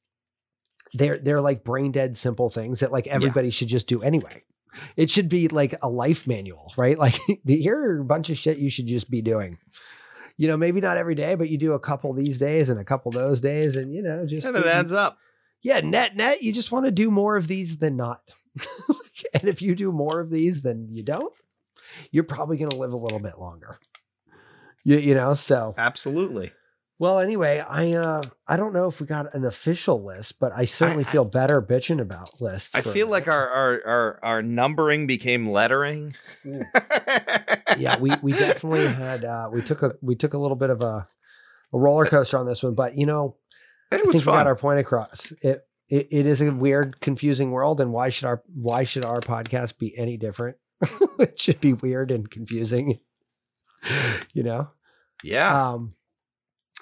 They're 0.93 1.19
they're 1.19 1.41
like 1.41 1.63
brain 1.63 1.91
dead 1.91 2.17
simple 2.17 2.49
things 2.49 2.81
that 2.81 2.91
like 2.91 3.07
everybody 3.07 3.51
should 3.51 3.69
just 3.69 3.87
do 3.87 4.01
anyway. 4.01 4.43
It 4.97 5.09
should 5.09 5.29
be 5.29 5.47
like 5.47 5.75
a 5.81 5.89
life 5.89 6.27
manual, 6.27 6.73
right? 6.75 6.97
Like 6.99 7.19
here 7.45 7.77
are 7.77 7.99
a 8.01 8.05
bunch 8.05 8.29
of 8.29 8.37
shit 8.37 8.57
you 8.57 8.69
should 8.69 8.87
just 8.87 9.09
be 9.09 9.21
doing. 9.21 9.57
You 10.37 10.47
know, 10.47 10.57
maybe 10.57 10.81
not 10.81 10.97
every 10.97 11.13
day, 11.13 11.35
but 11.35 11.49
you 11.49 11.57
do 11.57 11.73
a 11.73 11.79
couple 11.79 12.13
these 12.13 12.39
days 12.39 12.69
and 12.69 12.79
a 12.79 12.85
couple 12.85 13.11
those 13.11 13.41
days, 13.41 13.75
and 13.75 13.93
you 13.93 14.01
know, 14.01 14.25
just 14.25 14.47
and 14.47 14.57
it 14.57 14.65
adds 14.65 14.91
up. 14.91 15.19
yeah, 15.61 15.81
net 15.81 16.15
net, 16.15 16.41
you 16.41 16.51
just 16.51 16.71
want 16.71 16.85
to 16.85 16.91
do 16.91 17.11
more 17.11 17.35
of 17.35 17.47
these 17.47 17.77
than 17.77 17.95
not. 17.95 18.21
and 19.35 19.47
if 19.47 19.61
you 19.61 19.75
do 19.75 19.91
more 19.91 20.19
of 20.19 20.31
these 20.31 20.63
than 20.63 20.87
you 20.89 21.03
don't, 21.03 21.33
you're 22.11 22.23
probably 22.23 22.57
going 22.57 22.71
to 22.71 22.77
live 22.77 22.93
a 22.93 22.97
little 22.97 23.19
bit 23.19 23.37
longer. 23.37 23.77
You, 24.83 24.97
you 24.97 25.13
know, 25.13 25.33
so 25.33 25.75
Absolutely. 25.77 26.51
well. 26.99 27.19
Anyway, 27.19 27.59
I 27.59 27.93
uh 27.93 28.21
I 28.47 28.57
don't 28.57 28.73
know 28.73 28.87
if 28.87 28.99
we 28.99 29.07
got 29.07 29.33
an 29.35 29.45
official 29.45 30.03
list, 30.03 30.39
but 30.39 30.51
I 30.53 30.65
certainly 30.65 31.05
I- 31.05 31.07
feel 31.07 31.25
better 31.25 31.61
bitching 31.61 32.01
about 32.01 32.41
lists. 32.41 32.75
I 32.75 32.81
feel 32.81 33.07
like 33.07 33.27
our, 33.27 33.47
our 33.47 33.81
our 33.85 34.19
our 34.23 34.41
numbering 34.41 35.07
became 35.07 35.45
lettering. 35.45 36.15
yeah 37.77 37.97
we 37.99 38.11
we 38.21 38.31
definitely 38.33 38.87
had 38.87 39.23
uh 39.23 39.49
we 39.51 39.61
took 39.61 39.81
a 39.81 39.93
we 40.01 40.15
took 40.15 40.33
a 40.33 40.37
little 40.37 40.57
bit 40.57 40.69
of 40.69 40.81
a 40.81 41.07
a 41.73 41.79
roller 41.79 42.05
coaster 42.05 42.37
on 42.37 42.45
this 42.45 42.63
one, 42.63 42.75
but 42.75 42.97
you 42.97 43.05
know 43.05 43.37
it 43.91 43.95
I 44.01 44.03
was 44.03 44.15
think 44.17 44.25
we 44.25 44.31
got 44.33 44.47
our 44.47 44.55
point 44.55 44.79
across. 44.79 45.31
It, 45.41 45.61
it 45.89 46.07
it 46.11 46.25
is 46.25 46.41
a 46.41 46.51
weird, 46.51 46.99
confusing 47.01 47.51
world, 47.51 47.81
and 47.81 47.91
why 47.91 48.09
should 48.09 48.25
our 48.25 48.41
why 48.53 48.83
should 48.83 49.05
our 49.05 49.19
podcast 49.19 49.77
be 49.77 49.97
any 49.97 50.17
different? 50.17 50.57
it 51.19 51.39
should 51.39 51.59
be 51.61 51.73
weird 51.73 52.09
and 52.11 52.29
confusing, 52.29 52.99
you 54.33 54.43
know. 54.43 54.69
yeah. 55.23 55.71
Um. 55.71 55.95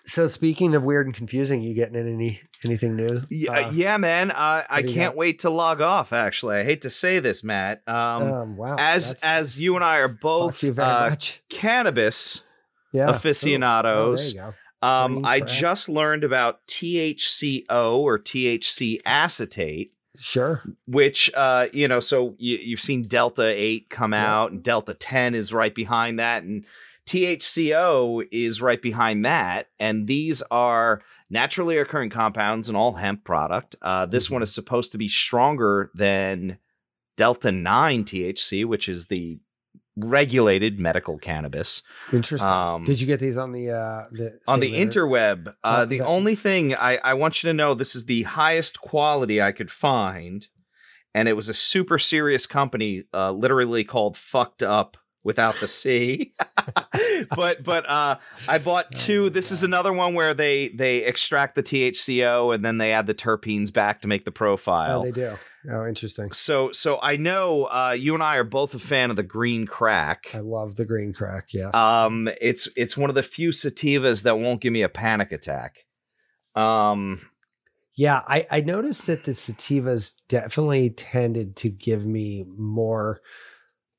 So 0.05 0.27
speaking 0.27 0.73
of 0.75 0.83
weird 0.83 1.05
and 1.05 1.15
confusing, 1.15 1.61
you 1.61 1.75
getting 1.75 1.95
in 1.95 2.07
any 2.07 2.41
anything 2.65 2.95
new? 2.95 3.21
Yeah, 3.29 3.51
Uh, 3.51 3.71
yeah, 3.71 3.97
man. 3.97 4.31
Uh, 4.31 4.63
I 4.69 4.81
can't 4.81 5.15
wait 5.15 5.39
to 5.39 5.49
log 5.49 5.81
off. 5.81 6.13
Actually, 6.13 6.57
I 6.57 6.63
hate 6.63 6.81
to 6.81 6.89
say 6.89 7.19
this, 7.19 7.43
Matt. 7.43 7.83
Um, 7.85 7.95
um, 8.23 8.57
wow. 8.57 8.75
as 8.79 9.19
as 9.21 9.59
you 9.59 9.75
and 9.75 9.83
I 9.83 9.97
are 9.97 10.07
both 10.07 10.63
uh, 10.79 11.15
cannabis 11.49 12.41
yeah. 12.91 13.09
aficionados. 13.09 14.33
Oh, 14.33 14.37
there 14.37 14.45
you 14.45 14.51
go. 14.51 14.55
Um, 14.81 15.25
I 15.25 15.41
just 15.41 15.89
learned 15.89 16.23
about 16.23 16.65
THCO 16.67 17.97
or 17.97 18.17
THC 18.17 19.01
acetate, 19.05 19.91
Sure. 20.17 20.63
which 20.87 21.29
uh, 21.35 21.67
you 21.73 21.87
know, 21.87 21.99
so 21.99 22.35
you, 22.37 22.57
you've 22.57 22.79
seen 22.79 23.01
Delta 23.01 23.45
Eight 23.45 23.89
come 23.89 24.13
out, 24.13 24.51
and 24.51 24.63
Delta 24.63 24.93
Ten 24.93 25.35
is 25.35 25.53
right 25.53 25.75
behind 25.75 26.19
that, 26.19 26.43
and 26.43 26.65
THCO 27.09 28.27
is 28.31 28.61
right 28.61 28.81
behind 28.81 29.25
that, 29.25 29.69
and 29.79 30.05
these 30.05 30.43
are 30.51 31.01
naturally 31.29 31.77
occurring 31.77 32.11
compounds 32.11 32.69
in 32.69 32.75
all 32.75 32.93
hemp 32.93 33.23
product. 33.23 33.75
Uh, 33.81 34.05
this 34.05 34.29
one 34.29 34.43
is 34.43 34.53
supposed 34.53 34.91
to 34.91 34.99
be 34.99 35.07
stronger 35.07 35.89
than 35.95 36.59
Delta 37.17 37.51
Nine 37.51 38.03
THC, 38.03 38.63
which 38.63 38.87
is 38.87 39.07
the 39.07 39.39
regulated 39.97 40.79
medical 40.79 41.17
cannabis. 41.17 41.81
Interesting. 42.13 42.47
Um, 42.47 42.83
Did 42.83 43.01
you 43.01 43.07
get 43.07 43.19
these 43.19 43.37
on 43.37 43.53
the 43.53 43.71
uh 43.71 44.05
the 44.11 44.39
on 44.47 44.59
the 44.59 44.75
inter- 44.75 45.07
interweb. 45.07 45.47
Uh, 45.63 45.79
Oh, 45.81 45.85
the 45.85 46.01
only 46.01 46.35
thing 46.35 46.75
I, 46.75 46.97
I 47.03 47.15
want 47.15 47.41
you 47.41 47.49
to 47.49 47.53
know 47.55 47.73
this 47.73 47.95
is 47.95 48.05
the 48.05 48.23
highest 48.23 48.81
quality 48.81 49.41
I 49.41 49.51
could 49.51 49.71
find, 49.71 50.47
and 51.15 51.27
it 51.27 51.33
was 51.33 51.49
a 51.49 51.55
super 51.55 51.97
serious 51.97 52.45
company, 52.45 53.05
uh, 53.15 53.31
literally 53.31 53.83
called 53.83 54.15
"Fucked 54.15 54.61
Up" 54.61 54.95
without 55.23 55.55
the 55.59 55.67
C. 55.67 56.33
but 57.35 57.63
but 57.63 57.89
uh, 57.89 58.17
I 58.47 58.57
bought 58.57 58.91
two. 58.91 59.23
my 59.23 59.29
this 59.29 59.51
is 59.51 59.63
another 59.63 59.93
one 59.93 60.13
where 60.13 60.33
they 60.33 60.69
they 60.69 61.03
extract 61.03 61.55
the 61.55 61.63
THCO 61.63 62.53
and 62.53 62.63
then 62.63 62.77
they 62.77 62.93
add 62.93 63.07
the 63.07 63.13
terpenes 63.13 63.71
back 63.73 64.01
to 64.01 64.07
make 64.07 64.25
the 64.25 64.31
profile. 64.31 65.01
Oh, 65.01 65.03
they 65.03 65.11
do. 65.11 65.35
Oh, 65.69 65.85
interesting. 65.85 66.31
so 66.31 66.71
so 66.71 66.99
I 67.01 67.17
know 67.17 67.65
uh, 67.65 67.95
you 67.97 68.13
and 68.13 68.23
I 68.23 68.37
are 68.37 68.45
both 68.45 68.73
a 68.73 68.79
fan 68.79 69.09
of 69.09 69.17
the 69.17 69.23
green 69.23 69.65
crack. 69.65 70.31
I 70.33 70.39
love 70.39 70.75
the 70.75 70.85
green 70.85 71.11
crack. 71.11 71.47
Yeah. 71.53 71.69
Um, 71.73 72.29
it's 72.39 72.69
it's 72.77 72.95
one 72.95 73.09
of 73.09 73.15
the 73.15 73.23
few 73.23 73.49
sativas 73.49 74.23
that 74.23 74.39
won't 74.39 74.61
give 74.61 74.71
me 74.71 74.83
a 74.83 74.89
panic 74.89 75.31
attack. 75.31 75.85
Um, 76.55 77.19
Yeah, 77.95 78.21
I, 78.25 78.47
I 78.49 78.61
noticed 78.61 79.07
that 79.07 79.25
the 79.25 79.31
sativas 79.33 80.13
definitely 80.29 80.91
tended 80.91 81.57
to 81.57 81.69
give 81.69 82.05
me 82.05 82.45
more 82.57 83.19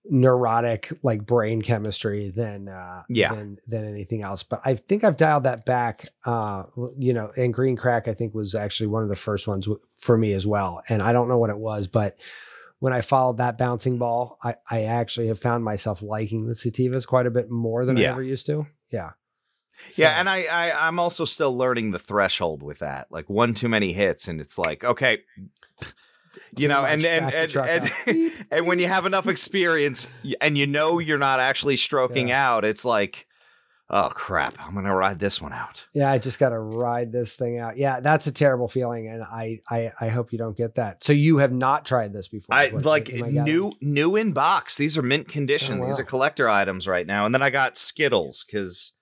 neurotic 0.07 0.91
like 1.03 1.27
brain 1.27 1.61
chemistry 1.63 2.31
than 2.31 2.69
uh 2.69 3.03
Yeah. 3.09 3.35
than 3.35 3.59
than 3.67 3.85
anything 3.85 4.23
else. 4.23 4.43
But 4.43 4.61
I 4.65 4.75
think 4.75 5.05
I've 5.05 5.17
dialed 5.17 5.45
that 5.45 5.67
back. 5.67 6.07
Uh 6.25 6.65
you 6.99 7.13
know, 7.13 7.31
and 7.37 7.53
green 7.53 7.77
crack 7.77 8.09
I 8.09 8.15
think 8.15 8.35
was 8.35 8.55
actually 8.55 8.87
one 8.89 9.03
of 9.03 9.09
the 9.09 9.17
first 9.17 9.47
ones 9.47 9.67
w- 9.67 9.81
for 9.99 10.17
me 10.17 10.33
as 10.33 10.47
well. 10.47 10.83
And 10.89 11.03
I 11.03 11.13
don't 11.13 11.29
know 11.29 11.39
what 11.39 11.51
it 11.51 11.59
was, 11.59 11.87
but 11.87 12.19
when 12.79 12.95
I 12.95 13.03
followed 13.03 13.37
that 13.37 13.59
bouncing 13.59 13.99
ball, 13.99 14.39
I, 14.43 14.55
I 14.71 14.85
actually 14.85 15.27
have 15.29 15.39
found 15.39 15.63
myself 15.65 16.01
liking 16.03 16.47
the 16.47 16.55
sativas 16.55 17.07
quite 17.07 17.27
a 17.27 17.31
bit 17.31 17.51
more 17.51 17.85
than 17.85 17.99
I 17.99 18.03
ever 18.05 18.23
used 18.23 18.47
to. 18.47 18.67
Yeah. 18.91 19.11
yeah, 19.97 20.19
and 20.19 20.31
I, 20.31 20.45
I 20.45 20.87
I'm 20.89 20.99
also 20.99 21.27
still 21.27 21.55
learning 21.57 21.91
the 21.91 21.99
threshold 21.99 22.63
with 22.63 22.79
that. 22.79 23.09
Like 23.11 23.29
one 23.29 23.53
too 23.53 23.69
many 23.69 23.93
hits, 23.93 24.29
and 24.29 24.41
it's 24.41 24.57
like 24.59 24.83
okay, 24.83 25.19
you 26.57 26.68
know, 26.68 26.85
and 26.85 27.05
and 27.05 27.33
and 27.33 27.57
and, 27.57 28.33
and 28.51 28.66
when 28.66 28.78
you 28.78 28.87
have 28.87 29.07
enough 29.07 29.26
experience 29.26 30.09
and 30.41 30.57
you 30.57 30.66
know 30.66 30.99
you're 30.99 31.18
not 31.18 31.41
actually 31.41 31.76
stroking 31.76 32.28
Yeah. 32.28 32.51
out, 32.53 32.64
it's 32.64 32.85
like, 32.85 33.26
oh 33.89 34.09
crap, 34.14 34.55
I'm 34.64 34.74
gonna 34.74 34.95
ride 34.95 35.18
this 35.18 35.41
one 35.43 35.53
out. 35.53 35.85
Yeah, 35.95 36.11
I 36.11 36.18
just 36.18 36.39
got 36.39 36.51
to 36.51 36.59
ride 36.61 37.11
this 37.12 37.35
thing 37.35 37.59
out. 37.59 37.76
Yeah, 37.76 37.99
that's 38.01 38.26
a 38.28 38.33
terrible 38.33 38.68
feeling, 38.68 39.09
and 39.09 39.22
I, 39.24 39.59
I, 39.68 39.91
I 40.01 40.09
hope 40.09 40.31
you 40.33 40.39
don't 40.39 40.57
get 40.57 40.76
that. 40.76 41.03
So 41.03 41.12
you 41.12 41.39
have 41.39 41.53
not 41.53 41.85
tried 41.85 42.12
this 42.12 42.28
before? 42.28 42.55
I 42.55 42.68
what- 42.68 42.85
like 42.85 43.11
I 43.12 43.31
new 43.31 43.72
new 43.81 44.14
in 44.16 44.33
box. 44.33 44.76
These 44.76 44.97
are 44.97 45.03
mint 45.03 45.26
condition. 45.28 45.81
Oh, 45.83 45.87
These 45.87 45.99
are 45.99 46.05
collector 46.05 46.49
items 46.49 46.87
right 46.87 47.07
now. 47.07 47.26
And 47.26 47.35
then 47.35 47.43
I 47.43 47.51
got 47.51 47.76
Skittles 47.76 48.45
because, 48.45 48.93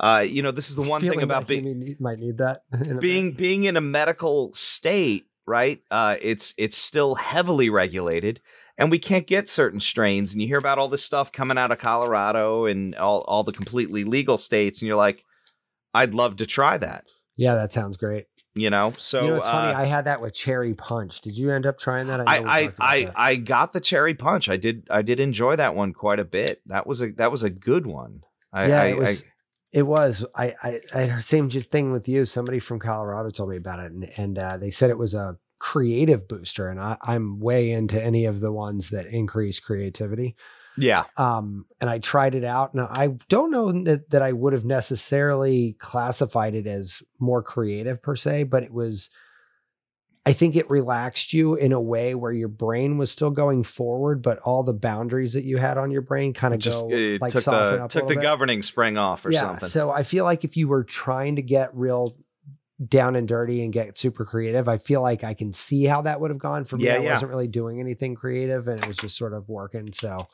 uh, 0.00 0.24
you 0.26 0.42
know, 0.42 0.50
this 0.50 0.70
is 0.70 0.76
the 0.76 0.82
one 0.88 1.02
thing 1.02 1.20
about 1.22 1.40
like 1.42 1.46
being 1.48 1.96
might 2.00 2.18
need 2.18 2.38
that. 2.38 2.60
being 3.00 3.32
being 3.32 3.64
in 3.64 3.76
a 3.76 3.80
medical 3.82 4.54
state, 4.54 5.26
right? 5.46 5.80
Uh, 5.90 6.16
it's 6.20 6.54
it's 6.56 6.76
still 6.76 7.16
heavily 7.16 7.70
regulated, 7.70 8.40
and 8.78 8.90
we 8.90 8.98
can't 8.98 9.26
get 9.26 9.48
certain 9.48 9.80
strains. 9.80 10.32
And 10.32 10.40
you 10.40 10.48
hear 10.48 10.58
about 10.58 10.78
all 10.78 10.88
this 10.88 11.04
stuff 11.04 11.32
coming 11.32 11.58
out 11.58 11.72
of 11.72 11.78
Colorado 11.78 12.66
and 12.66 12.94
all 12.94 13.20
all 13.22 13.42
the 13.42 13.52
completely 13.52 14.04
legal 14.04 14.38
states, 14.38 14.80
and 14.80 14.86
you're 14.86 14.96
like, 14.96 15.24
I'd 15.94 16.14
love 16.14 16.36
to 16.36 16.46
try 16.46 16.76
that. 16.78 17.04
yeah, 17.36 17.54
that 17.54 17.72
sounds 17.72 17.96
great. 17.96 18.26
You 18.54 18.68
know, 18.68 18.92
so 18.98 19.22
you 19.22 19.28
know, 19.28 19.36
it's 19.36 19.46
funny. 19.46 19.72
uh, 19.72 19.78
I 19.78 19.84
had 19.84 20.06
that 20.06 20.20
with 20.20 20.34
cherry 20.34 20.74
punch. 20.74 21.20
Did 21.20 21.38
you 21.38 21.52
end 21.52 21.66
up 21.66 21.78
trying 21.78 22.08
that? 22.08 22.18
we 22.18 22.26
I 22.26 22.38
I 22.38 22.72
I, 22.80 23.04
that. 23.04 23.12
I 23.16 23.34
got 23.36 23.72
the 23.72 23.80
cherry 23.80 24.14
punch. 24.14 24.48
I 24.48 24.56
did 24.56 24.88
I 24.90 25.02
did 25.02 25.20
enjoy 25.20 25.54
that 25.56 25.76
one 25.76 25.92
quite 25.92 26.18
a 26.18 26.24
bit. 26.24 26.60
That 26.66 26.84
was 26.86 27.00
a 27.00 27.12
that 27.12 27.30
was 27.30 27.44
a 27.44 27.50
good 27.50 27.86
one. 27.86 28.22
I, 28.52 28.66
yeah, 28.66 28.82
I, 28.82 28.86
it 28.86 28.98
was. 28.98 29.24
It 29.72 29.82
was. 29.82 30.26
I, 30.34 30.54
I, 30.62 30.80
I 30.94 31.20
same 31.20 31.48
just 31.48 31.70
thing 31.70 31.92
with 31.92 32.08
you. 32.08 32.24
Somebody 32.24 32.58
from 32.58 32.80
Colorado 32.80 33.30
told 33.30 33.50
me 33.50 33.56
about 33.56 33.80
it, 33.80 33.92
and 33.92 34.10
and 34.16 34.38
uh, 34.38 34.56
they 34.56 34.70
said 34.70 34.90
it 34.90 34.98
was 34.98 35.14
a 35.14 35.36
creative 35.58 36.26
booster, 36.26 36.68
and 36.68 36.80
I, 36.80 36.96
I'm 37.02 37.38
way 37.38 37.70
into 37.70 38.02
any 38.02 38.26
of 38.26 38.40
the 38.40 38.50
ones 38.52 38.90
that 38.90 39.06
increase 39.06 39.60
creativity. 39.60 40.36
yeah. 40.78 41.04
um, 41.16 41.66
and 41.80 41.90
I 41.90 41.98
tried 41.98 42.34
it 42.34 42.44
out. 42.44 42.74
Now 42.74 42.88
I 42.90 43.16
don't 43.28 43.50
know 43.50 43.70
that, 43.84 44.10
that 44.10 44.22
I 44.22 44.32
would 44.32 44.52
have 44.52 44.64
necessarily 44.64 45.76
classified 45.78 46.54
it 46.54 46.66
as 46.66 47.02
more 47.18 47.42
creative 47.42 48.02
per 48.02 48.16
se, 48.16 48.44
but 48.44 48.62
it 48.62 48.72
was. 48.72 49.10
I 50.26 50.34
think 50.34 50.54
it 50.54 50.68
relaxed 50.68 51.32
you 51.32 51.54
in 51.54 51.72
a 51.72 51.80
way 51.80 52.14
where 52.14 52.32
your 52.32 52.48
brain 52.48 52.98
was 52.98 53.10
still 53.10 53.30
going 53.30 53.64
forward, 53.64 54.22
but 54.22 54.38
all 54.40 54.62
the 54.62 54.74
boundaries 54.74 55.32
that 55.32 55.44
you 55.44 55.56
had 55.56 55.78
on 55.78 55.90
your 55.90 56.02
brain 56.02 56.34
kind 56.34 56.52
of 56.52 56.60
Just 56.60 56.82
go 56.82 56.88
uh, 57.14 57.18
like 57.20 57.32
took 57.32 57.44
the 57.44 57.86
took 57.88 58.06
the 58.06 58.16
bit. 58.16 58.22
governing 58.22 58.62
spring 58.62 58.98
off 58.98 59.24
or 59.24 59.30
yeah, 59.30 59.40
something. 59.40 59.68
So 59.70 59.90
I 59.90 60.02
feel 60.02 60.24
like 60.24 60.44
if 60.44 60.56
you 60.58 60.68
were 60.68 60.84
trying 60.84 61.36
to 61.36 61.42
get 61.42 61.74
real 61.74 62.16
down 62.86 63.16
and 63.16 63.26
dirty 63.26 63.62
and 63.62 63.72
get 63.72 63.96
super 63.96 64.24
creative, 64.26 64.68
I 64.68 64.76
feel 64.78 65.00
like 65.00 65.24
I 65.24 65.32
can 65.32 65.52
see 65.54 65.84
how 65.84 66.02
that 66.02 66.20
would 66.20 66.30
have 66.30 66.38
gone. 66.38 66.66
For 66.66 66.76
me, 66.76 66.84
Yeah, 66.84 66.96
I 66.96 66.98
yeah. 66.98 67.12
wasn't 67.12 67.30
really 67.30 67.48
doing 67.48 67.80
anything 67.80 68.14
creative 68.14 68.68
and 68.68 68.78
it 68.78 68.86
was 68.86 68.98
just 68.98 69.16
sort 69.16 69.32
of 69.32 69.48
working. 69.48 69.92
So 69.94 70.28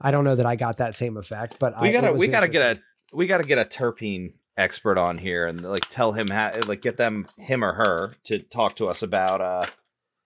I 0.00 0.10
don't 0.10 0.24
know 0.24 0.34
that 0.34 0.46
I 0.46 0.56
got 0.56 0.78
that 0.78 0.96
same 0.96 1.16
effect, 1.16 1.58
but 1.60 1.80
we 1.80 1.90
I, 1.90 1.92
gotta 1.92 2.12
we 2.12 2.26
gotta 2.26 2.48
get 2.48 2.76
a 2.76 2.80
we 3.12 3.26
gotta 3.28 3.44
get 3.44 3.58
a 3.58 3.64
terpene 3.64 4.32
expert 4.56 4.98
on 4.98 5.18
here 5.18 5.46
and 5.46 5.62
like 5.62 5.88
tell 5.88 6.12
him 6.12 6.28
how 6.28 6.52
like 6.66 6.82
get 6.82 6.96
them 6.98 7.26
him 7.38 7.64
or 7.64 7.72
her 7.72 8.14
to 8.24 8.38
talk 8.38 8.76
to 8.76 8.86
us 8.86 9.02
about 9.02 9.40
uh 9.40 9.64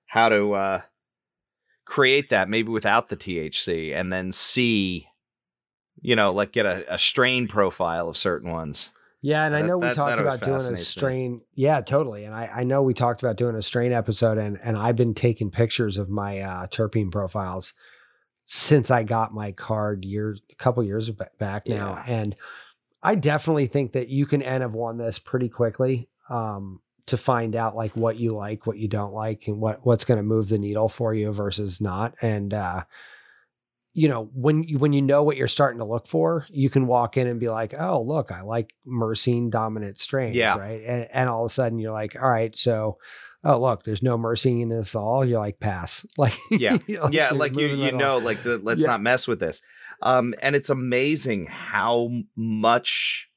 how 0.06 0.28
to 0.28 0.52
uh 0.54 0.80
create 1.84 2.28
that 2.30 2.48
maybe 2.48 2.68
without 2.68 3.08
the 3.08 3.16
THC 3.16 3.94
and 3.94 4.12
then 4.12 4.32
see 4.32 5.06
you 6.00 6.16
know 6.16 6.32
like 6.32 6.52
get 6.52 6.66
a, 6.66 6.92
a 6.94 6.98
strain 6.98 7.46
profile 7.48 8.08
of 8.08 8.16
certain 8.16 8.50
ones. 8.50 8.90
Yeah, 9.22 9.44
and 9.44 9.56
I 9.56 9.62
That- 9.62 9.68
know 9.68 9.78
we 9.78 9.92
talked 9.94 10.20
about 10.20 10.40
doing 10.42 10.56
a 10.74 10.76
strain. 10.76 11.40
Yeah, 11.54 11.80
totally. 11.80 12.24
And 12.24 12.34
I, 12.34 12.46
I 12.56 12.62
know 12.64 12.82
we 12.82 12.94
talked 12.94 13.22
about 13.22 13.36
doing 13.36 13.56
a 13.56 13.62
strain 13.62 13.92
episode, 13.92 14.38
and 14.38 14.58
and 14.62 14.76
I've 14.76 14.94
been 14.94 15.14
taking 15.14 15.50
pictures 15.50 15.96
of 15.98 16.08
my 16.08 16.40
uh, 16.40 16.66
terpene 16.66 17.10
profiles 17.10 17.72
since 18.44 18.90
I 18.90 19.02
got 19.02 19.32
my 19.34 19.50
card 19.52 20.04
years, 20.04 20.40
a 20.52 20.54
couple 20.56 20.84
years 20.84 21.10
back 21.38 21.66
now, 21.66 21.94
Yeah. 21.94 22.04
and 22.06 22.36
I 23.06 23.14
definitely 23.14 23.66
think 23.68 23.92
that 23.92 24.08
you 24.08 24.26
can 24.26 24.42
n 24.42 24.62
of 24.62 24.74
one 24.74 24.98
this 24.98 25.18
pretty 25.18 25.48
quickly 25.48 26.08
um, 26.28 26.80
to 27.06 27.16
find 27.16 27.54
out 27.54 27.76
like 27.76 27.96
what 27.96 28.16
you 28.16 28.34
like, 28.34 28.66
what 28.66 28.78
you 28.78 28.88
don't 28.88 29.14
like, 29.14 29.46
and 29.46 29.60
what 29.60 29.86
what's 29.86 30.04
going 30.04 30.18
to 30.18 30.24
move 30.24 30.48
the 30.48 30.58
needle 30.58 30.88
for 30.88 31.14
you 31.14 31.32
versus 31.32 31.80
not. 31.80 32.14
And 32.20 32.52
uh, 32.52 32.82
you 33.94 34.08
know 34.08 34.28
when 34.34 34.64
you 34.64 34.78
when 34.78 34.92
you 34.92 35.02
know 35.02 35.22
what 35.22 35.36
you're 35.36 35.48
starting 35.48 35.78
to 35.78 35.84
look 35.84 36.06
for, 36.06 36.46
you 36.50 36.68
can 36.68 36.86
walk 36.86 37.16
in 37.16 37.26
and 37.26 37.40
be 37.40 37.48
like, 37.48 37.74
oh 37.78 38.02
look, 38.02 38.30
I 38.32 38.42
like 38.42 38.74
myrcene 38.86 39.50
dominant 39.50 39.98
strains, 39.98 40.36
Yeah. 40.36 40.56
right? 40.58 40.82
And, 40.84 41.08
and 41.12 41.28
all 41.28 41.44
of 41.44 41.50
a 41.50 41.54
sudden 41.54 41.78
you're 41.78 41.92
like, 41.92 42.20
all 42.20 42.28
right, 42.28 42.56
so. 42.58 42.98
Oh 43.44 43.60
look, 43.60 43.84
there's 43.84 44.02
no 44.02 44.18
myrcene 44.18 44.62
in 44.62 44.70
this 44.70 44.96
all. 44.96 45.24
You're 45.24 45.38
like 45.38 45.60
pass, 45.60 46.04
like 46.18 46.36
Yeah. 46.50 46.78
you're 46.88 47.08
yeah, 47.12 47.30
you're 47.30 47.38
like 47.38 47.54
you 47.56 47.68
you 47.68 47.92
know 47.92 48.18
like 48.18 48.42
the, 48.42 48.58
let's 48.58 48.80
Yeah. 48.82 48.88
not 48.88 49.02
mess 49.02 49.28
with 49.28 49.38
this. 49.38 49.62
Um 50.02 50.34
and 50.40 50.54
it's 50.56 50.70
amazing 50.70 51.46
how 51.46 52.10
much 52.36 53.28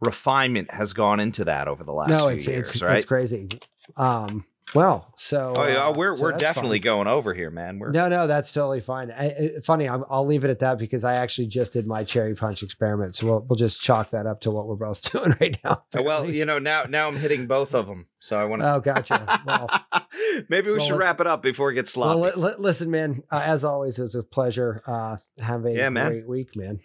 refinement 0.00 0.72
has 0.72 0.92
gone 0.92 1.20
into 1.20 1.44
that 1.44 1.68
over 1.68 1.82
the 1.82 1.92
last 1.92 2.10
no, 2.10 2.28
few 2.28 2.36
it's 2.36 2.46
years, 2.46 2.70
it's 2.70 2.82
right? 2.82 2.96
it's 2.98 3.06
crazy. 3.06 3.48
Um, 3.96 4.44
well, 4.74 5.06
so 5.16 5.54
Oh 5.56 5.66
yeah, 5.66 5.86
uh, 5.86 5.92
we're 5.96 6.14
so 6.16 6.22
we're 6.24 6.32
definitely 6.32 6.78
fine. 6.78 6.82
going 6.84 7.06
over 7.08 7.32
here, 7.34 7.50
man. 7.50 7.78
We're 7.78 7.90
No, 7.90 8.08
no, 8.08 8.26
that's 8.26 8.52
totally 8.52 8.80
fine. 8.80 9.10
I, 9.10 9.24
I, 9.28 9.50
funny, 9.64 9.88
I'm, 9.88 10.04
I'll 10.10 10.26
leave 10.26 10.44
it 10.44 10.50
at 10.50 10.58
that 10.60 10.78
because 10.78 11.04
I 11.04 11.14
actually 11.14 11.46
just 11.46 11.72
did 11.72 11.86
my 11.86 12.04
cherry 12.04 12.34
punch 12.34 12.62
experiment, 12.62 13.14
so 13.14 13.26
we'll 13.26 13.46
we'll 13.48 13.56
just 13.56 13.80
chalk 13.80 14.10
that 14.10 14.26
up 14.26 14.40
to 14.42 14.50
what 14.50 14.66
we're 14.68 14.76
both 14.76 15.10
doing 15.12 15.34
right 15.40 15.58
now. 15.64 15.82
well, 16.02 16.28
you 16.28 16.44
know, 16.44 16.58
now 16.58 16.84
now 16.84 17.08
I'm 17.08 17.16
hitting 17.16 17.46
both 17.46 17.74
of 17.74 17.86
them, 17.86 18.06
so 18.18 18.38
I 18.38 18.44
want 18.44 18.62
to. 18.62 18.74
oh, 18.74 18.80
gotcha. 18.80 19.40
Well, 19.46 19.68
Maybe 20.48 20.66
we 20.70 20.76
well, 20.78 20.86
should 20.86 20.98
wrap 20.98 21.20
it 21.20 21.26
up 21.26 21.42
before 21.42 21.70
it 21.70 21.74
gets 21.74 21.90
sloppy. 21.92 22.20
well, 22.20 22.32
li- 22.36 22.42
li- 22.50 22.54
listen, 22.58 22.90
man. 22.90 23.22
Uh, 23.30 23.42
as 23.44 23.64
always, 23.64 23.98
it 23.98 24.02
was 24.02 24.14
a 24.14 24.22
pleasure. 24.22 24.82
Uh, 24.86 25.16
have 25.40 25.64
a 25.64 25.72
Yeah, 25.72 25.88
man. 25.88 26.10
great 26.10 26.28
week, 26.28 26.56
man. 26.56 26.80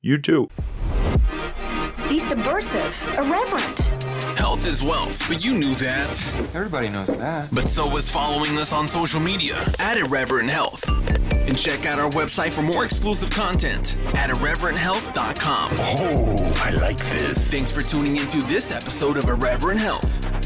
you 0.00 0.18
too. 0.18 0.48
Be 2.08 2.18
subversive, 2.18 2.94
irreverent. 3.18 3.79
Health 4.60 4.68
Health 4.68 4.80
is 4.82 4.86
wealth, 4.86 5.28
but 5.28 5.42
you 5.42 5.54
knew 5.54 5.74
that. 5.76 6.32
Everybody 6.54 6.90
knows 6.90 7.06
that. 7.16 7.48
But 7.50 7.66
so 7.66 7.96
is 7.96 8.10
following 8.10 8.58
us 8.58 8.74
on 8.74 8.86
social 8.86 9.18
media 9.18 9.56
at 9.78 9.96
Irreverent 9.96 10.50
Health. 10.50 10.86
And 11.32 11.56
check 11.56 11.86
out 11.86 11.98
our 11.98 12.10
website 12.10 12.52
for 12.52 12.60
more 12.60 12.84
exclusive 12.84 13.30
content 13.30 13.96
at 14.14 14.28
irreverenthealth.com. 14.28 15.70
Oh, 15.78 16.52
I 16.62 16.72
like 16.72 16.98
this. 16.98 17.50
Thanks 17.50 17.70
for 17.70 17.80
tuning 17.80 18.16
into 18.16 18.36
this 18.48 18.70
episode 18.70 19.16
of 19.16 19.24
Irreverent 19.24 19.80
Health. 19.80 20.39